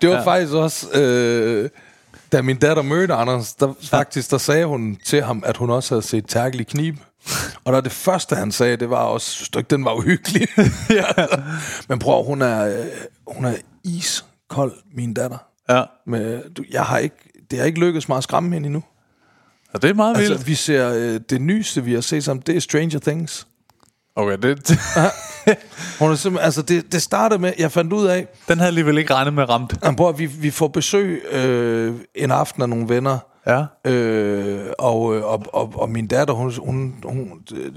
[0.01, 0.21] Det var ja.
[0.23, 1.69] faktisk også, øh,
[2.31, 5.95] da min datter mødte Anders, der, faktisk, der sagde hun til ham, at hun også
[5.95, 6.95] havde set Terkel i knib.
[7.63, 10.47] Og der det første, han sagde, det var også, ikke, den var uhyggelig?
[10.89, 11.03] ja.
[11.89, 12.85] Men prøv, hun er, øh,
[13.27, 15.37] hun er iskold, min datter.
[15.69, 15.83] Ja.
[16.07, 17.15] Med, du, jeg har ikke,
[17.51, 18.83] det har ikke lykkedes mig at skræmme hende endnu.
[19.73, 20.31] Og det er meget vildt.
[20.31, 23.47] Altså, vi ser, øh, det nyeste, vi har set sammen, det er Stranger Things.
[24.15, 24.69] Okay, det,
[25.99, 28.97] Hun er simpelthen, altså det, det startede med, jeg fandt ud af, den havde alligevel
[28.97, 29.73] ikke regnet med ramt.
[29.83, 33.17] Jamen, at- vi, vi får besøg øh, en aften af nogle venner,
[33.47, 33.65] Ja.
[33.91, 37.73] øh, og, øh, og, og, og min datter, hun, hun, hun det,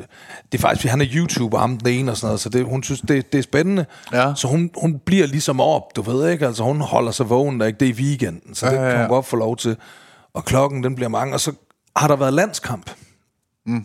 [0.53, 2.83] det er faktisk, han er YouTuber, ham den ene og sådan noget, så det, hun
[2.83, 3.87] synes, det, det er spændende.
[4.13, 4.33] Ja.
[4.37, 7.67] Så hun, hun bliver ligesom op, du ved ikke, altså hun holder sig vågen, der
[7.67, 9.03] ikke det er i weekenden, så det Ja, ja, kan ja.
[9.03, 9.77] hun godt få lov til.
[10.35, 11.53] Og klokken, den bliver mange, og så
[11.97, 12.91] har der været landskamp.
[13.67, 13.85] Mm.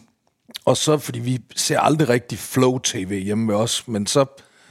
[0.65, 4.25] Og så, fordi vi ser aldrig rigtig flow-tv hjemme med os, men så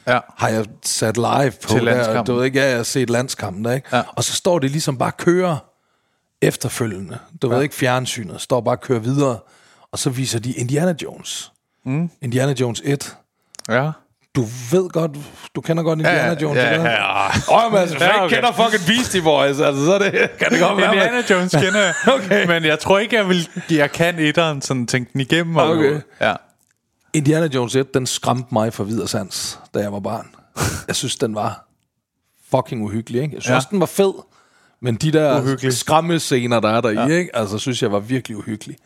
[0.06, 0.18] Ja.
[0.36, 3.64] har jeg sat live på Til der, du ved ikke, ja, jeg har set landskampen
[3.64, 3.96] der, ikke?
[3.96, 4.02] Ja.
[4.16, 5.56] Og så står det ligesom bare kører
[6.42, 7.18] efterfølgende.
[7.42, 7.54] Du ja.
[7.54, 9.38] ved ikke, fjernsynet står bare og kører videre,
[9.92, 11.52] og så viser de Indiana Jones.
[11.84, 12.10] Mm.
[12.22, 13.16] Indiana Jones 1.
[13.68, 13.90] Ja.
[14.36, 15.10] Du ved godt,
[15.56, 16.84] du kender godt Indiana Ja, Jones, ja, ikke?
[16.84, 17.26] ja, ja.
[17.66, 18.34] Åh, men altså, hvis Ja, okay.
[18.34, 20.94] kender fucking Beastie Boys, altså, så er det, kan det godt være.
[20.94, 21.94] Indiana Jones kender jeg.
[22.14, 22.46] Okay.
[22.46, 25.56] Men jeg tror ikke, jeg vil jeg kan etteren sådan tænke den igennem.
[25.56, 26.00] og- Okay.
[26.20, 26.34] Ja.
[27.12, 30.26] Indiana Jones 1, den skræmte mig for videre sans, da jeg var barn.
[30.88, 31.66] Jeg synes, den var
[32.56, 33.34] fucking uhyggelig, ikke?
[33.34, 33.56] Jeg synes ja.
[33.56, 34.12] også, den var fed.
[34.82, 35.72] Men de der Uhyggelig.
[35.76, 37.06] skræmmescener, der er der ja.
[37.06, 37.36] i, ikke?
[37.36, 38.76] Altså, synes jeg var virkelig uhyggelig.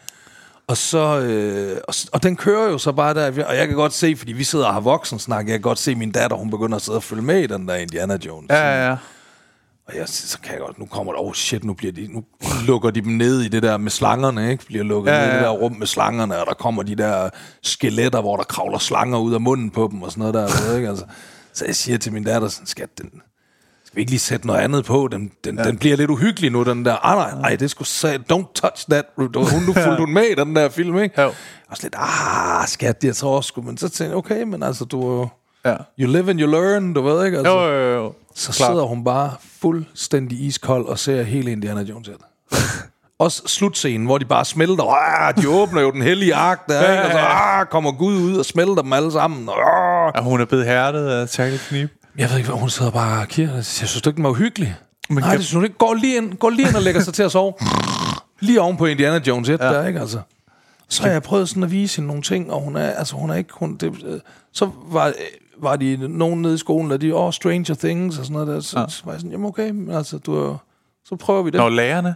[0.69, 3.93] Og så, øh, og, og den kører jo så bare der, og jeg kan godt
[3.93, 6.51] se, fordi vi sidder og har voksen snak, jeg kan godt se min datter, hun
[6.51, 8.51] begynder at sidde og følge med i den der Indiana Jones.
[8.51, 8.97] Ja, ja, ja.
[9.89, 12.25] Og jeg, så kan jeg godt, nu kommer der, oh shit, nu, bliver de, nu
[12.67, 14.67] lukker de dem ned i det der med slangerne, ikke?
[14.67, 16.95] Bliver lukket Ja, ja, ned i det der rum med slangerne, og der kommer de
[16.97, 17.31] der
[17.63, 20.77] skeletter, hvor der kravler slanger ud af munden på dem, og sådan noget der, ved,
[20.77, 20.89] ikke?
[20.89, 21.05] Altså,
[21.53, 23.11] så jeg siger til min datter, sådan, skat, den,
[23.97, 25.09] vi ikke lige sætte noget andet på?
[25.13, 25.65] Den, den, ja.
[25.65, 27.07] den bliver lidt uhyggelig nu, den der.
[27.07, 29.05] Ah, nej, nej, det skulle sige, don't touch that.
[29.17, 31.23] Du, hun, nu fulgte hun med i den der film, ikke?
[31.23, 31.29] Jo.
[31.71, 34.85] Og så lidt, ah, skat, jeg tror også, men så tænkte jeg, okay, men altså,
[34.85, 35.29] du, jo-
[35.65, 35.77] Ja.
[36.01, 37.39] you live and you learn, du ved, ikke?
[37.39, 38.13] Altså, Jo, jo, jo.
[38.35, 38.71] så Klart.
[38.71, 42.15] sidder hun bare fuldstændig iskold og ser hele Indiana Jones 1.
[43.19, 44.85] Også slutscenen, hvor de bare smelter.
[44.85, 47.05] Ah, de åbner jo den hellige ark der, ikke?
[47.05, 49.49] Og så ah, kommer Gud ud og smelter dem alle sammen.
[49.49, 50.13] Ah.
[50.17, 51.91] Ja, hun er blevet hærdet af Tackle Knib.
[52.19, 53.55] Jeg ved ikke, hun sidder bare og kigger.
[53.55, 54.75] Jeg synes ikke, den var uhyggelig.
[55.09, 55.77] Men Nej, kan- det synes hun ikke.
[55.79, 57.53] Gå lige ind, gå lige ind og lægger sig til at sove.
[58.41, 59.67] Lige oven på Indiana Jones 1 ja.
[59.67, 60.19] der, ikke altså.
[60.89, 63.31] Så har jeg prøvet sådan at vise hende nogle ting, og hun er, altså hun
[63.31, 64.21] er ikke, hun, det, øh,
[64.53, 65.13] så var, øh,
[65.63, 68.49] var de nogen nede i skolen, der de, åh, oh, Stranger Things og sådan noget
[68.49, 68.85] der, så, ja.
[68.89, 70.57] så var jeg sådan, jamen okay, men altså, du
[71.05, 71.61] så prøver vi det.
[71.61, 72.15] Nå, lærerne?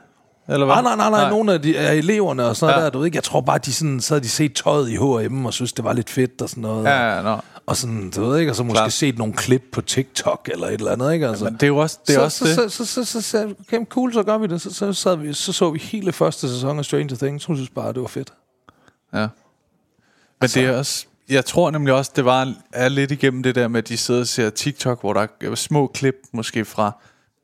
[0.49, 0.75] Eller hvad?
[0.75, 1.31] Nej, nej, nej, nej, nej.
[1.31, 2.79] nogle af, de, af eleverne og sådan Ja.
[2.79, 2.85] ja.
[2.85, 4.97] der, du ved ikke, jeg tror bare, de sådan, så havde de set tøjet i
[4.97, 6.85] H&M og synes, det var lidt fedt og sådan noget.
[6.85, 7.37] Ja, ja, nå.
[7.67, 8.77] Og sådan, du ved ikke, og så måske.
[8.77, 8.89] Klar.
[8.89, 11.29] set nogle klip på TikTok eller et eller andet, ikke?
[11.29, 11.45] Altså.
[11.45, 12.15] Men det er jo også det.
[12.15, 12.73] Er så, også så, det.
[12.73, 14.61] så, så, så, så, så, okay, cool, så gør vi det.
[14.61, 17.45] Så, så, sad vi, så så vi hele første sæson af Stranger Things.
[17.45, 18.33] Hun synes bare, det var fedt.
[19.15, 19.27] Ja.
[20.41, 21.07] Men det er også...
[21.29, 24.21] Jeg tror nemlig også, det var er lidt igennem det der med, at de sidder
[24.21, 26.93] og ser TikTok, hvor der er små klip, måske fra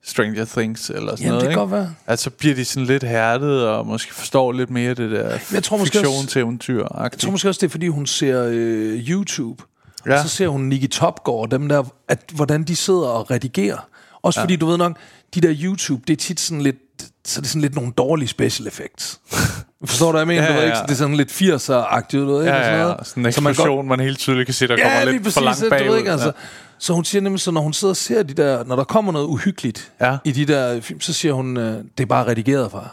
[0.05, 1.43] Stranger Things eller sådan Jamen, noget.
[1.43, 1.95] det kan godt være.
[2.07, 5.63] At så bliver de sådan lidt hærdet, og måske forstår lidt mere det der jeg
[5.65, 9.63] tror måske også- fiktionseventyr Jeg tror måske også, det er, fordi hun ser øh, YouTube.
[10.07, 10.12] Ja.
[10.12, 10.19] Ja.
[10.23, 13.89] Og så ser hun Nicky Topgaard, dem der, at, hvordan de sidder og redigerer.
[14.23, 14.45] Også ja.
[14.45, 14.97] fordi, du ved nok,
[15.35, 16.77] de der YouTube, det er tit sådan lidt,
[17.24, 19.20] så er det sådan lidt nogle dårlige special effects.
[19.85, 20.43] Forstår du, hvad jeg mener?
[20.43, 20.77] Ja, du ved, ja, ikke?
[20.78, 20.83] ja.
[20.83, 22.55] Det er sådan lidt 80'er-agtigt, du ved ikke?
[22.57, 22.95] Ja, ja, ja.
[23.05, 25.23] Sådan en Så man eksplosion, godt- man, helt tydeligt kan se, der Ja, kommer lidt
[25.23, 25.89] præcis, for langt du bagud.
[25.91, 26.27] ved ikke, altså.
[26.27, 26.33] Ja.
[26.78, 29.12] Så hun siger nemlig så, når hun sidder og ser de der, når der kommer
[29.12, 30.16] noget uhyggeligt Ja.
[30.24, 32.89] i de der film, så siger hun, øh, det er bare redigeret fra.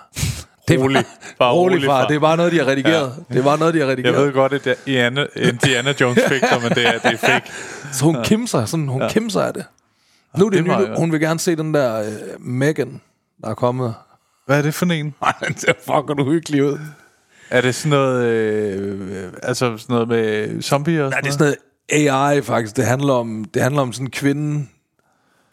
[0.68, 1.06] Det er Rolig.
[1.40, 2.02] Bare rolig rolig, fra.
[2.02, 2.08] far.
[2.08, 3.14] Det bare noget, de har redigeret.
[3.30, 3.36] Ja.
[3.36, 4.16] Det bare noget, de har redigeret.
[4.16, 7.52] Jeg ved godt, at det er Indiana, Indiana Jones fik men det er, det fake.
[7.94, 8.24] Så hun ja.
[8.24, 9.10] kimser, sådan, hun ja.
[9.10, 9.66] kimser af det.
[10.38, 10.98] Nu er det, det godt.
[10.98, 13.02] hun vil gerne se den der uh, Megan,
[13.42, 13.94] der er kommet.
[14.46, 15.06] Hvad er det for en?
[15.22, 16.80] Nej, den ser fucking uhyggelig ud.
[17.50, 21.56] Er det sådan noget, øh, altså sådan noget med zombier Nej, det er sådan
[21.90, 22.78] noget AI faktisk.
[22.78, 24.68] Det handler om, det handler om sådan en kvinde,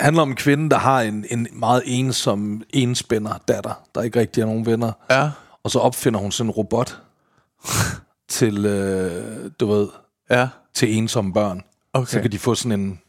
[0.00, 4.42] handler om en kvinde, der har en, en meget ensom enspænder datter, der ikke rigtig
[4.42, 4.92] har nogen venner.
[5.08, 5.22] noget?
[5.24, 5.30] Ja,
[5.62, 6.98] Og så opfinder hun sådan en robot
[8.28, 9.88] til, øh, du ved,
[10.30, 10.48] ja.
[10.74, 11.62] til ensomme børn.
[11.92, 12.06] Okay.
[12.10, 13.00] Så kan de få sådan en,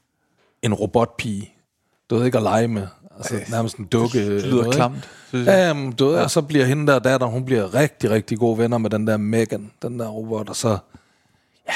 [0.62, 1.54] en robotpige,
[2.10, 2.88] du ved ikke at lege med.
[3.18, 4.36] Altså nærmest en dukke.
[4.36, 5.10] Det lyder klamt.
[5.28, 6.24] synes Ja, jamen, du ved, ja.
[6.24, 9.18] og så bliver hende der datter, hun bliver rigtig, rigtig gode venner med den der
[9.18, 10.78] Megan, den der robot, og så,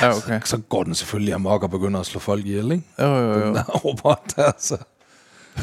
[0.02, 0.42] Ja, okay.
[0.46, 2.84] så går den selvfølgelig amok og begynder at slå folk ihjel, ikke?
[3.00, 3.46] Jo, jo, jo.
[3.48, 4.78] Den der robot der, så.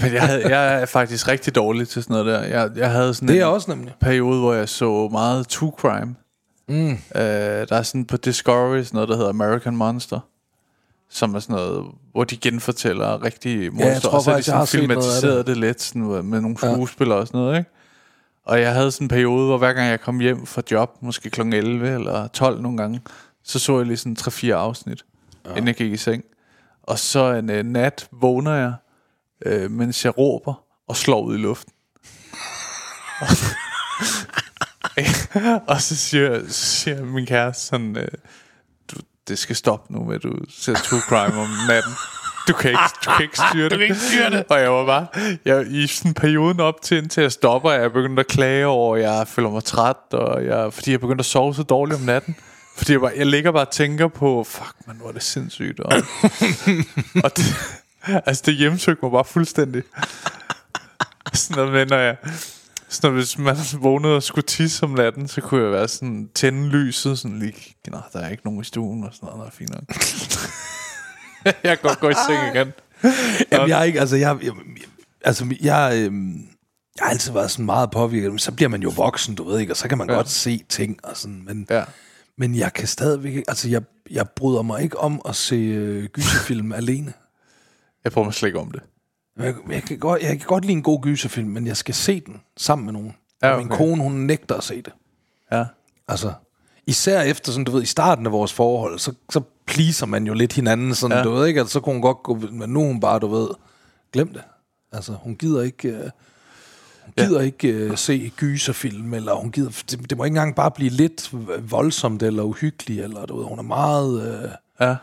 [0.01, 2.43] Men jeg, havde, jeg er faktisk rigtig dårlig til sådan noget der.
[2.43, 3.95] Jeg, jeg havde sådan Det er en jeg også nemlig.
[4.01, 6.15] periode, hvor jeg så meget true crime.
[6.69, 6.91] Mm.
[6.91, 10.21] Øh, der er sådan på Discovery sådan noget, der hedder American Monster.
[11.11, 14.01] Som er sådan noget, hvor de genfortæller rigtige monstre.
[14.01, 17.27] tror og så er de jeg sådan filmatiseret det lidt sådan, med nogle skuespillere og
[17.27, 17.71] sådan noget, ikke?
[18.47, 21.31] Og jeg havde sådan en periode, hvor hver gang jeg kom hjem fra job, måske
[21.31, 21.41] kl.
[21.41, 23.01] 11 eller 12 nogle gange,
[23.45, 25.05] så så jeg lige sådan 3-4 afsnit,
[25.47, 25.51] ja.
[25.51, 26.25] inden jeg gik i seng.
[26.83, 28.73] Og så en uh, nat vågner jeg,
[29.47, 30.55] øh, mens jeg råber
[30.89, 31.73] og slår ud i luften.
[35.67, 38.09] og så siger, så siger min kæreste sådan, øh,
[38.91, 38.97] du,
[39.29, 41.93] det skal stoppe nu med, at du ser true crime om natten.
[42.49, 43.71] Du kan ikke, du kan ikke styre det.
[43.71, 44.45] Du kan ikke styre det.
[44.49, 45.07] Og jeg var bare,
[45.45, 48.97] jeg, i sådan perioden op til, indtil jeg stopper, er jeg begyndt at klage over,
[48.97, 52.07] at jeg føler mig træt, og jeg, fordi jeg begyndte at sove så dårligt om
[52.07, 52.37] natten.
[52.77, 55.81] Fordi jeg, bare, jeg ligger bare og tænker på, fuck man, hvor er det sindssygt.
[55.81, 55.93] Og,
[57.25, 57.45] og det,
[58.27, 59.83] altså det hjemsøgte mig bare fuldstændig.
[61.35, 62.17] Sådan noget med, når jeg...
[62.89, 66.29] Så når hvis man vågnede og skulle tisse om natten, så kunne jeg være sådan,
[66.35, 69.47] tænde lyset, sådan lige, nej, der er ikke nogen i stuen, og sådan noget, der
[69.47, 69.85] er fint nok.
[71.65, 72.73] jeg kan godt gå i seng igen.
[73.53, 74.53] Jamen, jeg er ikke, altså, jeg, jeg,
[75.25, 76.35] altså, jeg, øhm,
[76.97, 79.61] jeg har altid været sådan meget påvirket, men så bliver man jo voksen, du ved
[79.61, 80.15] ikke, og så kan man ja.
[80.15, 81.85] godt se ting og sådan, men, Ja.
[82.39, 86.05] men jeg kan stadigvæk ikke, altså, jeg, jeg bryder mig ikke om at se øh,
[86.05, 87.13] gyserfilm alene.
[88.05, 88.83] Jeg prøver mig slet ikke om det.
[89.39, 92.21] Jeg, jeg, kan godt, jeg kan godt lide en god gyserfilm, men jeg skal se
[92.21, 93.15] den sammen med nogen.
[93.43, 93.77] Ja, Og min okay.
[93.77, 94.93] kone, hun nægter at se det.
[95.53, 95.65] Ja.
[96.09, 96.33] Altså,
[96.87, 100.35] især efter, sådan, du ved, i starten af vores forhold, så, så pleaser man jo
[100.35, 101.25] lidt hinanden, sådan, ja.
[101.25, 103.49] Du ved ikke, altså, så kunne hun godt gå, men nu hun bare, du ved,
[104.13, 104.43] glem det.
[104.93, 106.11] Altså, hun gider ikke, uh,
[107.05, 107.47] hun gider ja.
[107.47, 111.31] ikke uh, se gyserfilm, eller hun gider, det, det må ikke engang bare blive lidt
[111.71, 114.51] voldsomt, eller uhyggeligt, eller du ved, hun er meget, uh,
[114.81, 114.97] Ja.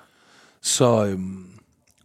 [0.62, 1.46] så, øhm,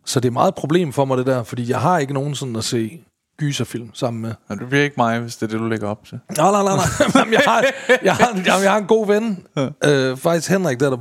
[0.05, 2.35] så det er meget et problem for mig, det der, fordi jeg har ikke nogen
[2.35, 3.01] sådan at se
[3.39, 4.33] gyserfilm sammen med.
[4.49, 6.19] Men det bliver ikke mig, hvis det er det, du lægger op til.
[6.37, 6.85] Nej, nej, nej, nej.
[7.15, 7.65] Jamen, jeg, har,
[8.03, 9.45] jeg, har, jamen, jeg har en god ven.
[9.85, 10.97] Øh, faktisk Henrik, der, der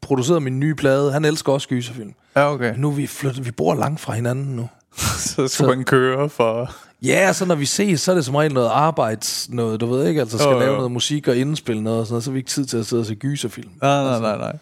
[0.00, 1.12] producerede min nye plade.
[1.12, 2.14] Han elsker også gyserfilm.
[2.36, 2.74] Ja, okay.
[2.76, 4.68] Nu er vi flyttet, vi bor langt fra hinanden nu.
[5.18, 6.70] Så skal man køre for...
[7.02, 10.08] Ja, så når vi ses, så er det som regel noget arbejds, noget, du ved
[10.08, 10.58] ikke, altså skal Jo, jo.
[10.60, 12.76] lave noget musik og indspille noget, og sådan noget, så har vi ikke tid til
[12.76, 13.70] at sidde og se gyserfilm.
[13.82, 14.56] Nej, nej, nej, nej.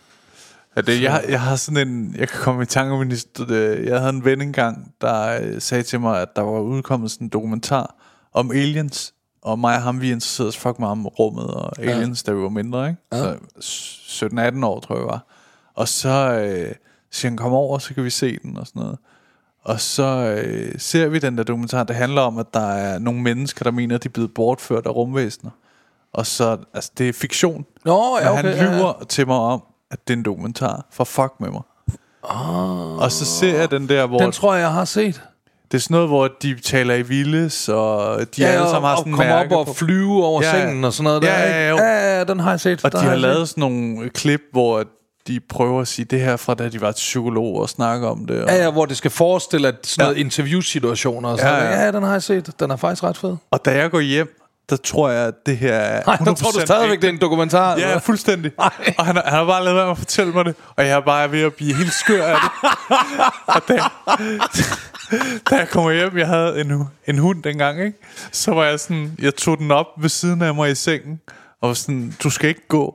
[0.76, 2.14] Ja, det, jeg, jeg har sådan en...
[2.18, 3.90] Jeg kan komme i tanke om en historie.
[3.90, 7.24] Jeg havde en ven engang, der øh, sagde til mig, at der var udkommet sådan
[7.24, 7.94] en dokumentar
[8.32, 9.14] om aliens.
[9.42, 12.32] Og mig og ham, vi interesserede os fucking meget om rummet og aliens, ja.
[12.32, 13.00] da vi var mindre, ikke?
[13.12, 13.34] Ja.
[13.60, 15.26] Så 17-18 år, tror jeg var.
[15.74, 16.74] Og så øh,
[17.10, 18.98] siger han, kom over, så kan vi se den og sådan noget.
[19.64, 23.22] Og så øh, ser vi den der dokumentar, det handler om, at der er nogle
[23.22, 25.50] mennesker, der mener, at de er blevet bortført af rumvæsener.
[26.12, 27.66] Og så, altså det er fiktion.
[27.84, 28.42] Nå, ja, okay.
[28.42, 29.04] han ja, lyver ja.
[29.04, 29.62] til mig om,
[29.94, 30.86] at det er en dokumentar.
[30.92, 31.62] For fuck med mig.
[32.22, 32.96] Oh.
[32.98, 34.18] Og så ser jeg den der, hvor...
[34.18, 35.20] Den tror jeg, jeg har set.
[35.72, 38.96] det er sådan noget, hvor de taler i vildes, og de ja, alle sammen har
[38.96, 39.72] sådan og komme op og på.
[39.72, 40.64] flyve over Ja, ja.
[40.66, 41.22] sengen og sådan noget.
[41.22, 41.68] Der, Ja, ja, ikke?
[41.68, 41.76] jo.
[41.76, 42.84] ja, ja, den har jeg set.
[42.84, 44.84] Og de har har lavet sådan nogle klip, hvor
[45.28, 48.26] de prøver at sige det her fra, da de var til psykolog og snakke om
[48.26, 48.42] det.
[48.42, 50.06] Og, Ja, ja, hvor det skal forestille at sådan Ja.
[50.10, 51.76] noget interviewsituationer og sådan Ja, ja, ja.
[51.78, 51.84] ja.
[51.84, 52.50] ja, den har jeg set.
[52.60, 53.36] Den er faktisk ret fed.
[53.50, 56.50] og da jeg går hjem, der tror jeg, at det her er Nej, der tror
[56.50, 57.76] du 100% stadigvæk, det er en dokumentar.
[57.76, 57.98] Ja, eller?
[57.98, 58.52] fuldstændig.
[58.56, 58.70] Og
[59.06, 61.42] han, han har bare lavet med at fortælle mig det, og jeg er bare ved
[61.42, 62.70] at blive helt skør af det.
[63.46, 63.74] og da,
[65.50, 67.98] da jeg kommer hjem, jeg havde en, en hund dengang, ikke?
[68.32, 71.20] så var jeg sådan, jeg tog den op ved siden af mig i sengen,
[71.62, 72.94] og var sådan, du skal ikke gå.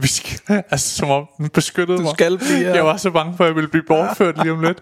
[0.00, 0.40] Vi skal,
[0.70, 2.12] altså som om den beskyttede Du mig.
[2.14, 2.74] skal blive her.
[2.74, 4.78] Jeg var så bange for, at jeg ville blive bortført lige om lidt.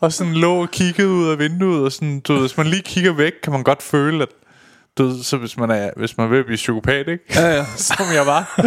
[0.00, 2.82] Og sådan lå og kiggede ud af vinduet, og sådan, du ved, hvis man lige
[2.82, 4.28] kigger væk, kan man godt føle, at
[4.98, 7.24] du så hvis man er, hvis man vil blive psykopat, ikke?
[7.34, 7.64] Ja, ja.
[7.76, 8.60] Som jeg var.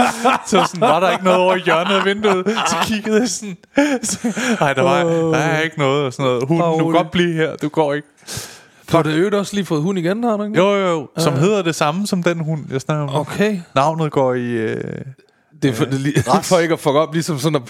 [0.48, 2.45] Så sådan, var der ikke noget over i hjørnet af vinduet.
[2.68, 3.58] Så kiggede jeg sådan.
[4.04, 4.18] Så,
[4.60, 6.06] Nej, der, var, der er ikke noget.
[6.06, 6.48] Og sådan noget.
[6.48, 7.56] Hunden, du kan godt blive her.
[7.56, 8.08] Du går ikke.
[8.91, 10.58] Du har det øvrigt også lige fået hund igen, har du ikke?
[10.58, 11.08] Jo, jo, jo.
[11.18, 13.16] Som hedder det samme som den hund, jeg snakker om.
[13.16, 13.60] Okay.
[13.76, 14.45] Navnet går i...
[14.52, 14.84] Øh,
[15.64, 17.62] Det er for, det, lige, for ikke at fuck op, ligesom sådan at,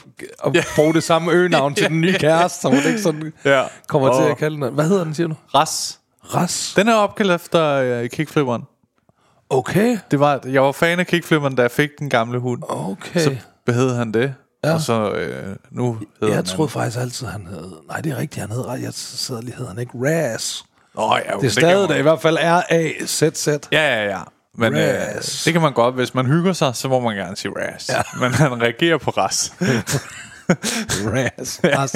[0.46, 0.64] at Ja.
[0.76, 3.64] bruge det samme øgenavn til den nye kæreste, så hun ikke sådan ja.
[3.88, 4.74] kommer til Og at kalde den.
[4.74, 5.36] Hvad hedder den, siger du?
[5.56, 6.00] Ras.
[6.26, 6.74] Ras.
[6.76, 8.64] Den er opkaldt efter øh, kickflipperen.
[9.50, 9.98] Okay.
[10.12, 12.64] Det var, jeg var fan af kickflipperen, da jeg fik den gamle hund.
[12.70, 13.20] Okay.
[13.20, 13.36] Så
[13.68, 14.34] hed han det.
[14.64, 14.74] Ja.
[14.74, 17.72] Og så øh, nu hedder jeg troede faktisk altid, han hed...
[17.88, 18.64] Nej, det er rigtigt, han hed...
[18.82, 20.64] Jeg sidder lige, hedder han ikke Ras.
[20.96, 23.48] Åh, ja, okay, Det er stadig der i hvert fald R-A-Z-Z.
[23.48, 24.22] Ja, ja, ja.
[24.56, 25.00] Men øh,
[25.46, 25.96] det kan man godt.
[25.96, 27.90] Hvis man hygger sig, så må man gerne sige ras.
[27.90, 28.02] Ja.
[28.20, 29.54] Men han reagerer på ras.
[31.14, 31.60] Ras.
[31.64, 31.96] Ras.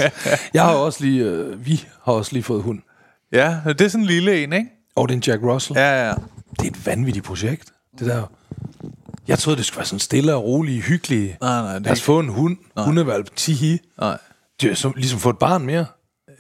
[0.54, 1.24] Jeg har også lige...
[1.24, 2.80] Øh, vi har også lige fået hund.
[3.32, 4.70] Ja, det er sådan en lille en, ikke?
[4.96, 5.80] Og det er en Jack Russell.
[5.80, 6.14] Ja, ja.
[6.60, 8.24] Det er et vanvittigt projekt, det der.
[9.28, 11.38] Jeg troede, det skulle være sådan stille og rolig, hyggelig.
[11.42, 13.80] Nej, nej, det er Lad os ikke- få en hund, hundevalp, tihi.
[14.00, 14.18] Nej.
[14.62, 15.86] Det er som, ligesom få et barn mere.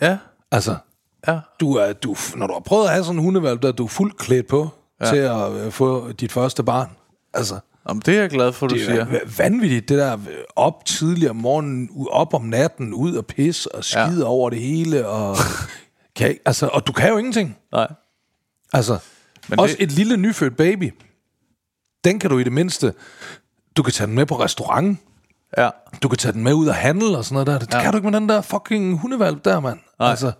[0.01, 0.17] Ja,
[0.51, 0.75] Altså,
[1.27, 1.39] ja.
[1.59, 3.87] du er, du, når du har prøvet at have sådan en hundevalp, der er du
[3.87, 4.69] fuldt klædt på
[5.01, 5.05] ja.
[5.09, 6.89] til at øh, få dit første barn.
[7.33, 9.01] Altså, Om det er jeg glad for, du det siger.
[9.01, 10.19] er va- vanvittigt, det der øh,
[10.55, 14.23] op tidligere om morgenen, op om natten, ud og pisse og skide ja.
[14.25, 15.07] over det hele.
[15.07, 15.35] Og,
[16.17, 17.57] kan, ikke- altså, og du kan jo ingenting.
[17.71, 17.87] Nej.
[18.73, 18.97] Altså,
[19.49, 20.93] Men også det- et lille nyfødt baby.
[22.03, 22.93] Den kan du i det mindste...
[23.77, 24.99] Du kan tage den med på restaurant.
[25.57, 25.69] Ja.
[26.03, 27.59] Du kan tage den med ud og handle og sådan noget der.
[27.59, 27.81] Det ja.
[27.81, 29.79] kan du ikke med den der fucking hundevalp der, mand.
[29.99, 30.09] Nej.
[30.09, 30.31] Altså,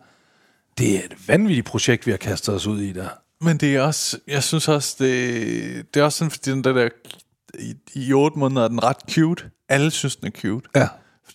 [0.78, 3.08] det er et vanvittigt projekt, vi har kastet os ud i der.
[3.42, 6.74] Men det er også, jeg synes også, det, det er også sådan, fordi den der,
[6.74, 6.90] der
[7.60, 9.44] i, i otte måneder er den ret cute.
[9.70, 10.70] Alle synes, den er cute.
[10.76, 10.88] Ja.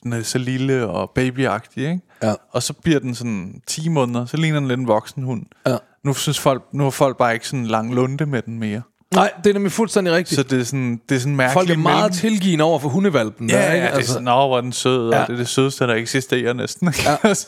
[0.02, 2.00] Den er så lille og babyagtig, ikke?
[2.22, 2.34] Ja.
[2.52, 5.42] Og så bliver den sådan 10 måneder, så ligner den lidt en voksen hund.
[5.66, 5.76] Ja.
[6.04, 8.82] Nu synes folk, nu har folk bare ikke sådan lang lunde med den mere.
[9.14, 10.36] Nej, det er nemlig fuldstændig rigtigt.
[10.36, 11.52] Så det er sådan, det er sådan mærkeligt.
[11.68, 13.50] Folk er meget mellem- tilgivende over for hundevalpen.
[13.50, 13.96] Ja, der, ja, ikke?
[13.96, 15.20] det er sådan, nå, hvor den sød, og Ja.
[15.20, 16.88] det er det sødeste, der eksisterer næsten.
[16.88, 17.00] ikke?
[17.06, 17.16] Ja.
[17.28, 17.46] Altså,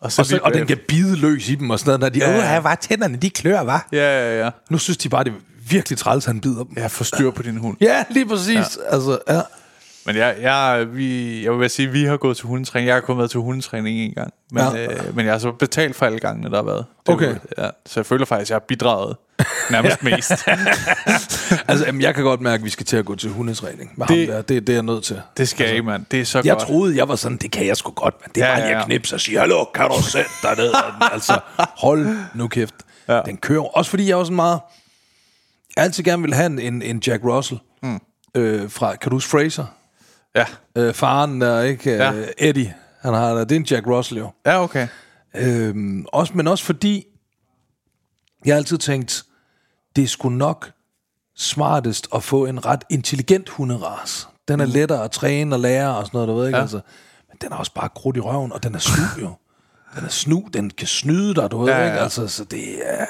[0.00, 2.00] og så, og, så, lige og den kan bide løs i dem og sådan noget.
[2.00, 2.52] Når de, Ja, ja, ja.
[2.54, 2.60] ja.
[2.60, 3.88] var tænderne, de klør, var.
[3.92, 3.98] Ja,
[4.30, 4.50] ja, ja.
[4.70, 5.36] Nu synes de bare, det er
[5.70, 6.72] virkelig træls, at han bider dem.
[6.76, 7.76] Jeg får styr på din hund.
[7.80, 8.54] Ja, lige præcis.
[8.56, 8.94] Ja.
[8.94, 9.40] Altså, ja.
[10.06, 12.86] Men jeg, jeg, vi, jeg vil sige, at vi har gået til hundetræning.
[12.86, 14.32] Jeg har kun været til hundetræning en gang.
[14.50, 14.86] Men, Ja.
[14.86, 16.84] øh, men jeg har så betalt for alle gangene, der har været.
[17.06, 17.28] Det Okay.
[17.30, 19.16] jo- Ja, så jeg føler faktisk, at jeg har bidraget
[19.70, 20.30] nærmest mest.
[21.68, 24.06] Altså, jamen, jeg kan godt mærke, at vi skal til at gå til hundetræning med
[24.06, 24.42] Det- ham der.
[24.42, 25.20] Det, det er jeg nødt til.
[25.36, 26.04] Det skal altså, I, mand.
[26.10, 26.66] Det er så Jeg godt.
[26.68, 28.66] troede, jeg var sådan, det kan jeg sgu godt, men det er Ja, bare ja,
[28.66, 28.80] lige ja.
[28.82, 30.72] at knipse og sige, hallo, kan du sætte dig ned?
[31.12, 32.74] altså, hold nu kæft.
[33.08, 33.20] Ja.
[33.26, 33.76] Den kører.
[33.76, 34.60] Også fordi jeg også meget...
[35.76, 37.60] Jeg altid gerne vil have en, en, en Jack Russell.
[37.82, 38.00] Mm.
[38.34, 39.64] Øh, fra, kan du huske Fraser?
[40.36, 40.44] Ja.
[40.76, 41.90] Øh, faren der, ikke?
[41.96, 42.12] Ja.
[42.12, 42.74] Øh, Eddie.
[43.00, 44.30] Han har, det er en Jack Russell jo.
[44.46, 44.88] ja, okay.
[45.34, 47.06] Øhm, også, men også fordi,
[48.44, 49.24] jeg har altid tænkt,
[49.96, 50.70] det er sgu nok
[51.36, 54.28] smartest at få en ret intelligent hunderas.
[54.48, 56.56] Den er lettere at træne og lære og sådan noget, du ved ikke?
[56.56, 56.58] Ja.
[56.58, 56.62] Ja.
[56.62, 56.80] Altså,
[57.28, 59.30] men den er også bare krudt i røven, og den er snu jo.
[59.96, 61.96] Den er snu, den kan snyde dig, du ved Ja, ja, ikke?
[61.96, 62.02] ja.
[62.02, 63.06] Altså, så det er...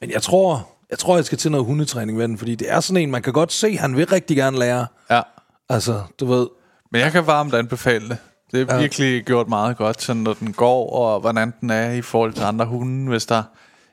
[0.00, 2.80] Men jeg tror, jeg tror, jeg skal til noget hundetræning med den, fordi det er
[2.80, 4.86] sådan en, man kan godt se, han vil rigtig gerne lære.
[5.10, 5.20] Ja.
[5.68, 6.48] Altså, du ved...
[6.90, 8.18] Men jeg kan varmt anbefale det.
[8.52, 8.80] Det er ja.
[8.80, 12.42] Virkelig gjort meget godt, sådan når den går, og hvordan den er i forhold til
[12.42, 13.08] andre hunde.
[13.08, 13.42] Hvis der...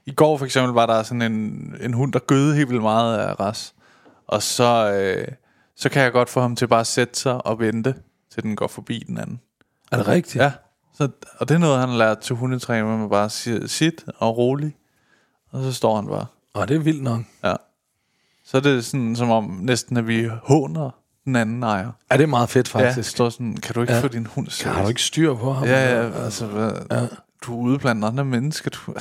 [0.06, 3.18] I går for eksempel var der sådan en, en hund, der gøde helt vildt meget
[3.18, 3.74] af ras.
[4.28, 5.28] Og så, øh,
[5.76, 7.96] så kan jeg godt få ham til bare at sætte sig og vente,
[8.34, 9.40] til den går forbi den anden.
[9.92, 10.36] Er det rigtigt?
[10.36, 10.52] Ja,
[10.94, 14.06] så, og det er noget, han har lært til hundetræning, hvor man bare siger, sit
[14.18, 14.76] og rolig.
[15.52, 16.26] Og så står han bare.
[16.54, 17.22] Og det er vildt nok.
[17.44, 17.54] Ja.
[18.46, 20.90] Så er det sådan, som om næsten, at vi håner
[21.26, 21.92] den anden ejer.
[22.10, 23.10] Er det er meget fedt, Ja, faktisk?
[23.10, 24.00] står sådan, kan du ikke ja.
[24.00, 24.04] Ja.
[24.04, 25.68] få din hund Har du ikke styr på ham?
[25.68, 27.00] Ja, ja, altså, hvad, ja.
[27.46, 28.70] du er ude blandt andre mennesker.
[28.70, 28.94] Du,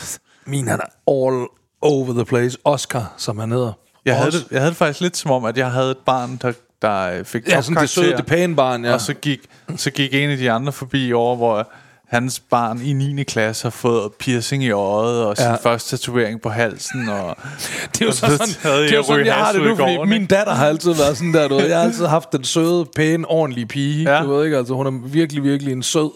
[0.46, 1.46] Min, han er all
[1.80, 2.58] over the place.
[2.64, 3.72] Oscar, som han hedder.
[4.04, 6.36] jeg, havde det, jeg havde det faktisk lidt som om, at jeg havde et barn,
[6.42, 8.92] der, der fik Ja, sådan det søde, det pæne barn, ja.
[8.92, 9.40] Og så gik,
[9.76, 11.68] så gik en af de andre forbi over, hvor
[12.12, 13.22] hans barn i 9.
[13.24, 15.54] klasse har fået piercing i øjet, og sin Ja.
[15.54, 17.08] første tatovering på halsen.
[17.08, 17.36] Og,
[17.92, 19.52] det er jo og så så sådan, havde det er jo jeg sådan jeg har
[19.52, 21.66] det nu, fordi min datter har altid været sådan der, du ved.
[21.66, 24.12] Jeg har altid haft den søde, pæne, ordentlige pige.
[24.16, 24.22] Ja.
[24.22, 26.10] Du ved ikke, altså hun er virkelig, virkelig en sød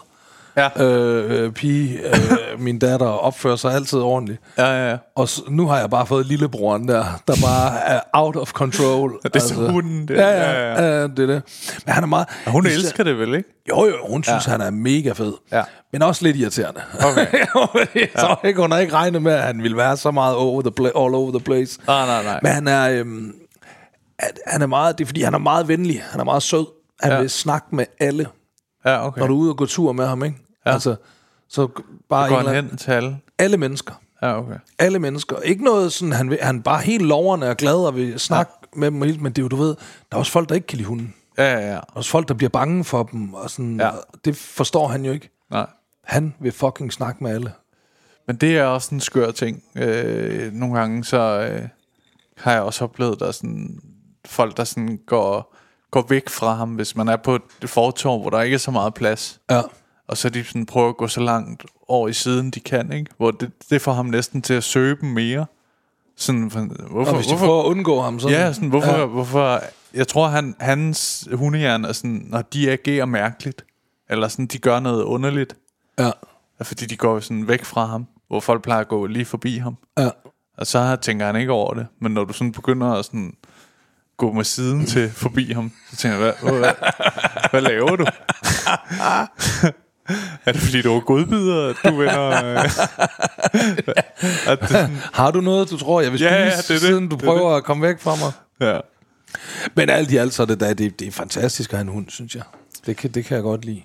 [0.57, 0.83] Ja.
[0.85, 1.99] øh, øh, pige.
[2.09, 4.41] Øh, min datter opfører sig altid ordentligt.
[4.59, 4.97] Ja, ja, ja.
[5.17, 9.19] Og s- nu har jeg bare fået lillebroren der, der bare er out of control.
[9.25, 10.15] Det er så hunden, det.
[10.17, 11.01] Ja, ja, Ja, ja, ja.
[11.01, 11.03] ja.
[11.03, 11.43] det er det.
[11.87, 12.27] Men han er meget...
[12.47, 13.49] Og hun især- elsker det vel, ikke?
[13.69, 14.51] Jo, jo, hun synes, ja.
[14.53, 15.33] han er mega fed.
[15.53, 15.63] Ja.
[15.93, 16.81] Men også lidt irriterende.
[17.11, 17.27] Okay.
[17.95, 20.63] jeg tror ikke, hun har ikke regnet med, at han ville være så meget over
[20.63, 21.81] the pla- all over the place.
[21.87, 22.41] Nej, nej, nej.
[22.43, 23.33] Men han er, øhm,
[24.19, 26.03] at- han er meget, det er fordi, han er meget venlig.
[26.11, 26.67] Han er meget sød.
[27.01, 27.15] Han Ja.
[27.15, 27.21] ja.
[27.21, 28.27] vil snakke med alle,
[28.87, 29.21] Ja, okay.
[29.21, 30.37] når du er ude og gå tur med ham, ikke?
[30.67, 30.73] Ja.
[30.73, 30.97] Altså,
[31.49, 31.69] så
[32.09, 33.19] bare Går en han hen til alle?
[33.39, 33.95] alle mennesker.
[34.23, 34.57] Ja, okay.
[34.79, 35.41] Alle mennesker.
[35.41, 38.91] Ikke noget sådan, han, han bare helt lovende og glad og vil snakke ja.
[38.91, 39.23] med dem.
[39.23, 39.69] Men det er jo, du ved,
[40.11, 41.15] der er også folk, der ikke kan lide hunden.
[41.39, 41.67] Ja, ja, ja.
[41.71, 43.35] Der er også folk, der bliver bange for dem.
[43.35, 43.91] Og sådan, Ja.
[44.25, 45.31] Det forstår han jo ikke.
[45.51, 45.67] Nej.
[46.05, 47.53] Han vil fucking snakke med alle.
[48.27, 49.63] Men det er også en skør ting.
[49.77, 51.19] Øh, nogle gange så
[51.51, 51.69] øh,
[52.37, 53.81] har jeg også oplevet, der er sådan
[54.25, 55.57] folk, der sådan går,
[55.91, 58.71] går væk fra ham, hvis man er på et fortorv, hvor der ikke er så
[58.71, 59.41] meget plads.
[59.51, 59.61] Ja.
[60.09, 63.11] Og så de sådan prøver at gå så langt over i siden, de kan, ikke?
[63.17, 65.47] Hvor det, det får ham næsten til at søge dem mere.
[66.17, 66.61] Sådan, for-
[66.91, 68.29] hvorfor, Og hvis de hvorfor, prøver at undgå ham, så...
[68.29, 69.07] Ja, sådan, hvorfor, Ja.
[69.07, 69.61] hvorfor...
[69.95, 73.65] Jeg tror, han, hans hundehjern er sådan, når de agerer mærkeligt,
[74.11, 75.57] eller sådan, de gør noget underligt,
[75.99, 76.11] Ja.
[76.63, 79.77] fordi de går sådan væk fra ham, hvor folk plejer at gå lige forbi ham.
[79.99, 80.09] ja.
[80.59, 81.87] Og så tænker han ikke over det.
[82.01, 83.33] Men når du sådan begynder at sådan
[84.17, 86.73] gå med siden til forbi ham, så tænker jeg, hvad, hvad, hvad,
[87.51, 88.07] hvad laver du?
[90.47, 92.31] er det fordi, du er godbider, at du vender...
[92.31, 92.65] Øh,
[94.53, 96.73] at det, sådan- Har du noget, du tror, jeg vil spise, Ja, ja, det er
[96.75, 96.81] det.
[96.81, 98.33] siden du Det er prøver at komme væk fra mig?
[98.73, 98.81] ja.
[99.75, 101.89] Men alt i alt, så er det, da, det, det er fantastisk at have en
[101.93, 102.43] hund, synes jeg.
[102.87, 103.83] Det kan, det kan jeg godt lide.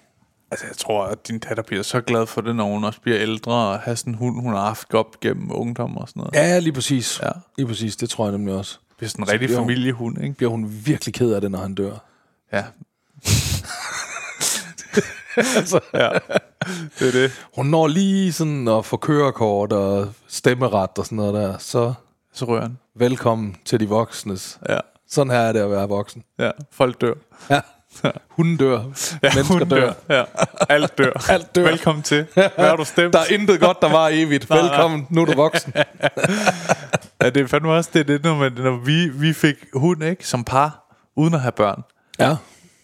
[0.52, 3.20] Altså, jeg tror, at din datter bliver så glad for det, når hun også bliver
[3.20, 6.34] ældre, og har sådan en hund, hun har haft op gennem ungdom og sådan noget.
[6.34, 7.20] Ja, lige præcis.
[7.24, 7.30] Ja.
[7.58, 8.78] Lige præcis, det tror jeg nemlig også.
[8.90, 10.36] Det bliver sådan en rigtig familiehund, ikke?
[10.36, 11.92] Bliver hun virkelig ked af det, når han dør?
[12.54, 12.64] Ja.
[15.58, 16.10] altså, ja.
[17.00, 17.32] Det er det.
[17.56, 21.58] Hun når lige sådan at få kørekort og stemmeret og sådan noget der.
[21.58, 21.94] Så
[22.34, 22.78] Så rører han.
[22.96, 24.60] velkommen til de voksnes.
[24.70, 24.78] Ja.
[25.10, 26.24] Sådan her er det at være voksen.
[26.40, 27.14] Ja, folk dør.
[27.50, 27.62] Ja.
[28.30, 28.78] Hunden dør.
[28.78, 28.84] Ja,
[29.22, 29.94] Mennesker hunden dør.
[30.10, 30.24] Ja,
[30.70, 31.12] alt dør.
[31.32, 31.64] Alt dør.
[31.64, 32.26] Velkommen til.
[32.34, 33.14] Hvad har du stemt?
[33.14, 34.50] Der er intet godt, der var evigt.
[34.50, 34.70] Nej, nej.
[34.70, 35.74] Velkommen, nu er du voksen.
[37.22, 40.28] Ja, det er fandme også det, det når, man, når vi, vi fik hund, ikke,
[40.28, 41.84] som par, uden at have børn.
[42.20, 42.36] Ja.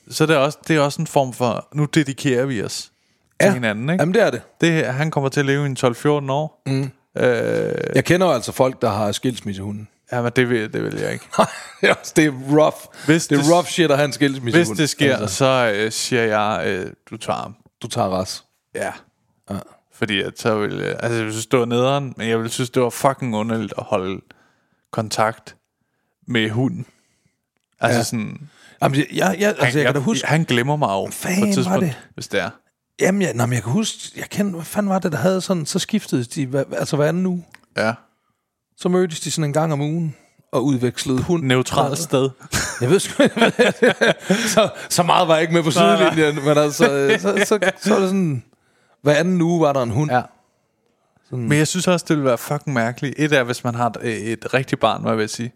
[0.10, 2.82] Så det er også, det er også en form for, nu dedikerer vi os
[3.42, 3.54] til Ja.
[3.54, 4.02] hinanden, ikke?
[4.02, 4.42] Jamen, det er det.
[4.62, 6.62] Det, han kommer til at leve i en 12-14 år.
[6.66, 6.92] Mm.
[7.18, 9.88] Øh, Jeg kender jo altså folk, der har skilsmissehunden.
[10.12, 11.26] ja, men det vil, det vil jeg ikke.
[11.84, 12.76] Ja, det er rough.
[13.06, 14.68] Hvis det er det- rough shit at have en skilsmissehund.
[14.68, 17.56] Hvis det sker, Altså, så øh, siger jeg, øh, du tager ham.
[17.82, 18.44] du tager ras.
[18.76, 18.92] Ja.
[19.50, 19.60] ja.
[19.94, 22.70] Fordi at så vil, øh, altså jeg synes, det var nederen, men jeg ville synes,
[22.70, 24.22] det var fucking underligt at holde
[24.92, 25.56] kontakt
[26.28, 26.86] med hunden.
[27.80, 28.04] Altså ja.
[28.04, 28.50] sådan...
[28.82, 30.28] Jamen, jeg, jeg, jeg, altså, jeg, kan da huske...
[30.28, 31.98] Han glemmer mig jo på var et tidspunkt, det?
[32.14, 32.50] hvis det er.
[33.02, 34.12] Jamen, jeg, nej, men jeg kan huske...
[34.16, 35.66] Jeg kendte, hvad fanden var det, der havde sådan...
[35.66, 36.46] Så skiftede de...
[36.46, 37.46] Hver, altså, hver anden uge.
[37.78, 37.94] Ja.
[38.78, 40.16] Så mødtes de sådan en gang om ugen
[40.52, 41.44] og udvekslede hund.
[41.44, 42.30] Neutralt sted.
[42.82, 43.24] Jeg ved sgu
[44.48, 47.96] så, så meget var jeg ikke med på sidelinjen, men altså, øh, så, så, så
[47.96, 48.44] er det sådan...
[49.02, 50.12] Hver anden uge var der en hund.
[50.12, 50.22] Ja.
[51.32, 53.16] Men jeg synes også, det ville være fucking mærkeligt.
[53.18, 55.54] Et er, hvis man har et, et rigtigt barn, hvad jeg vil sige,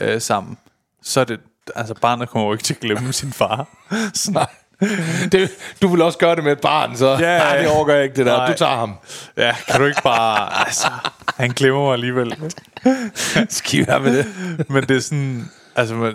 [0.00, 0.58] øh, sammen.
[1.02, 1.40] Så er det...
[1.76, 3.66] Altså, barnet kommer jo ikke til at glemme sin far.
[4.14, 4.46] Sådan, Nej.
[5.32, 5.50] Det,
[5.82, 8.16] du vil også gøre det med et barn, så Ja, nej, det overgår jeg ikke,
[8.16, 8.36] det der.
[8.36, 8.46] Nej.
[8.46, 8.94] Du tager ham.
[9.36, 10.66] ja, kan du ikke bare...
[10.66, 10.88] Altså,
[11.36, 12.54] han glemmer mig alligevel.
[13.48, 14.26] Skal være med det?
[14.70, 15.50] Men det er sådan...
[15.76, 16.14] Altså, man,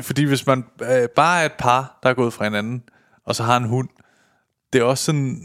[0.00, 2.82] fordi hvis man øh, bare er et par, der er gået fra hinanden,
[3.26, 3.88] og så har en hund,
[4.72, 5.40] det er også sådan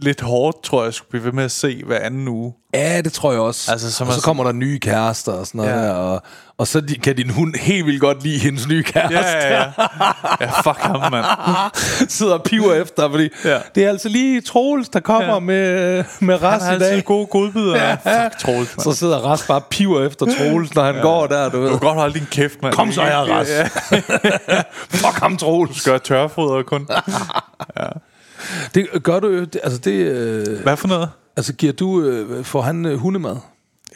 [0.00, 2.54] lidt hårdt, tror jeg, at skulle blive ved med at se hver anden uge.
[2.74, 3.72] Ja, det tror jeg også.
[3.72, 5.76] Altså, som og så kommer der nye kærester og sådan noget ja.
[5.76, 6.22] der, og,
[6.58, 9.18] og så kan din hund helt vildt godt lide hendes nye kæreste.
[9.18, 9.70] Ja, ja, ja.
[10.40, 11.24] Ja, fuck ham, mand.
[12.08, 13.50] sidder og piver efter, fordi Ja.
[13.50, 13.58] ja.
[13.74, 15.32] det er altså lige Troels, der kommer Ja.
[15.34, 15.38] ja.
[15.40, 17.04] med, med Han Ras har i altid dag.
[17.04, 17.76] gode godbidder.
[17.76, 17.94] Ja.
[17.94, 18.96] Fuck, Troels, Så mand.
[18.96, 21.00] sidder Ras bare piver efter Troels, når han ja.
[21.00, 21.70] går der, du Du ved.
[21.70, 22.74] kan godt holde din kæft, mand.
[22.74, 23.48] Kom så her, Ras.
[23.48, 23.68] Ja,
[24.98, 25.84] Fuck ham, Troels.
[25.84, 26.88] gør tørfoder kun.
[28.74, 31.08] Det gør du det, altså det, øh, Hvad for noget?
[31.36, 33.36] altså giver du, øh, får han øh, hundemad?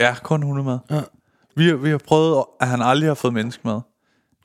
[0.00, 0.78] Ja, kun hundemad.
[0.90, 1.00] Ja.
[1.56, 3.80] Vi, har- vi har prøvet, at han aldrig har fået menneskemad.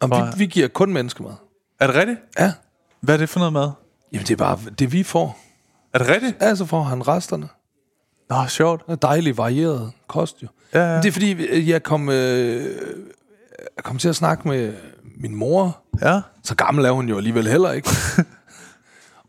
[0.01, 1.31] Om vi, vi giver kun menneskemad.
[1.79, 2.19] Er det rigtigt?
[2.39, 2.53] Ja.
[3.01, 3.71] Hvad er det for noget mad?
[4.13, 5.37] Jamen det er bare det, vi får.
[5.93, 6.37] Er det rigtigt?
[6.41, 7.47] Ja, så får han resterne.
[8.29, 8.85] Nå, sjovt.
[8.85, 10.47] Det er dejligt varieret kost jo.
[10.73, 10.93] Ja, ja.
[10.93, 12.63] Men Det er fordi, øh, jeg kom, øh,
[13.75, 14.73] jeg kom til at snakke med
[15.17, 15.77] min mor.
[16.01, 16.21] Ja.
[16.43, 17.89] Så gammel er hun jo alligevel heller ikke.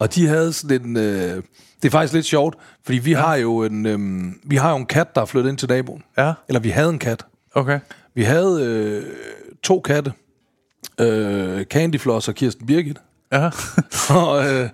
[0.00, 0.96] og de havde sådan en...
[0.96, 1.42] Øh,
[1.82, 3.18] det er faktisk lidt sjovt, fordi vi, ja.
[3.20, 6.02] har jo en, øh, vi har jo en kat, der er flyttet ind til naboen.
[6.18, 7.26] Ja, Eller vi havde en kat.
[7.56, 7.80] Okay.
[8.14, 9.04] Vi havde øh,
[9.62, 10.12] to katte.
[11.00, 12.98] Øh, Candy Floss og Kirsten Birgit.
[13.32, 13.50] Ja.
[14.20, 14.68] og øh,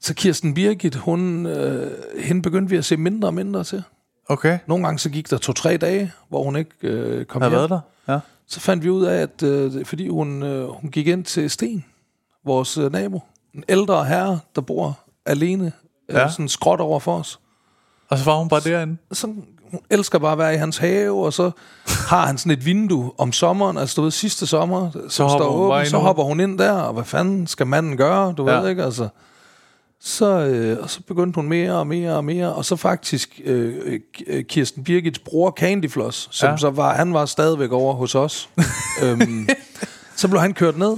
[0.00, 3.82] Så Kirsten Birgit, hun, øh, hende begyndte vi at se mindre og mindre til.
[4.28, 4.58] Okay.
[4.66, 7.58] Nogle gange så gik der to-tre dage, hvor hun ikke øh, kom Har hjem.
[7.58, 7.80] været der?
[8.08, 8.18] Ja.
[8.46, 11.84] Så fandt vi ud af, at øh, fordi hun, øh, hun gik ind til Sten,
[12.44, 13.20] vores øh, nabo,
[13.54, 15.72] en ældre herre, der bor alene,
[16.08, 16.30] øh, Ja.
[16.30, 17.40] sådan skråt over for os.
[18.08, 18.96] Og så var hun bare derinde.
[19.12, 19.34] Så
[19.70, 21.50] hun elsker bare at være i hans have, og så
[22.08, 25.50] har han sådan et vindue om sommeren, altså du ved, sidste sommer, så hopper står
[25.56, 28.60] hun åben, så hopper hun ind der, og hvad fanden skal manden gøre, du Ja.
[28.60, 29.08] ved ikke, altså.
[30.02, 34.00] Så, øh, og så begyndte hun mere og mere og mere, og så faktisk øh,
[34.26, 36.56] øh, Kirsten Birgits bror Candyfloss, som Ja.
[36.56, 38.48] så var, han var stadigvæk over hos os.
[39.04, 39.48] øhm,
[40.16, 40.96] så blev han kørt ned,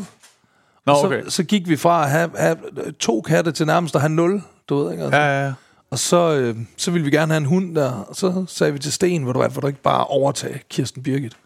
[0.86, 1.22] Nå, så, okay.
[1.28, 2.56] så gik vi fra at have, have
[3.00, 5.18] to katte til nærmest at have nul, du ved ikke, altså.
[5.18, 5.52] Ja, ja, ja.
[5.92, 8.78] Og så, øh, så ville vi gerne have en hund der, og så sagde vi
[8.78, 11.36] til Sten, hvor du, hvor du ikke bare overtage Kirsten Birgit.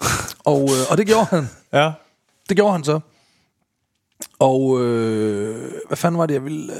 [0.44, 1.48] og, øh, og det gjorde han.
[1.72, 1.92] Ja.
[2.48, 3.00] Det gjorde han så.
[4.38, 6.78] Og øh, hvad fanden var det, jeg ville øh,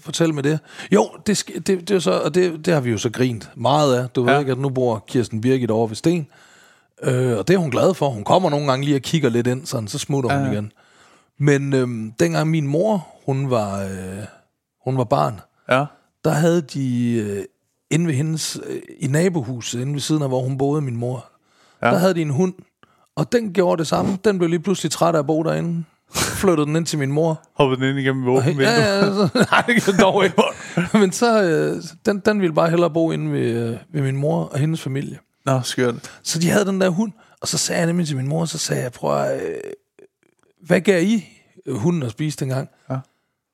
[0.00, 0.58] fortælle med det?
[0.92, 3.96] Jo, det, det, det, er så, og det, det har vi jo så grint meget
[3.96, 4.08] af.
[4.08, 4.30] Du ja.
[4.30, 4.32] Ja.
[4.32, 6.26] ved ikke, at nu bor Kirsten Birgit over ved Sten.
[7.02, 8.08] Øh, og det er hun glad for.
[8.10, 10.52] Hun kommer nogle gange lige og kigger lidt ind, sådan, så smutter hun Ja.
[10.52, 10.72] igen.
[11.38, 14.24] Men øh, dengang min mor, hun var, øh,
[14.90, 15.40] hun var barn,
[15.70, 15.84] Ja.
[16.24, 17.44] der havde de øh,
[17.90, 21.30] inde ved hendes, øh, i nabohuset, inde ved siden af, hvor hun boede, min mor,
[21.82, 21.86] Ja.
[21.90, 22.54] der havde de en hund,
[23.16, 24.18] og den gjorde det samme.
[24.24, 25.84] Den blev lige pludselig træt af at bo derinde.
[26.14, 27.42] Flyttede den ind til min mor.
[27.54, 28.64] Hoppede den ind igennem åbent vindue.
[28.64, 30.42] Ja, ja, så, nej, det kan dog ikke.
[30.98, 34.44] Men så, øh, den, den ville bare hellere bo inde ved, øh, ved min mor
[34.44, 35.18] og hendes familie.
[35.46, 35.94] Nå, skørt.
[36.22, 38.58] Så de havde den der hund, og så sagde jeg nemlig til min mor, så
[38.58, 39.54] sagde jeg, prøv at, øh,
[40.66, 41.24] hvad gav I
[41.68, 42.68] hunden at spise dengang?
[42.90, 42.96] Ja.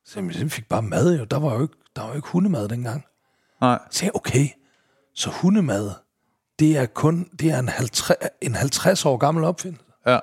[0.06, 1.24] Så jeg, fik bare mad jo.
[1.24, 3.04] Der var jo ikke, der var jo ikke hundemad dengang.
[3.60, 3.78] Nej.
[3.90, 4.48] Så jeg, okay,
[5.14, 5.90] så hundemad,
[6.58, 9.84] det er kun det er en 50, en 50 år gammel opfindelse.
[10.06, 10.18] Ja.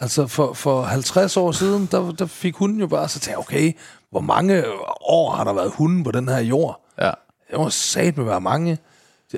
[0.00, 3.72] Altså for, for 50 år siden, der, der fik hunden jo bare så jeg, okay,
[4.10, 4.64] hvor mange
[5.00, 6.84] år har der været hunden på den her jord?
[7.00, 7.10] Ja.
[7.50, 8.78] Det må sat med være mange.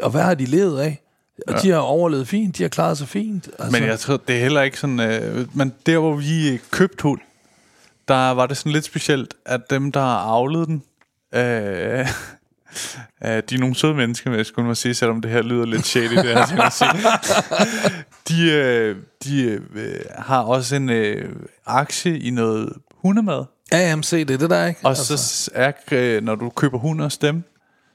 [0.03, 1.01] Og hvad har de levet af?
[1.47, 1.59] Og ja.
[1.59, 3.49] de har overlevet fint, de har klaret sig fint.
[3.59, 5.01] Altså, Men jeg tror, det er heller ikke sådan...
[5.01, 7.21] Øh, men der, hvor vi købte hund,
[8.09, 10.83] der var det sådan lidt specielt, at dem, der har avlet den,
[11.35, 11.43] øh,
[13.25, 15.67] øh, de er nogle søde mennesker, vil jeg skulle mig sige, selvom det her lyder
[15.67, 16.91] lidt shady, det her, at sige.
[18.29, 21.37] De, øh, de øh, har også en øh,
[21.67, 23.45] aktie i noget hundemad.
[23.73, 24.81] AMC, det er det der, ikke?
[24.85, 25.17] Og altså.
[25.17, 27.43] så er, øh, når du køber hund hos dem,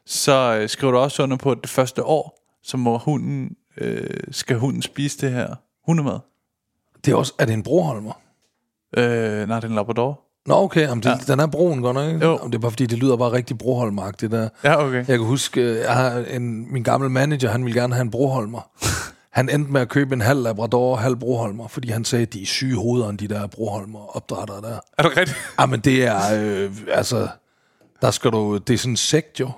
[0.05, 4.19] så øh, skriver du også under på, at det første år, så må hunden, øh,
[4.31, 5.55] skal hunden spise det her
[5.85, 6.19] hundemad.
[7.05, 8.21] Det er, også, er det en broholmer?
[8.97, 10.19] Øh, nej, det er en Labrador.
[10.45, 11.15] Nå, okay, jamen, det, Ja.
[11.33, 12.25] den er broen godt nok, ikke?
[12.25, 12.31] Jo.
[12.37, 14.49] Jamen, Det er bare fordi, det lyder bare rigtig broholmagtigt der.
[14.63, 14.97] Ja, okay.
[14.97, 18.11] Jeg kan huske, øh, jeg har en, min gamle manager, han ville gerne have en
[18.11, 18.69] broholmer.
[19.31, 22.41] Han endte med at købe en halv Labrador og halv broholmer, fordi han sagde, de
[22.41, 24.79] er syge hoveder, de der broholmer opdrættere der.
[24.97, 25.35] Er du rigtig?
[25.59, 27.27] Jamen, det er, øh, altså,
[28.01, 29.51] der skal du, det er sådan en sekt jo.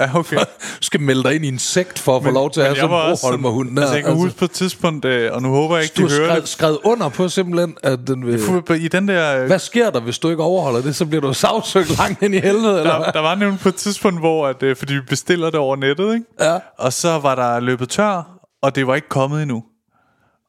[0.00, 0.36] Ja, okay.
[0.36, 0.44] Du
[0.80, 2.90] skal melde dig ind i en sekt for at få lov til at have sådan
[3.10, 3.78] en broholmerhund.
[3.78, 6.08] Altså, jeg kan huske på et tidspunkt, øh, og nu håber jeg ikke, du de
[6.10, 6.48] hører skrevet, det.
[6.48, 8.34] skrevet under på simpelthen, at den vil...
[8.80, 9.40] I den der...
[9.40, 10.96] øh, Hvad sker der, hvis du ikke overholder det?
[10.96, 13.74] Så bliver du sagsøgt langt ind i helvede, eller Der, der var nemlig på et
[13.74, 16.26] tidspunkt, hvor at, øh, fordi vi bestiller det over nettet, ikke?
[16.40, 16.58] Ja.
[16.78, 19.64] Og så var der løbet tør, og det var ikke kommet endnu.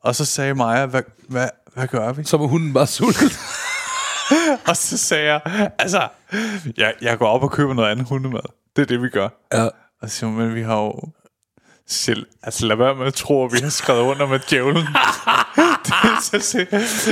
[0.03, 2.23] Og så sagde Maja, hvad, hvad, hvad gør vi?
[2.23, 3.29] Så var hunden bare sulten.
[4.67, 6.07] Og så sagde jeg, altså,
[6.77, 8.39] jeg, jeg går op og køber noget andet hundemad.
[8.77, 9.29] Det er det, vi gør.
[9.53, 9.67] ja.
[10.01, 10.93] Og så siger hun, men vi har jo
[11.87, 12.25] selv...
[12.43, 14.87] Altså, lad være med at tro, at vi har skrevet under med djævlen.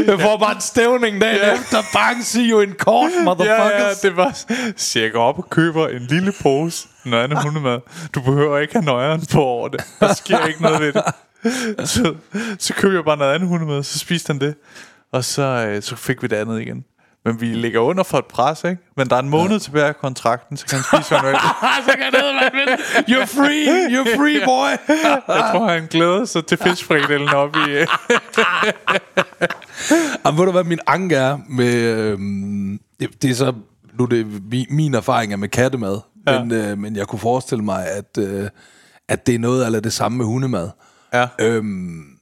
[0.08, 1.48] Jeg får bare en stævning dagen Ja.
[1.48, 1.54] ja.
[1.54, 1.78] efter.
[1.94, 4.04] Bang, see you in court, Ja, motherfuckers.
[4.04, 4.38] ja, det var...
[4.78, 7.80] Så jeg går op og køber en lille pose andet hundemad.
[8.16, 9.82] Du behøver ikke have nøjeren på over det.
[10.00, 11.04] Der sker ikke noget ved det.
[11.90, 12.16] Så,
[12.60, 14.56] så køber jeg bare noget andet hundemad, så spiste han det.
[15.12, 16.86] Og så, øh, så fik vi det andet igen.
[17.26, 18.81] Men vi ligger under for et pres, ikke?
[18.97, 19.57] Men der er en måned ja.
[19.60, 21.39] tilbage af kontrakten, så kan han spise, hvad han vil.
[21.88, 22.77] så kan det være
[23.10, 24.95] You're free, you're free, boy.
[25.35, 27.72] Jeg tror, han glæder sig til fiskfrikadellen op i...
[27.72, 27.88] Øh.
[30.26, 31.73] Jamen, ved du hvad min anke er med...
[31.76, 33.53] Øhm, det, det er så...
[33.93, 35.99] Nu er det mi, min erfaring er med kattemad.
[36.27, 36.43] Ja.
[36.43, 38.49] Men, øh, men jeg kunne forestille mig, at, øh,
[39.07, 40.69] at det er noget af det samme med hundemad.
[41.14, 41.27] Ja.
[41.39, 42.15] Øhm,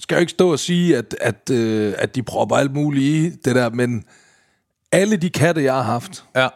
[0.00, 3.30] skal jeg ikke stå og sige, at, at, øh, at de propper alt muligt i
[3.44, 4.04] det der, men
[4.92, 6.48] alle de katte, jeg har haft, Ja.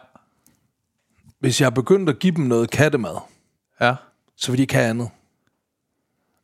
[1.39, 3.15] hvis jeg har begyndt at give dem noget kattemad,
[3.81, 3.95] Ja.
[4.35, 5.09] så vil de ikke have andet.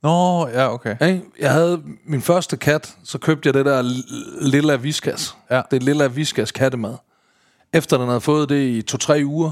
[0.03, 1.19] Nå, ja, okay.
[1.39, 3.81] Jeg havde min første kat, så købte jeg det der
[4.41, 5.35] lilla viskas.
[5.51, 5.61] Ja.
[5.71, 6.95] Det lilla viskas kattemad.
[7.73, 9.51] Efter den havde fået det i to-tre uger,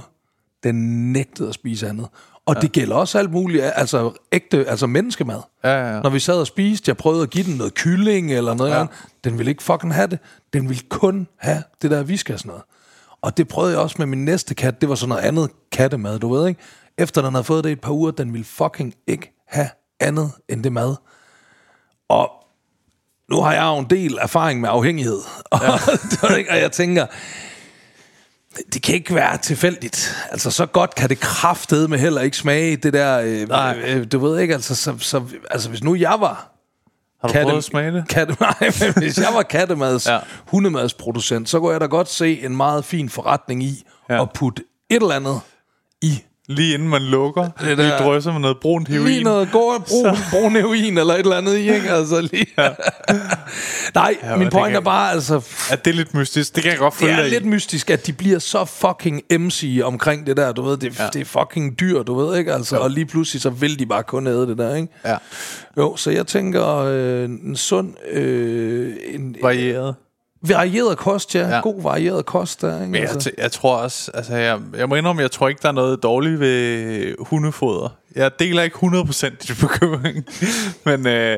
[0.63, 0.76] den
[1.13, 2.07] nægtede at spise andet.
[2.45, 2.61] Og ja.
[2.61, 5.39] det gælder også alt muligt, altså ægte, altså menneskemad.
[5.63, 6.01] Ja, ja, ja.
[6.01, 8.80] Når vi sad og spiste, jeg prøvede at give den noget kylling eller noget Ja.
[8.80, 10.19] andet, den ville ikke fucking have det.
[10.53, 12.61] Den ville kun have det der viskas noget.
[13.22, 14.81] Og det prøvede jeg også med min næste kat.
[14.81, 16.61] Det var sådan noget andet kattemad, du ved ikke?
[16.97, 19.69] Efter den havde fået det et par uger, den ville fucking ikke have
[19.99, 20.95] andet end det mad.
[22.09, 22.30] Og
[23.30, 25.19] nu har jeg jo en del erfaring med afhængighed.
[25.61, 25.72] Ja.
[26.49, 27.05] og jeg tænker,
[28.73, 30.15] det, kan ikke være tilfældigt.
[30.31, 33.19] Altså, så godt kan det kraftede med heller ikke smage, det der...
[33.19, 36.47] Øh, øh, du ved ikke, altså, så, så, altså, hvis nu jeg var...
[37.21, 38.07] Har du prøvet at smage det?
[38.07, 40.19] Katte, nej, men hvis jeg var kattemads, ja.
[40.45, 43.83] Hundemadsproducent, så kunne jeg da godt se en meget fin forretning i.
[44.09, 44.21] Ja.
[44.21, 45.39] at putte et eller andet
[46.01, 46.23] i.
[46.51, 49.07] Lige inden man lukker, Det der- lige drøser med noget brunt heroin.
[49.07, 51.91] Lige noget går brun, brun heroin eller et eller andet i, ikke?
[51.91, 52.45] Altså lige.
[52.57, 52.69] Ja.
[53.95, 55.41] nej, ja, min point kan- er bare, altså,
[55.71, 57.33] At det er lidt mystisk, det kan jeg godt følge det er dig i.
[57.33, 61.07] lidt mystisk, at de bliver så fucking MC omkring det der, du ved, det, ja.
[61.13, 62.53] Det er fucking dyr, du ved, ikke?
[62.53, 64.87] Altså, og lige pludselig så vil de bare kun æde det der, ikke?
[65.05, 65.17] Ja,
[65.77, 69.95] Jo, så jeg tænker, øh, en sund, øh, en varieret.
[70.41, 71.39] Varieret kost, ja.
[71.39, 71.55] ja.
[71.55, 71.59] Ja.
[71.61, 72.91] God varieret kost der, ikke?
[72.91, 73.31] Men jeg, Altså.
[73.38, 76.39] jeg tror også, altså jeg, jeg må indrømme, jeg tror ikke, der er noget dårligt
[76.39, 77.89] ved hundefoder.
[78.15, 80.26] Jeg deler ikke 100% din bekymring,
[80.85, 81.38] men, øh,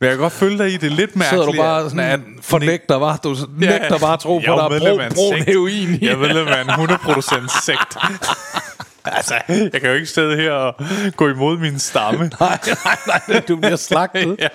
[0.00, 1.28] men jeg kan godt følge dig i, det er lidt mærkeligt.
[1.28, 4.88] Sidder du bare sådan, at- fornægter, var Du nægter bare at tro på, at der
[4.88, 5.44] er brun sekt.
[5.48, 6.06] heroin i.
[6.06, 7.96] Jeg medlem af en 100% sekt.
[9.06, 10.74] altså, jeg kan jo ikke sidde her og
[11.16, 12.18] gå imod min stamme.
[12.40, 14.36] nej, nej, nej, du bliver slagtet.
[14.44, 14.48] ja.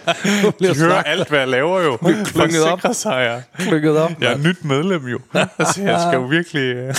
[0.44, 1.12] Du bliver De hører slagtet.
[1.12, 1.98] alt, hvad jeg laver jo.
[2.26, 2.82] klynget op.
[2.82, 3.44] Forsikrer sig, jeg.
[3.68, 4.12] Klykket op.
[4.22, 5.20] Jeg er nyt medlem jo.
[5.60, 6.76] Altså, jeg skal jo virkelig...
[6.76, 6.96] øh.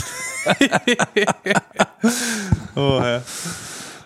[2.76, 3.20] Åh, ja.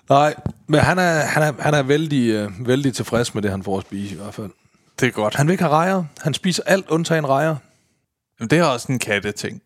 [0.09, 0.35] Nej,
[0.66, 3.78] men han er, han er, han er vældig, øh, vældig tilfreds med det, han får
[3.78, 4.51] at spise i hvert fald.
[5.01, 5.35] Det er godt.
[5.35, 6.05] Han vil ikke have rejer.
[6.23, 7.56] Han spiser alt undtagen rejer.
[8.40, 9.62] Men det er også en katteting.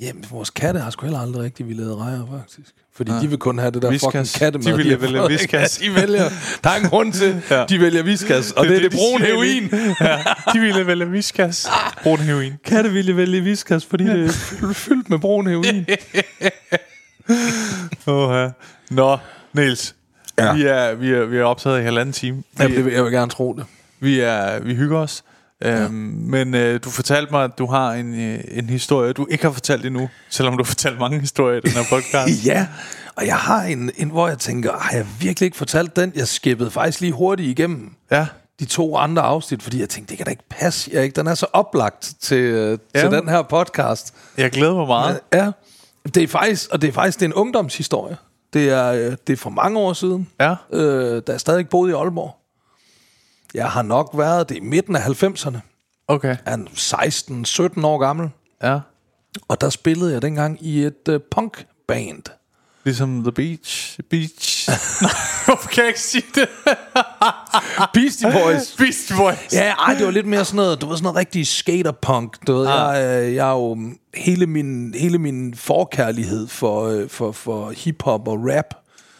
[0.00, 2.74] Jamen, vores katte har sgu heller aldrig rigtig ville have rejer, faktisk.
[2.98, 3.20] Fordi ja.
[3.20, 4.06] de vil kun have det der Whiskas.
[4.12, 4.72] fucking kattemad.
[4.72, 5.56] De vil har vælge fået, ikke?
[5.58, 5.80] Whiskas.
[5.82, 6.30] Ja, de vælger,
[6.64, 7.58] der er en grund til, ja.
[7.58, 7.64] Ja.
[7.68, 9.70] de vælger viskas, og det, det er det de brune siger heroin.
[10.00, 10.18] ja,
[10.52, 11.68] de ville vælge viskas.
[12.02, 12.52] Brun heroin.
[12.64, 15.86] Katte ville vælge viskas, fordi det er fyldt- fyldt med brun heroin.
[18.06, 18.48] Åh, ja.
[18.90, 19.18] Nå,
[19.52, 19.94] Niels.
[20.38, 20.44] Ja.
[20.44, 20.52] Ja.
[20.54, 22.36] Vi, er, vi, er, vi er optaget i halvanden time.
[22.36, 23.64] Vi, Jamen, det vil, jeg vil gerne tro det.
[24.00, 25.22] vi, er, vi hygger os.
[25.62, 25.82] Ja.
[25.82, 25.92] Øhm,
[26.26, 29.50] men øh, du fortalte mig, at du har en, øh, en historie, du ikke har
[29.52, 32.44] fortalt endnu, selvom du har fortalt mange historier i den her podcast.
[32.46, 32.66] Ja,
[33.16, 36.12] og jeg har en, en, hvor jeg tænker, har jeg virkelig ikke fortalt den?
[36.16, 38.26] Jeg skippede faktisk lige hurtigt igennem ja.
[38.60, 40.90] de to andre afsnit, fordi jeg tænkte, det kan da ikke passe.
[40.94, 41.16] Jeg, ikke?
[41.16, 43.00] Den er så oplagt til, øh, Ja.
[43.00, 44.14] til den her podcast.
[44.36, 45.20] Jeg glæder mig meget.
[45.32, 45.50] Ja,
[46.14, 48.16] det er faktisk, og det er faktisk det er en ungdomshistorie.
[48.52, 50.54] Det er, øh, det er for mange år siden, Ja.
[50.72, 52.34] øh, da jeg stadig ikke boede i Aalborg.
[53.54, 55.58] Jeg har nok været det i midten af 90'erne.
[56.08, 56.36] Okay.
[56.46, 58.30] Jeg er 16-17 år gammel.
[58.62, 58.80] Ja.
[59.48, 62.22] Og der spillede jeg dengang i et øh, punkband.
[62.84, 64.00] Ligesom The Beach.
[64.10, 64.68] Beach.
[65.02, 65.10] Nej,
[65.44, 66.48] hvorfor kan jeg ikke sige det?
[67.94, 68.76] Beastie Boys.
[68.78, 69.52] Beast Boys.
[69.52, 72.46] Ja, ej, det var lidt mere sådan noget, du ved, sådan noget rigtig skaterpunk.
[72.46, 72.96] Du ved, ah.
[72.96, 73.78] jeg, øh, jeg er jo
[74.14, 78.74] hele min, hele min forkærlighed for, øh, for, for hiphop og rap.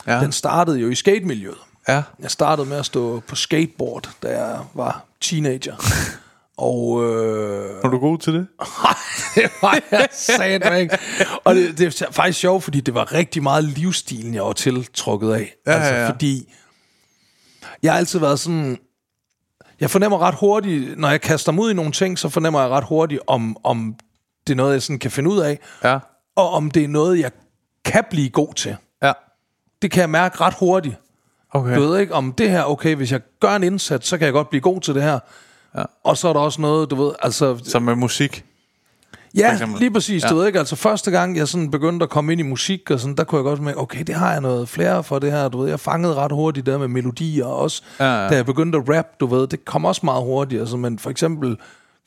[0.06, 0.20] Ja.
[0.20, 1.58] den startede jo i skatemiljøet.
[1.88, 2.02] Ja.
[2.20, 5.76] Jeg startede med at stå på skateboard, da jeg var teenager.
[6.56, 8.46] Og øh, Er du god til det?
[9.34, 10.98] det var jeg satme ikke.
[11.44, 15.32] Og det, det er faktisk sjovt, fordi det var rigtig meget livsstilen, jeg var tiltrukket
[15.32, 15.54] af.
[15.66, 16.10] Ja, altså, ja, ja.
[16.10, 16.54] fordi
[17.82, 18.78] jeg har altid været sådan...
[19.80, 22.70] Jeg fornemmer ret hurtigt, når jeg kaster mig ud i nogle ting, så fornemmer jeg
[22.70, 23.94] ret hurtigt, om, om
[24.46, 25.98] det er noget, jeg sådan kan finde ud af, Ja.
[26.36, 27.30] og om det er noget, jeg
[27.84, 28.76] kan blive god til.
[29.02, 29.12] Ja.
[29.82, 30.96] Det kan jeg mærke ret hurtigt.
[31.52, 31.76] Okay.
[31.76, 34.32] Du ved ikke, om det her, okay, hvis jeg gør en indsats, så kan jeg
[34.32, 35.18] godt blive god til det her.
[35.76, 35.82] Ja.
[36.04, 37.58] Og så er der også noget, du ved, altså...
[37.64, 38.44] Som med musik.
[39.34, 40.28] Ja, lige præcis, ja.
[40.28, 43.00] Du ved ikke, altså første gang, jeg sådan begyndte at komme ind i musik, og
[43.00, 45.48] sådan, der kunne jeg godt mærke, okay, det har jeg noget flere for det her,
[45.48, 48.28] du ved, jeg fangede ret hurtigt der med melodier, og også, Ja, ja.
[48.28, 51.10] da jeg begyndte at rap, du ved, det kom også meget hurtigt, altså, men for
[51.10, 51.56] eksempel,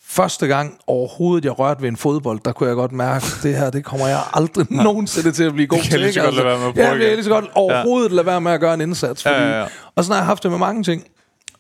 [0.07, 3.69] første gang overhovedet, jeg rørte ved en fodbold, der kunne jeg godt mærke, det her,
[3.69, 5.91] det kommer jeg aldrig nogensinde til at blive god kan til.
[5.91, 7.15] jeg lige så godt lade være med at prøve Ja, det er igen.
[7.15, 9.65] lige så godt overhovedet lade være med at gøre en indsats, fordi, Ja, ja, ja.
[9.95, 11.03] og sådan har jeg haft det med mange ting.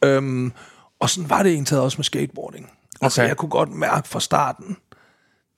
[0.03, 0.51] Øhm,
[0.99, 2.69] og sådan var det egentlig også med skateboarding.
[3.01, 3.27] Altså, Okay.
[3.29, 4.77] jeg kunne godt mærke fra starten,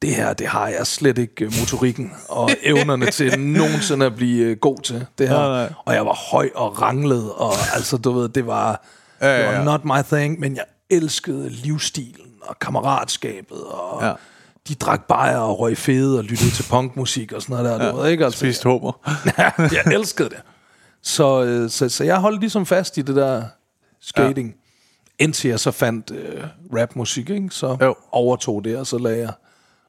[0.01, 4.45] det her, det har jeg slet ikke øh, motorikken og evnerne til nogensinde at blive
[4.45, 5.05] øh, god til.
[5.17, 5.35] Det her.
[5.35, 5.73] Nej, nej.
[5.85, 8.83] Og jeg var høj og ranglet, og altså, du ved, det var,
[9.21, 9.63] Ja, ja, det var ja.
[9.63, 14.13] not my thing, men jeg elskede livsstilen og kammeratskabet, og Ja.
[14.67, 17.97] de drak bajer og røg fede og lyttede til punkmusik og sådan noget der, du
[17.97, 18.25] ved ikke?
[18.25, 18.91] Altså, Spist hummer.
[19.37, 20.37] Ja, jeg elskede det.
[21.01, 23.43] Så, øh, så, så jeg holdt ligesom fast i det der
[24.01, 24.47] skating.
[24.47, 25.23] Ja.
[25.23, 26.43] Indtil jeg så fandt øh,
[26.75, 27.47] rapmusik, ikke?
[27.51, 27.95] så Jo.
[28.11, 29.31] overtog det, og så lagde jeg,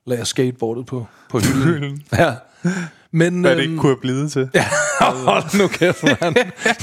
[0.07, 2.03] lagde jeg skateboardet på, på hylden.
[2.19, 2.35] ja.
[3.11, 4.49] Men, Hvad det ikke øhm, kunne have blevet til.
[4.55, 4.65] Ja,
[5.01, 6.37] hold nu kæft, mand.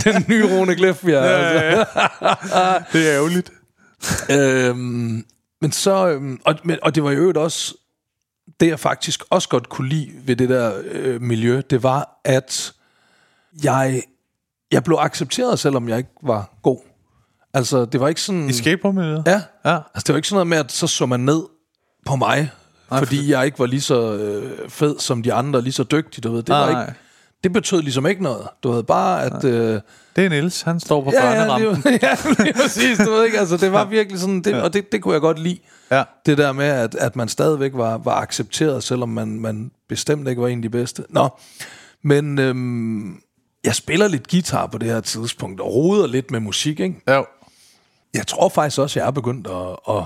[0.03, 1.23] Den nye Rune Glefbjerg.
[1.23, 1.85] Altså.
[2.21, 2.77] ja, ja.
[2.93, 3.51] Det er ærgerligt.
[4.29, 5.25] øhm,
[5.61, 7.75] men så, øhm, og, men, og det var jo øvrigt også,
[8.59, 12.73] det jeg faktisk også godt kunne lide ved det der øh, miljø, det var, at
[13.63, 14.03] jeg,
[14.71, 16.79] jeg blev accepteret, selvom jeg ikke var god.
[17.53, 18.49] Altså, det var ikke sådan...
[18.49, 19.23] I skateboardmiljøet?
[19.25, 19.41] Ja.
[19.65, 19.75] Ja.
[19.75, 21.43] Altså, det var ikke sådan noget med, at så så man ned
[22.05, 22.51] på mig,
[22.91, 26.23] Nej, fordi jeg ikke var lige så øh, fed som de andre, lige så dygtig,
[26.23, 26.43] du ved.
[26.43, 26.93] Det, var Nej.
[27.43, 28.47] Det betød ligesom ikke noget.
[28.63, 29.43] Du ved, bare at...
[29.43, 29.81] Øh,
[30.15, 31.91] Det er Niels, han står på ja, ja, børnerampen.
[31.91, 34.91] lige, ja, lige præcis, du ved ikke, altså det var virkelig sådan, det, og det,
[34.91, 35.59] det kunne jeg godt lide.
[35.91, 36.03] Ja.
[36.25, 40.41] Det der med, at, at man stadigvæk var, var accepteret, selvom man, man bestemt ikke
[40.41, 41.03] var en af de bedste.
[41.09, 41.29] Nå,
[42.03, 43.15] men øhm,
[43.63, 46.95] jeg spiller lidt guitar på det her tidspunkt, og roder lidt med musik, ikke?
[47.07, 47.21] Ja.
[48.13, 49.95] Jeg tror faktisk også, jeg er begyndt at...
[49.95, 50.03] at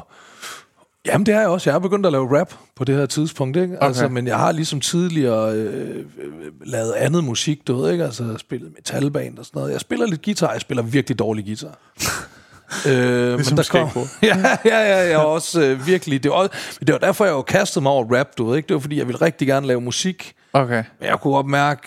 [1.06, 1.69] Jamen, det er jeg også.
[1.69, 3.76] Jeg er begyndt at lave rap på det her tidspunkt, ikke?
[3.77, 3.88] Okay.
[3.88, 6.03] Altså, men jeg har ligesom tidligere øh, øh,
[6.65, 8.03] lavet andet musik, du ved, ikke?
[8.03, 9.73] Altså, spillet metalband og sådan noget.
[9.73, 10.52] Jeg spiller lidt guitar.
[10.52, 11.77] Jeg spiller virkelig dårlig guitar.
[12.90, 14.07] øh, Ligesom skateboard.
[14.23, 16.23] ja, ja, ja, jeg er også øh, virkelig...
[16.23, 18.57] Det var, også, men det var derfor, jeg jo kastede mig over rap, du ved,
[18.57, 18.68] ikke?
[18.68, 20.34] Det var, fordi jeg ville rigtig gerne lave musik.
[20.53, 20.84] Okay.
[20.99, 21.82] Men jeg kunne godt mærke...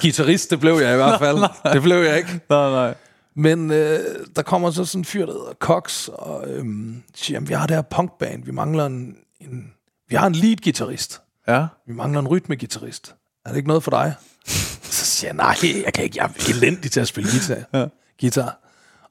[0.00, 1.72] Gitarrist, det blev jeg i hvert fald.
[1.72, 2.40] det blev jeg ikke.
[2.48, 2.94] Nej, nej.
[3.36, 4.00] Men øh,
[4.36, 7.66] der kommer så sådan en fyr, der hedder Cox, og øhm, siger, jamen, vi har
[7.66, 9.72] det her punkband, vi mangler en, en
[10.08, 11.66] vi har en lead-gitarrist, Ja.
[11.86, 13.14] vi mangler en rytme-gitarrist.
[13.44, 14.14] Er det ikke noget for dig?
[14.96, 17.78] så siger jeg, nej, jeg kan ikke, jeg er elendig til at spille guitar.
[17.80, 17.86] ja.
[18.20, 18.58] guitar.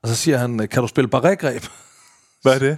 [0.02, 1.64] Og så siger han, kan du spille barregreb?
[2.41, 2.77] Hvad er det?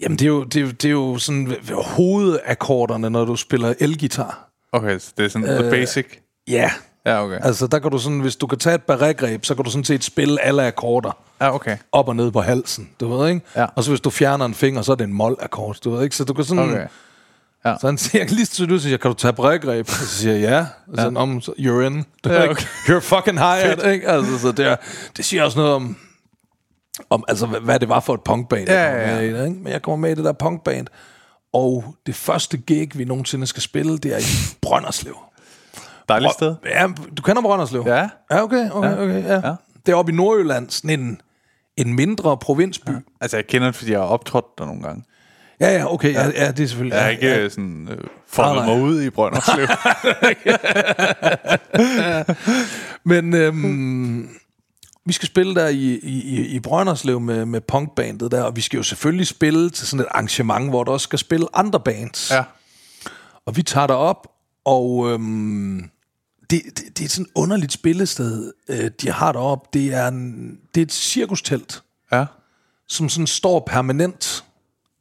[0.00, 3.74] Jamen, det er jo, det er jo, det er jo sådan hovedakkorderne, når du spiller
[3.80, 4.50] elgitar.
[4.72, 6.06] Okay, så det er sådan øh, the basic.
[6.48, 6.70] Ja.
[7.06, 7.38] Ja, okay.
[7.42, 9.84] Altså, der kan du sådan, hvis du kan tage et barregreb, så kan du sådan
[9.84, 11.16] set spille alle akkorder.
[11.40, 11.76] Ja, okay.
[11.92, 13.40] op og ned på halsen, du ved, ikke?
[13.56, 13.66] Ja.
[13.76, 16.16] Og så hvis du fjerner en finger, så er det en mol-akkord, du ved, ikke?
[16.16, 16.70] Så du kan sådan...
[16.70, 16.86] Okay.
[17.64, 17.74] Ja.
[17.80, 19.88] Så han siger, lige så du siger, kan du tage brækgreb?
[19.88, 20.66] Så siger jeg, ja.
[20.92, 21.20] Og så, ja.
[21.20, 22.04] om, så you're in.
[22.24, 22.64] Du Ja, okay.
[22.64, 24.08] You're fucking hired, ikke?
[24.08, 24.76] Altså, så det, er,
[25.16, 25.96] det siger også noget om,
[27.10, 29.30] om altså, hvad, hvad det var for et punkband, Ja, ja, ja.
[29.30, 29.58] med ikke?
[29.62, 30.86] Men jeg kommer med i det der punkband,
[31.52, 35.16] og det første gig, vi nogensinde skal spille, det er i Brønderslev.
[36.08, 36.54] Dejligt sted.
[36.66, 36.86] Ja,
[37.16, 37.82] du kender Brønderslev?
[37.86, 38.08] Ja.
[38.30, 39.02] Ja, okay, okay, Ja.
[39.02, 39.48] okay, ja.
[39.48, 39.54] Ja.
[39.86, 41.20] Det er oppe i Nordjylland, sådan en,
[41.76, 42.90] en mindre provinsby.
[42.90, 42.96] Ja.
[43.20, 45.04] Altså, jeg kender det, fordi jeg har optrådt der nogle gange.
[45.60, 46.94] Ja, ja, okay, ja, ja det er selvfølgelig.
[46.94, 47.42] Jeg har ikke ja.
[47.42, 47.48] ja.
[47.48, 47.98] sådan øh,
[48.28, 49.66] foldet mig ud i Brønderslev.
[53.04, 54.28] Men øhm,
[55.06, 58.76] vi skal spille der i, i, i Brønderslev med, med punkbandet der, og vi skal
[58.76, 62.30] jo selvfølgelig spille til sådan et arrangement, hvor der også skal spille andre bands.
[62.30, 62.44] ja.
[63.46, 64.26] Og vi tager derop,
[64.64, 65.90] og øhm,
[66.50, 69.68] det, det, det er sådan et underligt spillested, øh, de har deroppe.
[69.72, 72.24] Det er, en, det er et cirkustelt, Ja.
[72.88, 74.44] som sådan står permanent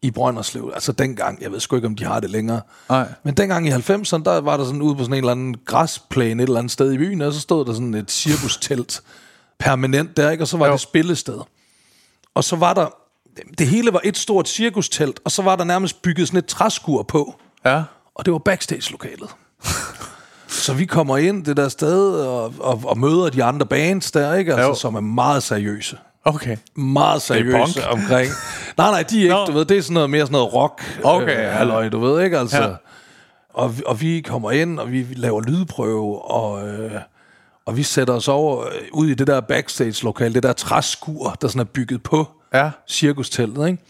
[0.02, 0.72] i Brønderslev.
[0.74, 2.62] Altså dengang, jeg ved sgu ikke, om de har det længere.
[2.90, 3.08] Nej.
[3.24, 6.44] Men dengang i 90'erne, der var der sådan ude på sådan en eller anden græsplæne
[6.44, 9.02] et eller andet sted i byen, og så stod der sådan et cirkustelt
[9.60, 10.44] permanent der, ikke?
[10.44, 10.72] og så var Jo.
[10.72, 11.40] det spillested.
[12.36, 12.88] Og så var der,
[13.58, 17.04] det hele var et stort cirkustelt, og så var der nærmest bygget sådan et træskur
[17.04, 17.84] på, Ja.
[18.16, 19.30] og det var backstage-lokalet.
[20.54, 24.34] så vi kommer ind det der sted og, og, og møder de andre bands der,
[24.34, 24.52] ikke?
[24.54, 24.76] Altså, Jo.
[24.76, 26.58] som er meget seriøse Okay.
[26.76, 27.94] meget seriøse punk.
[28.02, 28.30] omkring.
[28.78, 29.46] Nej, nej, de er ikke, Nå.
[29.46, 31.00] du ved, det er sådan noget mere sådan noget rock.
[31.04, 32.62] Okay, øh, halløj, du ved ikke, altså.
[32.64, 32.70] Ja.
[33.54, 36.92] Og, og vi kommer ind, og vi laver lydprøve, og, øh,
[37.66, 41.48] og vi sætter os over øh, ud i det der backstage-lokal, det der træskur, der
[41.48, 42.70] sådan er bygget på Ja.
[42.90, 43.84] cirkusteltet, ikke?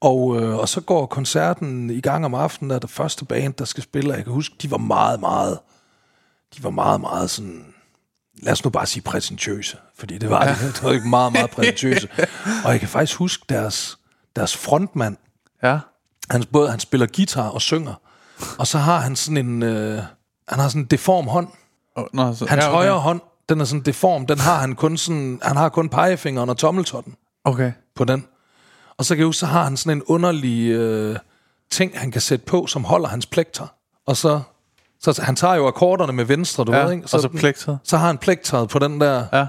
[0.00, 3.54] Og, øh, og så går koncerten i gang om aftenen, der er det første band,
[3.54, 5.58] der skal spille, og jeg kan huske, de var meget, meget,
[6.56, 7.74] de var meget, meget sådan,
[8.42, 10.50] lad os nu bare sige præsentøse, fordi det var, ja.
[10.60, 12.08] det var ikke meget, meget præsentøse.
[12.64, 13.98] og jeg kan faktisk huske deres,
[14.36, 15.16] deres frontmand,
[15.62, 15.78] Ja.
[16.30, 17.94] han, både, han spiller guitar og synger,
[18.58, 20.02] og så har han sådan en, øh,
[20.48, 21.48] han har sådan en deform hånd.
[21.96, 22.74] Oh, nå, så, Hans ja, okay.
[22.76, 26.48] højre hånd, den er sådan deform, den har han kun sådan, han har kun pegefingeren
[26.50, 27.14] og tommeltotten
[27.44, 27.72] Okay.
[27.96, 28.26] på den.
[28.98, 31.16] Og så kan jeg huske, så har han sådan en underlig øh,
[31.70, 33.66] ting, han kan sætte på, som holder hans plekter.
[34.06, 34.40] Og så,
[35.00, 37.04] så han tager jo akkorderne med venstre, du Ja, ved, ikke?
[37.04, 37.78] og så plektret.
[37.84, 39.46] Så har han plektret på den der Ja.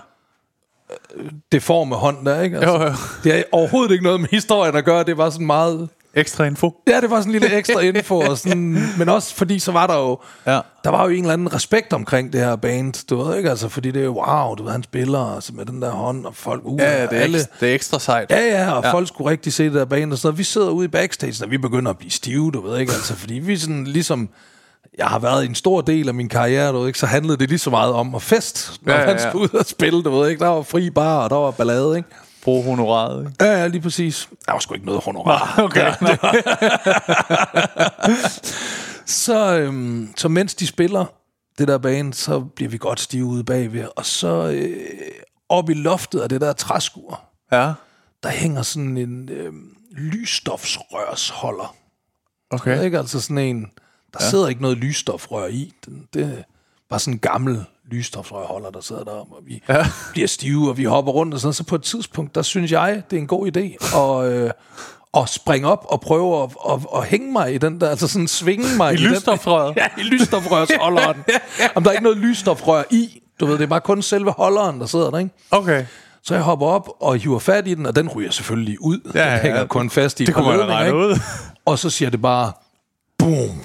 [1.52, 2.58] deforme hånd der, ikke?
[2.58, 2.92] Altså, Jo, jo.
[3.24, 5.90] Det er overhovedet ikke noget med historien at gøre, det var sådan meget...
[6.14, 6.76] Ekstra info.
[6.88, 9.88] Ja, det var sådan en lille ekstra info, og sådan, men også fordi så var
[9.88, 10.60] der jo, Ja.
[10.84, 13.70] der var jo en eller anden respekt omkring det her band, du ved ikke, altså
[13.70, 16.36] fordi det er jo, wow, du ved, han spiller altså, med den der hånd, og
[16.36, 18.32] folk, uh, Ja, det er, alle, ekstra, det er ekstra sejt.
[18.32, 18.94] Ja, ja, og Ja.
[18.94, 20.38] folk skulle rigtig se det der band og sådan.
[20.38, 23.16] Vi sidder ude i backstage, og vi begynder at blive stive, du ved ikke, altså,
[23.16, 24.30] fordi vi sådan ligesom,
[24.98, 27.50] jeg har været en stor del af min karriere, du ved ikke, så handlede det
[27.50, 30.04] lige så meget om at fest, når Ja, ja, ja, man skulle ud og spille,
[30.04, 32.10] du ved ikke, der var fri bar, og der var ballade, ikke?
[32.44, 33.28] Brug honoraret.
[33.28, 33.46] Ikke?
[33.46, 34.30] Ja, ja, lige præcis.
[34.46, 35.60] Der var sgu ikke noget honorar.
[35.64, 35.94] Okay.
[36.02, 36.16] Ja,
[39.06, 41.06] Så, øhm, så mens de spiller
[41.58, 44.78] det der band, så bliver vi godt stive ude bagved, og så øh,
[45.50, 47.74] op i loftet af det der træskur, ja.
[48.24, 49.54] der hænger sådan en øh,
[49.92, 51.76] lysstofsrørsholder.
[52.52, 52.72] Okay.
[52.72, 53.72] Det er ikke altså sådan en...
[54.14, 54.30] Der ja.
[54.30, 55.74] sidder ikke noget lysstofrør i.
[55.86, 56.44] Den, det er
[56.90, 59.86] bare sådan en gammel lysstofrørholder, der sidder derom, og vi ja.
[60.12, 63.02] bliver stive, og vi hopper rundt og sådan Så på et tidspunkt, der synes jeg,
[63.10, 64.52] det er en god idé at, øh,
[65.18, 68.28] at springe op og prøve at, at, at hænge mig i den der, altså sådan
[68.28, 69.76] svinge mig I den- lysstofrøret?
[69.78, 71.18] Ja, i lysstofrørsholderen.
[71.76, 74.80] Om der er ikke noget lysstofrør i, du ved, det er bare kun selve holderen,
[74.80, 75.32] der sidder der, ikke?
[75.52, 75.86] Okay.
[76.24, 79.00] Så jeg hopper op og hiver fat i den, og den ryger selvfølgelig ud.
[79.16, 79.66] Ja, den ja, hænger ja.
[79.66, 81.20] kun fast i Det kunne man ud.
[81.66, 82.52] Og så siger det bare,
[83.18, 83.62] boom.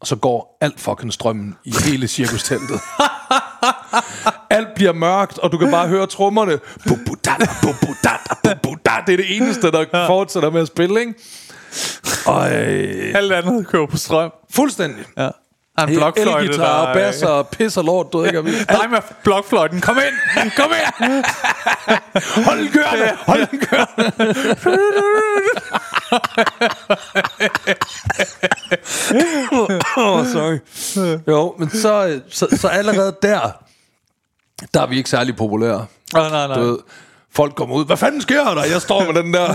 [0.00, 2.80] Og så går alt fucking strømmen i hele cirkusteltet.
[4.56, 6.52] alt bliver mørkt, og du kan bare høre trommerne.
[9.06, 11.14] Det er det eneste, der fortsætter med at spille, ikke?
[12.26, 14.30] Og øh, Alt andet kører på strøm.
[14.50, 15.04] fuldstændig.
[15.16, 15.28] Ja.
[15.80, 18.86] Har en blokfløjte, Elgitar og basser og pis og lort, du ved ikke, vi, Nej,
[18.86, 19.80] med blokfløjten.
[19.80, 20.50] Kom ind!
[20.56, 21.24] Kom ind!
[22.46, 24.12] hold den kørende, hold den kørende.
[29.96, 30.58] oh, sorry.
[31.28, 33.40] Jo, men så, så, så allerede der,
[34.74, 35.86] der er vi ikke særlig populære.
[36.14, 36.56] Nej, nej, nej.
[36.56, 36.78] Du ved,
[37.34, 38.64] folk kommer ud, hvad fanden sker der?
[38.64, 39.54] Jeg står med den der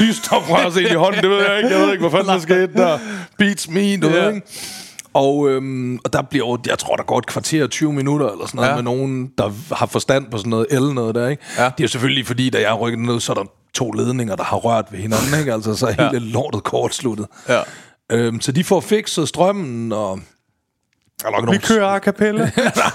[0.00, 1.70] lysstofrørs i hånden, det ved jeg ikke.
[1.70, 2.98] Jeg ved ikke, hvad fanden der skete der.
[3.38, 4.24] Beats me, du Ja.
[4.24, 4.46] ved ikke.
[5.14, 8.46] Og, øhm, og der bliver jo, jeg tror, der går et kvarter 20 minutter eller
[8.46, 8.74] sådan noget Ja.
[8.74, 11.42] med nogen, der har forstand på sådan noget el noget der, ikke?
[11.58, 11.64] Ja.
[11.64, 14.44] Det er jo selvfølgelig fordi, da jeg rykker ned, så er der to ledninger, der
[14.44, 15.52] har rørt ved hinanden, ikke?
[15.52, 16.08] Altså, så er Ja.
[16.10, 17.26] hele lortet kortsluttet.
[17.48, 17.60] Ja.
[18.12, 20.20] Øhm, så de får fikset strømmen, og...
[21.22, 22.50] Der er nok Vi nogle- kører a cappella.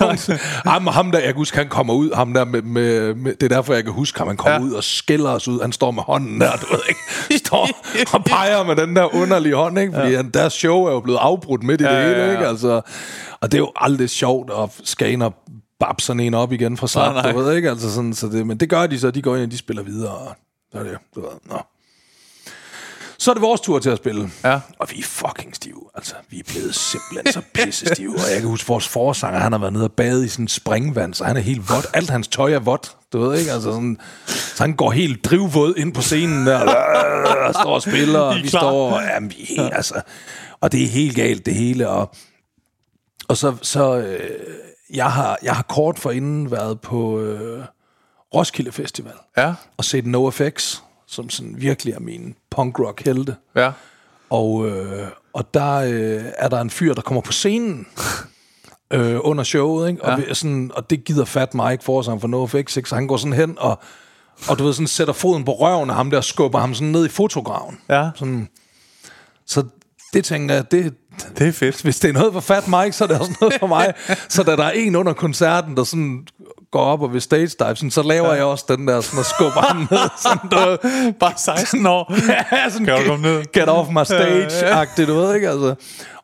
[0.72, 3.44] ham, ham der, jeg kan huske, han kommer ud, ham der med, med, med det
[3.52, 4.66] er derfor, jeg kan huske ham, han kommer Ja.
[4.66, 7.00] ud og skælder os ud, han står med hånden der, du ved ikke,
[7.46, 7.70] står
[8.14, 10.22] og peger med den der underlige hånd, ikke, fordi ja.
[10.34, 12.32] deres show er jo blevet afbrudt midt i Ja, det hele, ja, ja.
[12.32, 12.82] ikke, altså,
[13.42, 15.34] og det er jo aldrig sjovt at skal ind og
[15.80, 17.32] babbe sådan en op igen fra start, Nej, nej.
[17.32, 19.46] du ved ikke, altså sådan, så det, men det gør de så, de går ind
[19.46, 20.36] og de spiller videre, og
[20.72, 21.58] så er det, du ved, nå.
[23.20, 24.32] Så er det vores tur til at spille.
[24.44, 24.60] Ja.
[24.80, 25.82] Og vi er fucking stive.
[25.96, 28.14] Altså, vi er blevet simpelthen så pisse stive.
[28.16, 30.48] Og jeg kan huske, vores forsanger, han har været nede og bade i sådan en
[30.48, 31.86] springvand, så han er helt vådt.
[31.94, 33.52] Alt hans tøj er vådt, du ved ikke?
[33.52, 33.98] Altså sådan,
[34.28, 38.48] så han går helt drivvåd ind på scenen der, og står og spiller, og vi
[38.48, 38.60] klar.
[38.62, 40.02] står, og, jamen, vi er helt, altså,
[40.62, 42.12] og det er helt galt, det hele, og,
[43.28, 44.30] og så, så øh,
[44.94, 47.64] jeg, har, jeg har kort forinden været på øh,
[48.36, 49.54] Roskilde Festival Ja.
[49.78, 53.36] og set NoFX, som sådan virkelig er min punk rock helte.
[53.56, 53.72] Ja.
[54.30, 57.88] Og, øh, og der øh, er der en fyr, der kommer på scenen
[58.94, 60.04] øh, under showet, ikke?
[60.04, 60.34] Og, Ja.
[60.34, 62.90] sådan, og det gider fat mig ikke for sig for NoFX, ikke?
[62.90, 63.80] Så han går sådan hen og,
[64.50, 66.88] og du ved, sådan sætter foden på røven af ham der, og skubber ham sådan
[66.92, 67.78] ned i fotograven.
[67.90, 68.10] Ja.
[68.16, 68.50] Sådan,
[69.46, 69.64] så
[70.14, 70.94] det tænker jeg, det,
[71.40, 71.82] Det er fedt.
[71.82, 73.94] hvis det er noget for Fat Mike, så er det også noget for mig.
[74.30, 76.28] så da der er en under koncerten, der sådan
[76.72, 78.34] går op og ved stage dive, sådan, så laver ja.
[78.34, 80.10] jeg også den der sådan og skubber ham ned.
[80.24, 80.78] Sådan, du
[81.20, 82.14] Bare 16 år.
[82.56, 83.44] ja, sådan, Kan get, ned?
[83.54, 85.76] get off my stage-agtigt, du ved ikke, altså.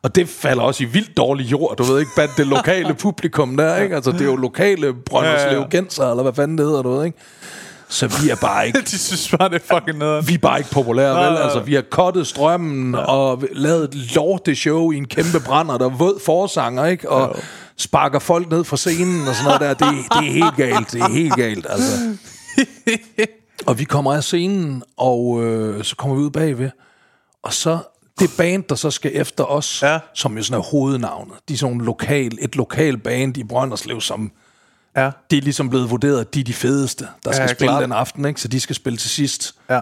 [0.02, 3.56] Og det falder også i vildt dårlig jord, du ved ikke, blandt det lokale publikum
[3.56, 3.94] der, ikke?
[3.94, 7.18] Altså, det er jo lokale Brønderslev Genser, eller hvad fanden det hedder, du ved ikke?
[7.88, 10.28] Så vi er bare ikke De synes bare, det er fucking nederen.
[10.28, 11.32] vi er bare ikke populære, Nej, vel?
[11.32, 13.00] nej, Altså, vi har kottet strømmen ja.
[13.00, 17.10] og lavet et lorteshow i en kæmpe brænder, der er våd forsanger, ikke?
[17.10, 17.36] Og
[17.78, 19.86] sparker folk ned fra scenen og sådan noget der.
[19.92, 22.16] Det, det er helt galt, det er helt galt, altså.
[23.66, 26.70] og vi kommer af scenen, og øh, så kommer vi ud bagved,
[27.42, 27.78] og så
[28.20, 29.98] det band, der så skal efter os, Ja.
[30.14, 34.32] som jo sådan er hovednavnet, de er sådan lokal, et lokal band i Brønderslev, som
[34.96, 35.10] Ja.
[35.30, 37.82] det er ligesom blevet vurderet, at de er de fedeste, der skal Ja, spille klart.
[37.82, 38.40] den aften, ikke?
[38.40, 39.54] så de skal spille til sidst.
[39.70, 39.80] Ja.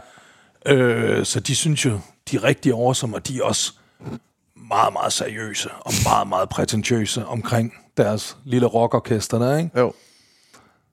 [0.67, 2.01] Øh, så de synes jo,
[2.31, 3.73] de er rigtig awesome, og de er også
[4.69, 9.79] meget, meget seriøse og meget, meget prætentiøse omkring deres lille rockorkester der, ikke?
[9.79, 9.93] Jo.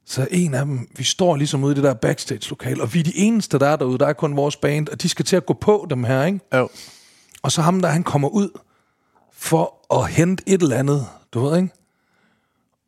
[0.06, 3.03] Så en af dem, vi står ligesom ude i det der backstage-lokal, og vi er
[3.03, 5.45] de eneste, der er derude, der er kun vores band, og de skal til at
[5.45, 6.40] gå på dem her, ikke?
[6.53, 6.69] Jo.
[7.41, 8.60] Og så ham der, han kommer ud
[9.34, 11.69] for at hente et eller andet, du ved, ikke?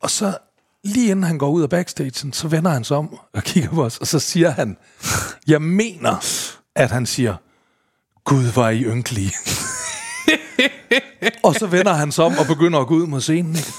[0.02, 0.38] Og så
[0.84, 3.86] lige inden han går ud af backstagen, så vender han sig om og kigger på
[3.86, 4.78] os, og så siger han,
[5.48, 6.26] jeg mener,
[6.76, 7.36] at han siger,
[8.24, 9.34] Gud var I ynkelige.
[11.44, 13.74] og så vender han sig om og begynder at gå ud mod scenen, ikke?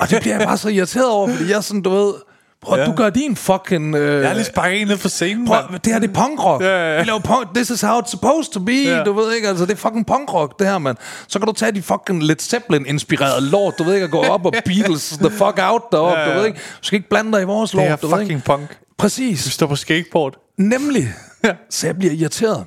[0.00, 2.14] Og det bliver jeg bare så irriteret over, fordi jeg er sådan, du ved,
[2.62, 2.86] prøv, Ja.
[2.86, 3.94] du gør din fucking...
[3.94, 5.80] Øh, Jeg har lige sparket en ned for scenen, Prøv, mand.
[5.82, 6.62] det her det er punkrock.
[6.62, 7.00] Ja, ja, ja.
[7.00, 7.54] Vi laver punk.
[7.54, 8.72] This is how it's supposed to be.
[8.72, 9.02] Ja.
[9.04, 10.96] Du ved ikke, altså det er fucking punkrock, det her, mand.
[11.28, 14.46] Så kan du tage de fucking Led Zeppelin-inspirerede lort, du ved ikke, at gå op
[14.46, 16.34] og Beatles the fuck out deroppe, Ja, ja.
[16.34, 16.58] du ved ikke.
[16.58, 18.46] Du skal ikke blande dig i vores Det lort, er du ved fucking ikke.
[18.46, 18.68] punk.
[18.70, 19.40] Vi Præcis.
[19.52, 20.34] står på skateboard.
[20.58, 21.12] Nemlig.
[21.44, 21.52] Ja.
[21.70, 22.64] Så jeg bliver irriteret.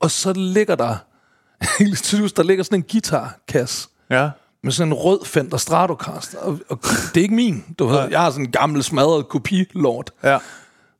[0.00, 0.96] Og så ligger der,
[1.78, 4.30] helt seriøst, der ligger sådan en guitarkasse Ja.
[4.62, 6.38] med sådan en rød Fender Stratocaster.
[6.38, 7.96] Og, og det er ikke min, du ved.
[7.96, 8.08] Nej.
[8.10, 10.10] Jeg har sådan en gammel smadret kopilort.
[10.24, 10.38] Ja.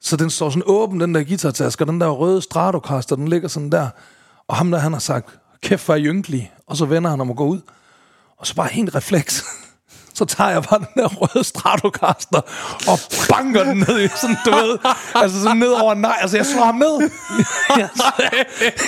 [0.00, 3.48] Så den står sådan åben, den der guitartaske, og den der røde Stratocaster, den ligger
[3.48, 3.88] sådan der.
[4.48, 6.52] Og ham der, han har sagt, kæft for ynkelig.
[6.66, 7.60] Og så vender han om at gå ud.
[8.38, 9.44] Og så bare helt refleks.
[10.14, 12.40] Så tager jeg bare den der røde Stratocaster
[12.88, 12.98] og
[13.28, 14.78] banker den ned i sådan, du ved,
[15.14, 16.16] altså sådan ned over nej.
[16.20, 17.10] Altså, jeg slår ham ned.
[17.76, 17.88] Jeg,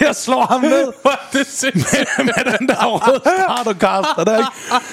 [0.01, 0.93] jeg slår ham ned
[1.33, 4.51] det med, med den der røde Stratocaster der, ikke?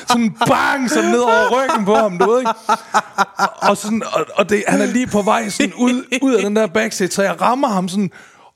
[0.08, 2.52] Sådan bang, sådan ned over ryggen på ham, du ved ikke?
[3.62, 6.56] Og, sådan, og, og det, han er lige på vej sådan ud, ud af den
[6.56, 8.12] der backstage, så jeg rammer ham sådan,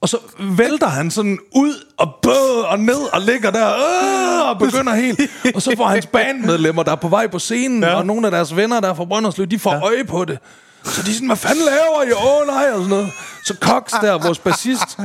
[0.06, 4.60] og så vælter han sådan ud og bød og ned og ligger der øh, og
[4.60, 5.20] begynder helt.
[5.56, 7.96] Og så får hans bandmedlemmer, der er på vej på scenen, ja.
[7.96, 9.82] og nogle af deres venner, der er fra Brønderslev, de får ja.
[9.82, 10.40] øje på det.
[10.84, 12.12] Så de er sådan, hvad fanden laver I?
[12.12, 13.12] Åh oh, nej, og sådan noget.
[13.46, 14.98] Så Cox der, vores bassist,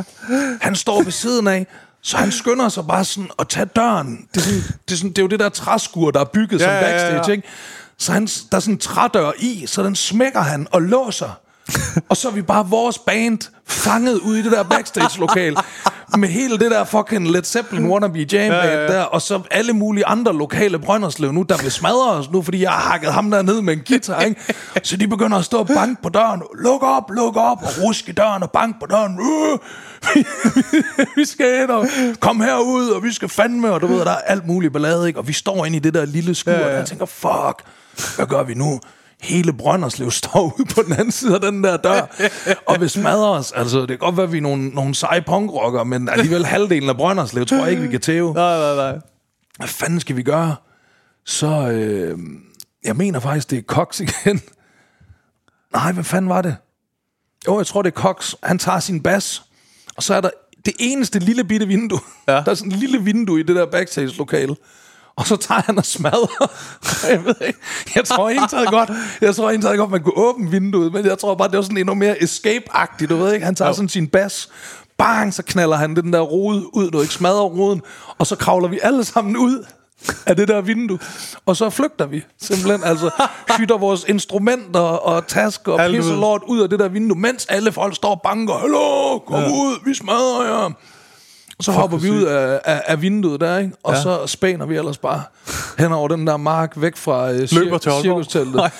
[0.60, 1.66] han står ved siden af,
[2.02, 4.26] så han skynder sig bare sådan at tage døren.
[4.34, 6.60] Det er, sådan, det er, sådan, det er jo det der træskur, der er bygget
[6.60, 7.32] ja, som ja, ja, backstage, ja.
[7.32, 7.48] ikke?
[7.98, 11.40] Så han, der er sådan en trædør i, så den smækker han og låser.
[12.08, 15.56] Og så er vi bare vores band fanget ud i det der backstage-lokal
[16.18, 18.86] med hele det der fucking Led Zeppelin wannabe jam band ja, ja, ja.
[18.86, 22.62] der, og så alle mulige andre lokale Brønderslev nu, der vil smadre os nu, fordi
[22.62, 24.54] jeg har hakket ham der ned med en guitar, ikke?
[24.82, 26.42] Så de begynder at stå og banke på døren.
[26.58, 29.18] Luk op, luk op, og ruske døren og banke på døren.
[29.20, 29.58] Øh,
[30.14, 30.26] vi,
[31.16, 31.86] vi skal ind og
[32.20, 35.18] komme herud, og vi skal fandme, og du ved, der er alt muligt ballade, ikke?
[35.18, 36.66] Og vi står inde i det der lille skur, ja, ja.
[36.66, 37.62] og jeg tænker, fuck,
[38.16, 38.80] hvad gør vi nu?
[39.20, 42.16] Hele Brønderslev står ude på den anden side af den der dør,
[42.66, 43.52] og vil smadre os.
[43.52, 46.88] Altså, det kan godt være, at vi er nogle, nogle seje punkrockere, men alligevel halvdelen
[46.88, 48.34] af Brønderslev tror jeg ikke, vi kan tæve.
[48.34, 48.98] Nej, nej, nej.
[49.56, 50.56] Hvad fanden skal vi gøre?
[51.26, 52.18] Så, øh,
[52.84, 54.40] jeg mener faktisk, det er Cox igen.
[55.72, 56.56] Nej, hvad fanden var det?
[57.46, 58.34] Jo, jeg tror, det er Cox.
[58.42, 59.42] Han tager sin bas,
[59.96, 60.30] og så er der
[60.64, 62.00] det eneste lille bitte vindue.
[62.28, 62.32] Ja.
[62.32, 64.56] Der er sådan et lille vindue i det der backstage-lokale.
[65.16, 66.50] Og så tager han og smadrer.
[67.12, 67.58] jeg ved ikke.
[67.94, 71.34] Jeg tror egentlig godt, jeg tror egentlig godt, man kunne åbne vinduet, men jeg tror
[71.34, 73.46] bare, det var sådan endnu mere escape-agtigt, du ved ikke?
[73.46, 73.74] Han tager jo.
[73.74, 74.48] sådan sin bas,
[74.98, 77.82] bang, så knaller han den der rode ud, du ikke smadrer roden,
[78.18, 79.64] og så kravler vi alle sammen ud
[80.26, 80.98] af det der vindue,
[81.46, 83.10] og så flygter vi simpelthen, altså
[83.58, 86.20] hytter vores instrumenter og tasker og Alt pisse ud.
[86.20, 89.48] lort ud af det der vindue, mens alle folk står og banker, hallo, kom ja.
[89.48, 90.52] ud, vi smadrer jer.
[90.52, 90.72] Og
[91.60, 93.72] så hopper vi ud af, af, af vinduet der, ikke?
[93.82, 94.02] Og ja.
[94.02, 95.22] så spæner vi ellers bare
[95.78, 98.02] hen over den der mark, væk fra Aalborg.
[98.02, 98.70] cirkusteltet.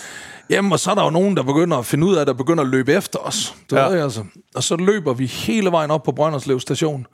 [0.51, 2.63] Jamen, og så er der jo nogen, der begynder at finde ud af, der begynder
[2.65, 3.55] at løbe efter os.
[3.71, 3.83] Du Ja.
[3.85, 4.25] ved, ikke, altså.
[4.55, 7.07] Og så løber vi hele vejen op på Brønderslev station,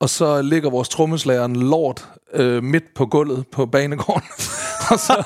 [0.00, 4.28] og så ligger vores trommeslager en lort øh, midt på gulvet på banegården.
[4.90, 5.24] og, så,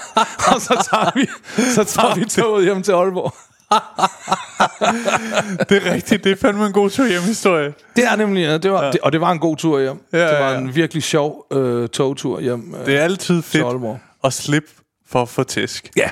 [0.55, 1.27] og så tager vi,
[1.75, 3.35] så tager vi toget hjem til Aalborg.
[5.69, 6.25] Det er rigtigt.
[6.25, 7.73] Det er fandme en god tur hjem historie.
[7.97, 8.91] Det er nemlig, ja, det var, ja.
[8.91, 10.01] det, og det var en god tur hjem.
[10.13, 10.59] Ja, det var ja, ja.
[10.59, 12.75] en virkelig sjov øh, togtur hjem.
[12.81, 13.99] Øh, Det er altid fedt Aalborg.
[14.25, 14.69] at slippe
[15.11, 15.91] for at få tæsk.
[15.97, 16.09] Ja.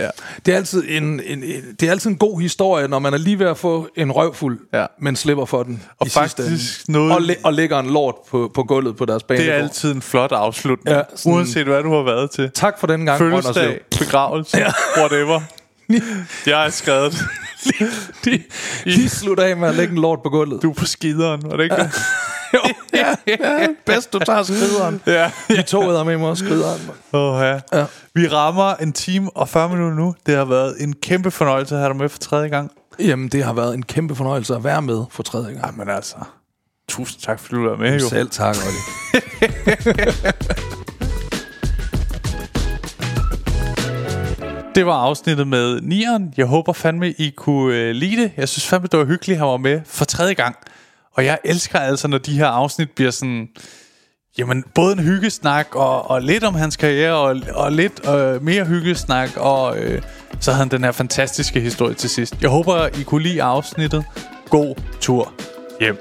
[0.00, 0.08] Ja.
[0.46, 3.18] Det er, altid en, en, en, det er altid en god historie, når man er
[3.18, 4.86] lige ved at få en røvfuld, Ja.
[5.00, 8.50] men slipper for den Og i faktisk noget- Og, læ- og lægger en lort på,
[8.54, 9.40] på gulvet på deres bane.
[9.40, 10.96] Det er altid en flot afslutning.
[10.96, 12.50] Ja, sådan- Uanset hvad du har været til.
[12.54, 14.58] Tak for den gang, Fødselsdag, begravelse,
[14.98, 15.40] whatever.
[16.46, 17.14] Jeg er skrevet.
[18.24, 18.42] De,
[18.84, 20.62] de slutter af med at lægge en lort på gulvet.
[20.62, 21.90] Du er på skideren, var det ikke det?
[22.54, 22.60] jo,
[22.94, 25.00] ja, ja, bedst du tager skrideren.
[25.06, 25.30] Ja.
[25.48, 26.80] De to æder med mig og skrideren.
[27.12, 27.78] Oh, ja.
[27.78, 27.86] Ja.
[28.14, 30.14] Vi rammer en time og 40 minutter nu.
[30.26, 32.70] Det har været en kæmpe fornøjelse at have dig med for tredje gang.
[32.98, 35.66] Jamen, det har været en kæmpe fornøjelse at være med for tredje gang.
[35.66, 36.16] Jamen altså,
[36.88, 38.00] tusind tak fordi du var med.
[38.00, 38.08] Jo.
[38.08, 38.78] Selv tak, Olli.
[44.74, 46.34] Det var afsnittet med Nieren.
[46.36, 48.32] Jeg håber fandme, I kunne øh, lide det.
[48.36, 50.56] Jeg synes fandme, det var hyggeligt, at han var med for tredje gang.
[51.12, 53.48] Og jeg elsker altså, når de her afsnit bliver sådan...
[54.38, 58.64] Jamen, både en hyggesnak og, og lidt om hans karriere, og, og lidt øh, mere
[58.64, 60.02] hyggesnak, og øh,
[60.40, 62.42] så havde han den her fantastiske historie til sidst.
[62.42, 64.04] Jeg håber, I kunne lide afsnittet.
[64.50, 65.32] God tur
[65.80, 65.96] hjem.